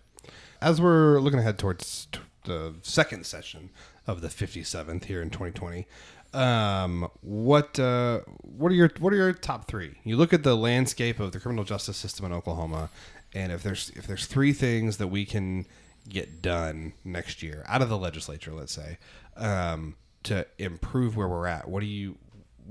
As 0.62 0.80
we're 0.82 1.20
looking 1.20 1.40
ahead 1.40 1.58
towards 1.58 2.08
the 2.44 2.74
second 2.82 3.26
session 3.26 3.70
of 4.08 4.22
the 4.22 4.28
57th 4.28 5.06
here 5.06 5.22
in 5.22 5.30
2020, 5.30 5.88
um, 6.34 7.10
what 7.22 7.78
uh, 7.80 8.22
what 8.42 8.72
are 8.72 8.76
your 8.76 8.90
what 9.00 9.12
are 9.12 9.18
your 9.18 9.34
top 9.34 9.68
three? 9.68 9.96
You 10.04 10.16
look 10.16 10.34
at 10.34 10.44
the 10.44 10.56
landscape 10.56 11.20
of 11.20 11.34
the 11.34 11.40
criminal 11.40 11.64
justice 11.66 11.98
system 11.98 12.26
in 12.26 12.34
Oklahoma, 12.34 12.90
and 13.34 13.52
if 13.52 13.64
there's 13.64 13.92
if 13.96 14.08
there's 14.08 14.26
three 14.26 14.54
things 14.54 14.98
that 14.98 15.08
we 15.08 15.26
can 15.26 15.66
get 16.08 16.42
done 16.42 16.94
next 17.04 17.44
year 17.44 17.66
out 17.68 17.82
of 17.82 17.90
the 17.90 17.98
legislature, 17.98 18.54
let's 18.54 18.72
say, 18.72 18.98
um, 19.36 19.96
to 20.24 20.46
improve 20.58 21.18
where 21.18 21.28
we're 21.28 21.48
at, 21.48 21.68
what 21.68 21.82
do 21.82 21.86
you 21.86 22.18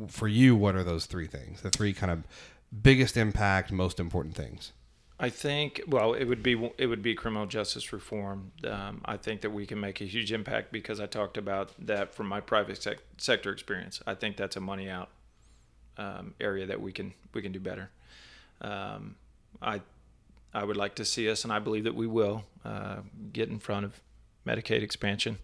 for 0.08 0.26
you? 0.26 0.56
What 0.56 0.74
are 0.74 0.84
those 0.84 1.04
three 1.04 1.26
things? 1.26 1.60
The 1.60 1.70
three 1.70 1.92
kind 1.92 2.10
of 2.10 2.22
biggest 2.82 3.16
impact, 3.16 3.72
most 3.72 4.00
important 4.00 4.34
things. 4.34 4.72
I 5.22 5.28
think 5.28 5.82
well, 5.86 6.14
it 6.14 6.24
would 6.24 6.42
be 6.42 6.72
it 6.78 6.86
would 6.86 7.02
be 7.02 7.14
criminal 7.14 7.44
justice 7.44 7.92
reform. 7.92 8.52
Um, 8.66 9.02
I 9.04 9.18
think 9.18 9.42
that 9.42 9.50
we 9.50 9.66
can 9.66 9.78
make 9.78 10.00
a 10.00 10.04
huge 10.04 10.32
impact 10.32 10.72
because 10.72 10.98
I 10.98 11.04
talked 11.04 11.36
about 11.36 11.72
that 11.86 12.14
from 12.14 12.26
my 12.26 12.40
private 12.40 12.82
sec- 12.82 13.02
sector 13.18 13.52
experience. 13.52 14.00
I 14.06 14.14
think 14.14 14.38
that's 14.38 14.56
a 14.56 14.60
money 14.60 14.88
out 14.88 15.10
um, 15.98 16.32
area 16.40 16.64
that 16.66 16.80
we 16.80 16.90
can 16.90 17.12
we 17.34 17.42
can 17.42 17.52
do 17.52 17.60
better. 17.60 17.90
Um, 18.62 19.16
I 19.60 19.82
I 20.54 20.64
would 20.64 20.78
like 20.78 20.94
to 20.94 21.04
see 21.04 21.30
us, 21.30 21.44
and 21.44 21.52
I 21.52 21.58
believe 21.58 21.84
that 21.84 21.94
we 21.94 22.06
will 22.06 22.44
uh, 22.64 23.00
get 23.30 23.50
in 23.50 23.58
front 23.58 23.84
of 23.84 24.00
Medicaid 24.46 24.82
expansion. 24.82 25.36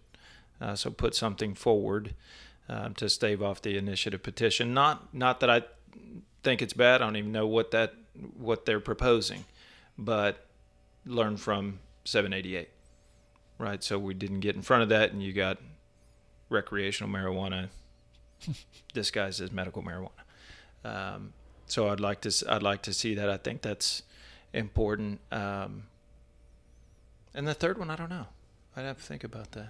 Uh, 0.59 0.73
so 0.73 0.89
put 0.89 1.13
something 1.13 1.53
forward 1.53 2.15
um, 2.67 2.95
to 2.95 3.07
stave 3.09 3.43
off 3.43 3.61
the 3.61 3.77
initiative 3.77 4.23
petition. 4.23 4.73
Not 4.73 5.13
not 5.13 5.39
that 5.41 5.51
I 5.51 5.61
think 6.41 6.63
it's 6.63 6.73
bad. 6.73 7.03
I 7.03 7.05
don't 7.05 7.15
even 7.15 7.31
know 7.31 7.45
what 7.45 7.69
that 7.71 7.93
what 8.35 8.65
they're 8.65 8.79
proposing 8.79 9.45
but 9.97 10.45
learn 11.05 11.37
from 11.37 11.79
788 12.05 12.69
right? 13.57 13.83
So 13.83 13.97
we 13.97 14.13
didn't 14.13 14.41
get 14.41 14.55
in 14.55 14.61
front 14.61 14.83
of 14.83 14.89
that 14.89 15.11
and 15.11 15.21
you 15.21 15.33
got 15.33 15.57
recreational 16.49 17.11
marijuana. 17.11 17.69
Disguised 18.93 19.41
as 19.41 19.51
medical 19.51 19.81
marijuana. 19.81 20.11
Um, 20.85 21.33
so 21.65 21.89
i'd 21.89 21.99
like 21.99 22.21
to 22.21 22.45
i'd 22.49 22.63
like 22.63 22.83
to 22.83 22.93
see 22.93 23.15
that. 23.15 23.29
I 23.29 23.37
think 23.37 23.61
that's 23.61 24.03
important. 24.53 25.19
Um, 25.31 25.83
and 27.33 27.47
the 27.47 27.53
third 27.53 27.77
one 27.77 27.89
i 27.89 27.95
don't 27.95 28.09
know. 28.09 28.27
I'd 28.75 28.85
have 28.85 28.97
to 28.97 29.03
think 29.03 29.23
about 29.23 29.51
that. 29.53 29.69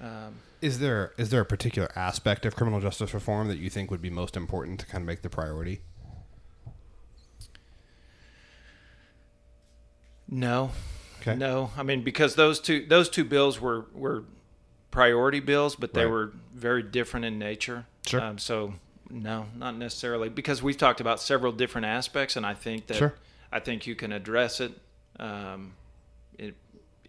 Um, 0.00 0.36
Is 0.62 0.78
there 0.78 1.12
is 1.18 1.28
there 1.30 1.42
a 1.42 1.44
particular 1.44 1.90
aspect 1.94 2.46
of 2.46 2.56
criminal 2.56 2.80
justice 2.80 3.12
reform 3.12 3.48
that 3.48 3.58
you 3.58 3.68
think 3.68 3.90
would 3.90 4.02
be 4.02 4.10
most 4.10 4.36
important 4.36 4.80
to 4.80 4.86
kind 4.86 5.02
of 5.02 5.06
make 5.06 5.22
the 5.22 5.30
priority? 5.30 5.82
No. 10.32 10.70
Okay. 11.20 11.36
No. 11.36 11.70
I 11.76 11.82
mean 11.82 12.02
because 12.02 12.34
those 12.34 12.58
two 12.58 12.86
those 12.86 13.08
two 13.08 13.24
bills 13.24 13.60
were 13.60 13.84
were 13.92 14.24
priority 14.90 15.40
bills, 15.40 15.76
but 15.76 15.92
they 15.94 16.04
Right. 16.04 16.10
were 16.10 16.32
very 16.54 16.82
different 16.82 17.26
in 17.26 17.38
nature. 17.38 17.86
Sure. 18.06 18.20
Um, 18.20 18.38
so 18.38 18.74
no, 19.10 19.46
not 19.54 19.76
necessarily 19.76 20.28
because 20.30 20.62
we've 20.62 20.78
talked 20.78 21.00
about 21.00 21.20
several 21.20 21.52
different 21.52 21.86
aspects, 21.86 22.34
and 22.36 22.46
I 22.46 22.54
think 22.54 22.86
that 22.86 22.96
Sure. 22.96 23.14
I 23.52 23.60
think 23.60 23.86
you 23.86 23.94
can 23.94 24.10
address 24.10 24.58
it, 24.60 24.72
um, 25.20 25.74
it 26.38 26.54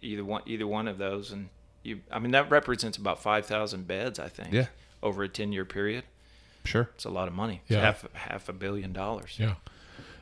either 0.02 0.24
one 0.24 0.42
either 0.46 0.66
one 0.66 0.86
of 0.86 0.98
those, 0.98 1.30
and 1.32 1.48
you. 1.82 2.00
I 2.10 2.18
mean 2.18 2.32
that 2.32 2.50
represents 2.50 2.98
about 2.98 3.22
five 3.22 3.46
thousand 3.46 3.86
beds. 3.86 4.18
I 4.18 4.28
think. 4.28 4.52
Yeah. 4.52 4.66
Over 5.02 5.22
a 5.24 5.28
ten 5.28 5.50
year 5.52 5.64
period, 5.64 6.04
Sure. 6.64 6.88
it's 6.94 7.04
a 7.04 7.10
lot 7.10 7.26
of 7.28 7.34
money. 7.34 7.62
Yeah. 7.68 7.80
half 7.80 8.04
half 8.12 8.48
a 8.48 8.52
billion 8.52 8.92
dollars. 8.92 9.36
Yeah. 9.38 9.54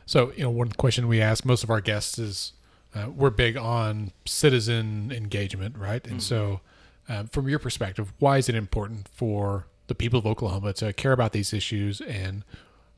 So, 0.07 0.32
you 0.36 0.42
know, 0.44 0.50
one 0.50 0.70
question 0.72 1.07
we 1.09 1.20
ask 1.20 1.44
most 1.44 1.62
of 1.62 1.70
our 1.70 1.80
guests 1.80 2.18
is 2.18 2.53
uh, 2.95 3.09
we're 3.11 3.30
big 3.30 3.57
on 3.57 4.12
citizen 4.26 5.11
engagement, 5.12 5.76
right? 5.78 6.07
And 6.07 6.22
so, 6.22 6.61
uh, 7.09 7.24
from 7.24 7.49
your 7.49 7.59
perspective, 7.59 8.12
why 8.18 8.38
is 8.38 8.49
it 8.49 8.55
important 8.55 9.09
for 9.14 9.66
the 9.86 9.95
people 9.95 10.18
of 10.18 10.26
Oklahoma 10.26 10.72
to 10.74 10.93
care 10.93 11.12
about 11.12 11.32
these 11.32 11.53
issues 11.53 12.01
and 12.01 12.45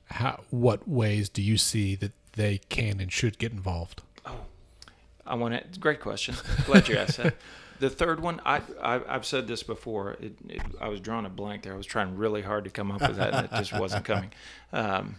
how, 0.06 0.42
what 0.50 0.86
ways 0.88 1.28
do 1.28 1.42
you 1.42 1.56
see 1.56 1.94
that 1.96 2.12
they 2.32 2.58
can 2.68 3.00
and 3.00 3.12
should 3.12 3.38
get 3.38 3.52
involved? 3.52 4.02
Oh, 4.26 4.40
I 5.26 5.34
want 5.36 5.72
to. 5.72 5.80
Great 5.80 6.00
question. 6.00 6.34
Glad 6.66 6.88
you 6.88 6.96
asked 6.96 7.18
that. 7.18 7.34
The 7.80 7.90
third 7.90 8.20
one, 8.20 8.40
I, 8.46 8.62
I 8.80 9.00
I've 9.08 9.26
said 9.26 9.48
this 9.48 9.64
before. 9.64 10.12
It, 10.20 10.34
it, 10.48 10.62
I 10.80 10.86
was 10.88 11.00
drawing 11.00 11.26
a 11.26 11.28
blank 11.28 11.64
there. 11.64 11.74
I 11.74 11.76
was 11.76 11.86
trying 11.86 12.16
really 12.16 12.40
hard 12.40 12.62
to 12.64 12.70
come 12.70 12.92
up 12.92 13.00
with 13.00 13.16
that, 13.16 13.34
and 13.34 13.46
it 13.46 13.50
just 13.50 13.76
wasn't 13.76 14.04
coming. 14.12 14.30
Um, 14.72 15.16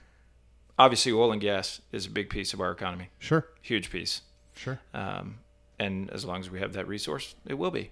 obviously, 0.80 1.12
oil 1.12 1.34
and 1.34 1.42
gas 1.42 1.82
is 1.92 2.06
a 2.06 2.10
big 2.10 2.30
piece 2.30 2.54
of 2.54 2.62
our 2.62 2.72
economy, 2.72 3.10
Sure. 3.20 3.46
huge 3.62 3.92
piece. 3.92 4.22
Sure. 4.56 4.80
Um, 4.94 5.40
and 5.80 6.10
as 6.12 6.24
long 6.26 6.40
as 6.40 6.50
we 6.50 6.60
have 6.60 6.74
that 6.74 6.88
resource, 6.88 7.36
it 7.46 7.56
will 7.56 7.72
be. 7.72 7.92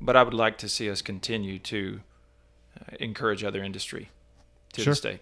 But 0.00 0.16
I 0.16 0.22
would 0.22 0.34
like 0.34 0.58
to 0.58 0.68
see 0.68 0.88
us 0.90 1.02
continue 1.02 1.58
to 1.60 2.00
uh, 2.80 2.96
encourage 3.00 3.42
other 3.44 3.62
industry 3.62 4.10
to 4.74 4.82
Sure. 4.82 4.92
the 4.92 4.96
state. 4.96 5.20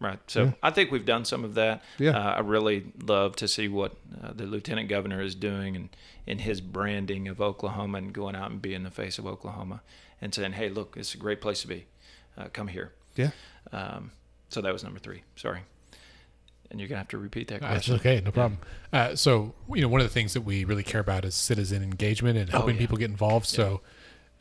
Right. 0.00 0.18
So 0.28 0.44
Yeah. 0.44 0.52
I 0.62 0.70
think 0.70 0.90
we've 0.92 1.04
done 1.04 1.24
some 1.24 1.44
of 1.44 1.54
that. 1.54 1.82
Yeah. 1.98 2.10
Uh, 2.16 2.34
I 2.34 2.40
really 2.40 2.92
love 3.02 3.34
to 3.36 3.48
see 3.48 3.66
what 3.68 3.92
uh, 4.22 4.32
the 4.32 4.44
lieutenant 4.46 4.88
governor 4.88 5.20
is 5.20 5.34
doing 5.34 5.74
and 5.74 5.88
in 6.26 6.38
his 6.40 6.60
branding 6.60 7.26
of 7.26 7.40
Oklahoma 7.40 7.98
and 7.98 8.12
going 8.12 8.36
out 8.36 8.50
and 8.50 8.62
being 8.62 8.84
the 8.84 8.90
face 8.92 9.18
of 9.18 9.26
Oklahoma 9.26 9.82
and 10.20 10.32
saying, 10.34 10.52
hey, 10.52 10.68
look, 10.68 10.96
it's 10.96 11.14
a 11.14 11.18
great 11.18 11.40
place 11.40 11.62
to 11.62 11.68
be. 11.68 11.86
Uh, 12.36 12.46
come 12.52 12.68
here. 12.68 12.92
Yeah. 13.16 13.30
Um, 13.72 14.12
so 14.48 14.60
that 14.60 14.72
was 14.72 14.84
number 14.84 15.00
three. 15.00 15.22
Sorry. 15.34 15.60
And 16.70 16.78
you're 16.78 16.88
going 16.88 16.96
to 16.96 17.00
have 17.00 17.08
to 17.08 17.18
repeat 17.18 17.48
that 17.48 17.60
That's 17.60 17.86
question. 17.86 17.94
okay, 17.94 18.20
no 18.22 18.30
problem. 18.30 18.58
Uh, 18.92 19.14
so, 19.14 19.54
you 19.74 19.80
know, 19.80 19.88
one 19.88 20.00
of 20.00 20.06
the 20.06 20.12
things 20.12 20.34
that 20.34 20.42
we 20.42 20.64
really 20.64 20.82
care 20.82 21.00
about 21.00 21.24
is 21.24 21.34
citizen 21.34 21.82
engagement 21.82 22.38
and 22.38 22.50
helping 22.50 22.74
yeah. 22.74 22.80
people 22.80 22.98
get 22.98 23.10
involved. 23.10 23.46
So, 23.46 23.80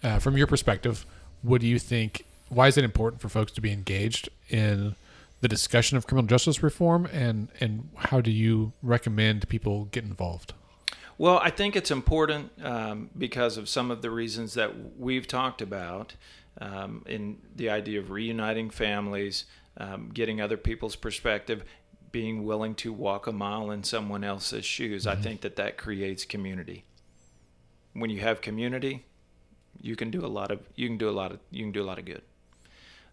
uh, 0.04 0.20
from 0.20 0.36
your 0.38 0.48
perspective, 0.48 1.06
what 1.42 1.62
do 1.62 1.68
you 1.68 1.80
think? 1.80 2.26
Why 2.50 2.68
is 2.68 2.78
it 2.78 2.84
important 2.84 3.22
for 3.22 3.30
folks 3.30 3.52
to 3.54 3.62
be 3.62 3.72
engaged 3.72 4.30
in 4.50 4.96
the 5.42 5.48
discussion 5.48 5.98
of 5.98 6.08
criminal 6.08 6.28
justice 6.28 6.64
reform, 6.64 7.08
and 7.12 7.50
and 7.60 7.90
how 7.96 8.22
do 8.22 8.32
you 8.32 8.74
recommend 8.82 9.48
people 9.50 9.86
get 9.86 10.04
involved? 10.04 10.54
Well, 11.18 11.40
I 11.40 11.50
think 11.50 11.76
it's 11.76 11.90
important 11.90 12.52
um, 12.64 13.10
because 13.18 13.58
of 13.58 13.68
some 13.68 13.90
of 13.90 14.02
the 14.02 14.12
reasons 14.12 14.54
that 14.54 15.00
we've 15.00 15.28
talked 15.28 15.62
about 15.62 16.14
um, 16.62 17.04
in 17.08 17.38
the 17.56 17.70
idea 17.70 18.00
of 18.00 18.12
reuniting 18.12 18.70
families, 18.70 19.46
um, 19.78 20.12
getting 20.14 20.42
other 20.42 20.58
people's 20.58 20.96
perspective, 20.96 21.64
being 22.18 22.46
willing 22.46 22.74
to 22.74 22.92
walk 22.92 23.28
a 23.28 23.32
mile 23.32 23.70
in 23.70 23.84
someone 23.84 24.24
else's 24.24 24.66
shoes. 24.66 25.06
I 25.06 25.16
think 25.16 25.42
that 25.42 25.56
that 25.58 25.78
creates 25.78 26.26
community. 26.26 26.84
When 27.94 28.10
you 28.10 28.22
have 28.22 28.42
community, 28.42 29.06
you 29.80 29.96
can 29.96 30.10
do 30.10 30.26
a 30.26 30.32
lot 30.40 30.50
of 30.50 30.62
you 30.74 30.88
can 30.88 30.98
do 30.98 31.08
a 31.08 31.12
lot 31.12 31.32
of 31.32 31.38
you 31.52 31.64
can 31.64 31.72
do 31.72 31.84
a 31.84 31.86
lot 31.86 32.00
of 32.00 32.06
good. 32.06 32.24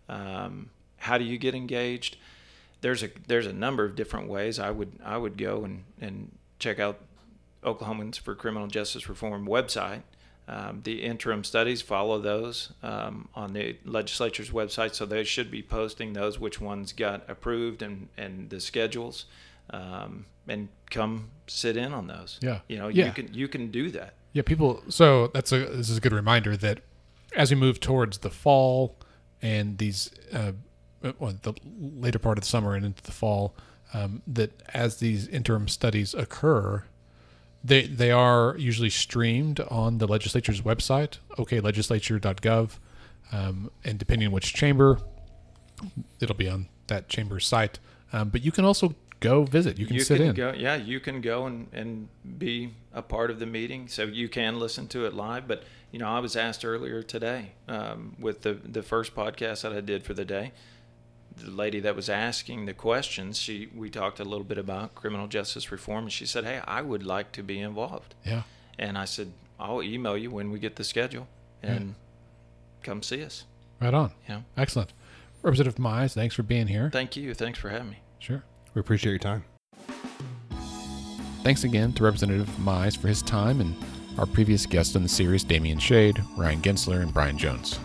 Um, 0.08 0.70
how 0.96 1.18
do 1.18 1.24
you 1.24 1.36
get 1.36 1.54
engaged? 1.54 2.16
There's 2.80 3.02
a 3.02 3.10
there's 3.26 3.46
a 3.46 3.52
number 3.52 3.84
of 3.84 3.94
different 3.94 4.26
ways. 4.26 4.58
I 4.58 4.70
would 4.70 4.92
I 5.04 5.18
would 5.18 5.36
go 5.36 5.64
and, 5.66 5.84
and 6.00 6.30
check 6.58 6.78
out 6.78 6.98
Oklahomans 7.62 8.18
for 8.18 8.34
Criminal 8.34 8.68
Justice 8.68 9.06
Reform 9.06 9.46
website. 9.46 10.00
Um, 10.46 10.82
the 10.84 11.02
interim 11.02 11.42
studies 11.42 11.80
follow 11.80 12.20
those 12.20 12.72
um, 12.82 13.28
on 13.34 13.54
the 13.54 13.76
legislature's 13.84 14.50
website, 14.50 14.94
so 14.94 15.06
they 15.06 15.24
should 15.24 15.50
be 15.50 15.62
posting 15.62 16.12
those 16.12 16.38
which 16.38 16.60
ones 16.60 16.92
got 16.92 17.28
approved 17.30 17.80
and, 17.82 18.08
and 18.18 18.50
the 18.50 18.60
schedules, 18.60 19.24
um, 19.70 20.26
and 20.46 20.68
come 20.90 21.30
sit 21.46 21.76
in 21.78 21.94
on 21.94 22.06
those. 22.08 22.38
Yeah. 22.42 22.60
you 22.68 22.76
know 22.76 22.88
Yeah. 22.88 23.06
you 23.06 23.12
can 23.12 23.32
you 23.32 23.48
can 23.48 23.70
do 23.70 23.90
that. 23.92 24.14
Yeah, 24.32 24.42
people. 24.42 24.82
So 24.88 25.28
that's 25.28 25.50
a 25.52 25.60
this 25.66 25.88
is 25.88 25.96
a 25.96 26.00
good 26.00 26.12
reminder 26.12 26.56
that 26.58 26.80
as 27.34 27.50
we 27.50 27.56
move 27.56 27.80
towards 27.80 28.18
the 28.18 28.30
fall 28.30 28.96
and 29.40 29.78
these 29.78 30.10
uh, 30.32 30.52
well, 31.18 31.34
the 31.42 31.54
later 31.78 32.18
part 32.18 32.36
of 32.38 32.44
the 32.44 32.48
summer 32.48 32.74
and 32.74 32.84
into 32.84 33.02
the 33.02 33.12
fall, 33.12 33.54
um, 33.94 34.22
that 34.26 34.50
as 34.74 34.98
these 34.98 35.26
interim 35.28 35.68
studies 35.68 36.12
occur, 36.14 36.84
they 37.64 37.86
they 37.86 38.10
are 38.10 38.54
usually 38.58 38.90
streamed 38.90 39.58
on 39.60 39.98
the 39.98 40.06
legislature's 40.06 40.60
website, 40.60 41.18
oklegislature.gov, 41.38 42.78
um, 43.32 43.70
and 43.84 43.98
depending 43.98 44.28
on 44.28 44.32
which 44.32 44.52
chamber, 44.52 45.00
it'll 46.20 46.36
be 46.36 46.48
on 46.48 46.68
that 46.88 47.08
chamber's 47.08 47.46
site. 47.46 47.78
Um, 48.12 48.28
but 48.28 48.44
you 48.44 48.52
can 48.52 48.64
also 48.64 48.94
go 49.20 49.44
visit. 49.44 49.78
You 49.78 49.86
can 49.86 49.98
sit 50.00 50.20
in. 50.20 50.34
go 50.34 50.52
yeah 50.54 50.76
you 50.76 51.00
can 51.00 51.22
go 51.22 51.46
and, 51.46 51.68
and 51.72 52.08
be 52.38 52.74
a 52.92 53.00
part 53.00 53.30
of 53.30 53.38
the 53.38 53.46
meeting 53.46 53.88
so 53.88 54.04
you 54.04 54.28
can 54.28 54.58
listen 54.58 54.86
to 54.88 55.06
it 55.06 55.14
live 55.14 55.48
but 55.48 55.62
you 55.90 55.98
know 55.98 56.06
i 56.08 56.18
was 56.18 56.36
asked 56.36 56.62
earlier 56.64 57.02
today 57.02 57.52
um, 57.66 58.16
with 58.18 58.42
the, 58.42 58.52
the 58.52 58.82
first 58.82 59.14
podcast 59.14 59.62
that 59.62 59.72
i 59.72 59.80
did 59.80 60.02
for 60.02 60.12
the 60.12 60.26
day 60.26 60.52
the 61.36 61.50
lady 61.50 61.80
that 61.80 61.96
was 61.96 62.08
asking 62.08 62.66
the 62.66 62.72
questions 62.74 63.38
she 63.38 63.68
we 63.74 63.90
talked 63.90 64.20
a 64.20 64.24
little 64.24 64.44
bit 64.44 64.58
about 64.58 64.94
criminal 64.94 65.26
justice 65.26 65.70
reform 65.72 66.04
and 66.04 66.12
she 66.12 66.24
said 66.26 66.44
hey 66.44 66.60
i 66.66 66.80
would 66.80 67.04
like 67.04 67.32
to 67.32 67.42
be 67.42 67.58
involved 67.60 68.14
Yeah. 68.24 68.42
and 68.78 68.96
i 68.96 69.04
said 69.04 69.32
i'll 69.58 69.82
email 69.82 70.16
you 70.16 70.30
when 70.30 70.50
we 70.52 70.58
get 70.58 70.76
the 70.76 70.84
schedule 70.84 71.26
and 71.62 71.94
come 72.82 73.02
see 73.02 73.22
us 73.24 73.44
Right 73.80 73.92
on. 73.94 74.12
you 74.28 74.34
know 74.36 74.44
Excellent. 74.56 74.92
Representative 75.42 75.78
Mize, 75.78 76.14
thanks 76.14 76.34
for 76.34 76.42
being 76.42 76.68
here. 76.68 76.88
Thank 76.90 77.16
you. 77.16 77.34
Thanks 77.34 77.58
for 77.58 77.68
having 77.68 77.90
me. 77.90 77.98
Sure. 78.18 78.42
We 78.72 78.80
appreciate 78.80 79.10
your 79.12 79.18
time. 79.18 79.44
Thanks 81.42 81.64
again 81.64 81.92
to 81.94 82.02
Representative 82.04 82.48
Mize 82.60 82.96
for 82.96 83.08
his 83.08 83.20
time 83.20 83.60
and 83.60 83.74
our 84.18 84.24
previous 84.24 84.64
guests 84.64 84.94
in 84.94 85.02
the 85.02 85.08
series, 85.08 85.44
Damion 85.44 85.78
Shade, 85.80 86.22
Ryan 86.38 86.62
Gentzler, 86.62 87.02
and 87.02 87.12
Brian 87.12 87.36
Jones. 87.36 87.78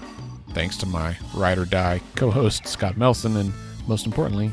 Thanks 0.54 0.78
to 0.78 0.86
my 0.86 1.16
ride 1.34 1.58
or 1.58 1.66
die 1.66 2.02
co 2.16 2.32
host, 2.32 2.68
Scott 2.68 2.98
Melson, 2.98 3.38
and 3.38 3.54
most 3.88 4.06
importantly, 4.06 4.52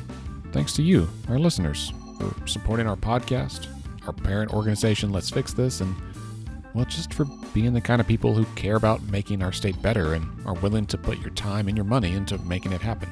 thanks 0.53 0.72
to 0.74 0.82
you, 0.82 1.09
our 1.28 1.38
listeners, 1.38 1.92
for 2.18 2.34
supporting 2.47 2.86
our 2.86 2.97
podcast, 2.97 3.66
our 4.07 4.12
parent 4.12 4.53
organization, 4.53 5.12
Let's 5.12 5.30
Fix 5.30 5.53
This, 5.53 5.80
and 5.80 5.94
well, 6.74 6.84
just 6.84 7.14
for 7.14 7.24
being 7.55 7.72
the 7.72 7.80
kind 7.80 8.01
of 8.01 8.07
people 8.07 8.34
who 8.34 8.44
care 8.55 8.76
about 8.76 9.03
making 9.05 9.42
our 9.42 9.53
state 9.53 9.80
better 9.80 10.12
and 10.12 10.26
are 10.47 10.55
willing 10.55 10.84
to 10.86 10.99
put 10.99 11.18
your 11.20 11.30
time 11.30 11.68
and 11.68 11.76
your 11.76 11.86
money 11.86 12.12
into 12.12 12.36
making 12.38 12.72
it 12.72 12.82
happen. 12.82 13.11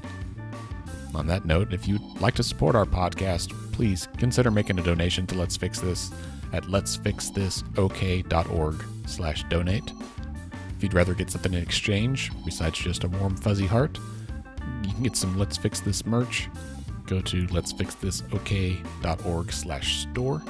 On 1.15 1.27
that 1.29 1.47
note, 1.47 1.73
if 1.73 1.89
you'd 1.89 2.03
like 2.21 2.35
to 2.35 2.43
support 2.43 2.75
our 2.75 2.85
podcast, 2.85 3.53
please 3.73 4.07
consider 4.19 4.51
making 4.51 4.79
a 4.79 4.83
donation 4.83 5.27
to 5.29 5.35
Let's 5.35 5.57
Fix 5.57 5.81
This 5.81 6.11
at 6.53 6.65
letsfixthisok.org 6.65 8.85
slash 9.07 9.45
donate. 9.45 9.93
If 10.77 10.83
you'd 10.83 10.95
rather 10.95 11.15
get 11.15 11.31
something 11.31 11.55
in 11.55 11.63
exchange, 11.63 12.31
besides 12.45 12.79
just 12.79 13.05
a 13.05 13.09
warm 13.09 13.37
fuzzy 13.37 13.67
heart, 13.67 13.99
you 14.83 14.93
can 14.93 15.03
get 15.03 15.17
some 15.17 15.39
Let's 15.39 15.57
Fix 15.57 15.81
This 15.81 16.05
merch. 16.05 16.49
Go 17.07 17.21
to 17.21 17.47
letsfixthisok.org 17.47 19.53
slash 19.53 20.03
store. 20.03 20.43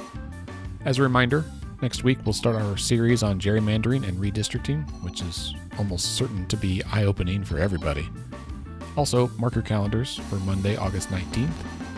As 0.85 0.99
a 0.99 1.03
reminder, 1.03 1.45
next 1.81 2.03
week 2.03 2.19
we'll 2.25 2.33
start 2.33 2.55
our 2.55 2.77
series 2.77 3.23
on 3.23 3.39
gerrymandering 3.39 4.07
and 4.07 4.17
redistricting, 4.17 4.87
which 5.03 5.21
is 5.21 5.53
almost 5.77 6.15
certain 6.15 6.45
to 6.47 6.57
be 6.57 6.81
eye-opening 6.91 7.43
for 7.43 7.59
everybody. 7.59 8.07
Also, 8.95 9.29
mark 9.37 9.55
your 9.55 9.63
calendars 9.63 10.17
for 10.29 10.35
Monday, 10.37 10.77
August 10.77 11.09
19th, 11.09 11.49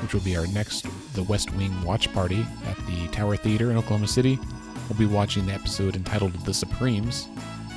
which 0.02 0.14
will 0.14 0.22
be 0.22 0.36
our 0.36 0.48
next 0.48 0.86
The 1.14 1.24
West 1.24 1.54
Wing 1.54 1.80
watch 1.84 2.12
party 2.14 2.46
at 2.66 2.78
the 2.88 3.08
Tower 3.12 3.36
Theater 3.36 3.72
in 3.72 3.78
Oklahoma 3.78 4.08
City. 4.08 4.40
We'll 4.90 4.98
be 4.98 5.06
watching 5.06 5.46
the 5.46 5.54
episode 5.54 5.96
entitled 5.96 6.34
The 6.46 6.54
Supremes, 6.54 7.28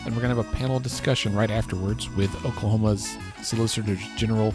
and 0.04 0.14
we're 0.14 0.22
going 0.22 0.34
to 0.34 0.42
have 0.42 0.52
a 0.52 0.56
panel 0.56 0.80
discussion 0.80 1.34
right 1.34 1.50
afterwards 1.50 2.08
with 2.10 2.30
Oklahoma's 2.44 3.16
Solicitor 3.42 3.96
General 4.16 4.54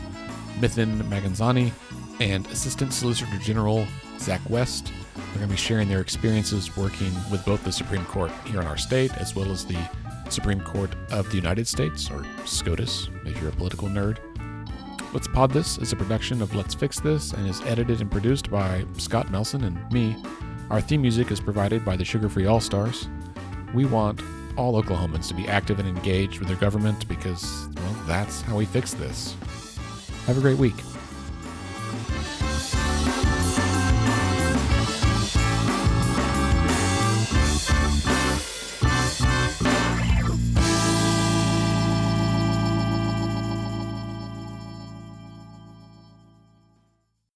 Mithun 0.60 1.02
Mansinghani 1.04 1.72
and 2.20 2.46
Assistant 2.48 2.94
Solicitor 2.94 3.38
General 3.40 3.86
Zach 4.20 4.42
West. 4.50 4.92
They're 5.16 5.26
going 5.36 5.48
to 5.48 5.54
be 5.54 5.58
sharing 5.58 5.88
their 5.88 6.02
experiences 6.02 6.76
working 6.76 7.12
with 7.32 7.46
both 7.46 7.64
the 7.64 7.72
Supreme 7.72 8.06
Court 8.06 8.32
here 8.46 8.62
in 8.62 8.68
our 8.68 8.78
state 8.78 9.16
as 9.18 9.36
well 9.36 9.52
as 9.52 9.66
the 9.66 9.78
Supreme 10.30 10.62
Court 10.62 10.96
of 11.12 11.30
the 11.30 11.36
United 11.36 11.68
States, 11.68 12.10
or 12.10 12.26
SCOTUS, 12.46 13.10
if 13.26 13.40
you're 13.40 13.50
a 13.50 13.54
political 13.54 13.88
nerd. 13.88 14.18
Let's 15.14 15.28
Pod 15.28 15.52
This 15.52 15.78
is 15.78 15.94
a 15.94 15.96
production 15.96 16.42
of 16.42 16.56
Let's 16.56 16.74
Fix 16.74 17.00
This 17.00 17.32
and 17.34 17.48
is 17.48 17.62
edited 17.62 18.02
and 18.02 18.12
produced 18.12 18.50
by 18.50 18.86
Scott 18.98 19.32
Melson 19.32 19.64
and 19.64 19.92
me. 19.92 20.16
Our 20.70 20.82
theme 20.82 21.04
music 21.04 21.32
is 21.32 21.40
provided 21.40 21.86
by 21.86 21.96
the 21.96 22.04
Sugar 22.04 22.28
Free 22.28 22.48
All 22.48 22.60
Stars. 22.60 23.08
We 23.74 23.86
want 23.86 24.20
all 24.58 24.82
Oklahomans 24.82 25.28
to 25.30 25.34
be 25.34 25.48
active 25.48 25.80
and 25.80 25.88
engaged 25.88 26.40
with 26.40 26.48
their 26.48 26.58
government 26.58 27.08
because, 27.08 27.68
well, 27.76 27.96
that's 28.08 28.42
how 28.42 28.56
we 28.58 28.66
fix 28.66 28.94
this. 28.94 29.36
Have 30.26 30.38
a 30.38 30.42
great 30.42 30.58
week. 30.58 30.76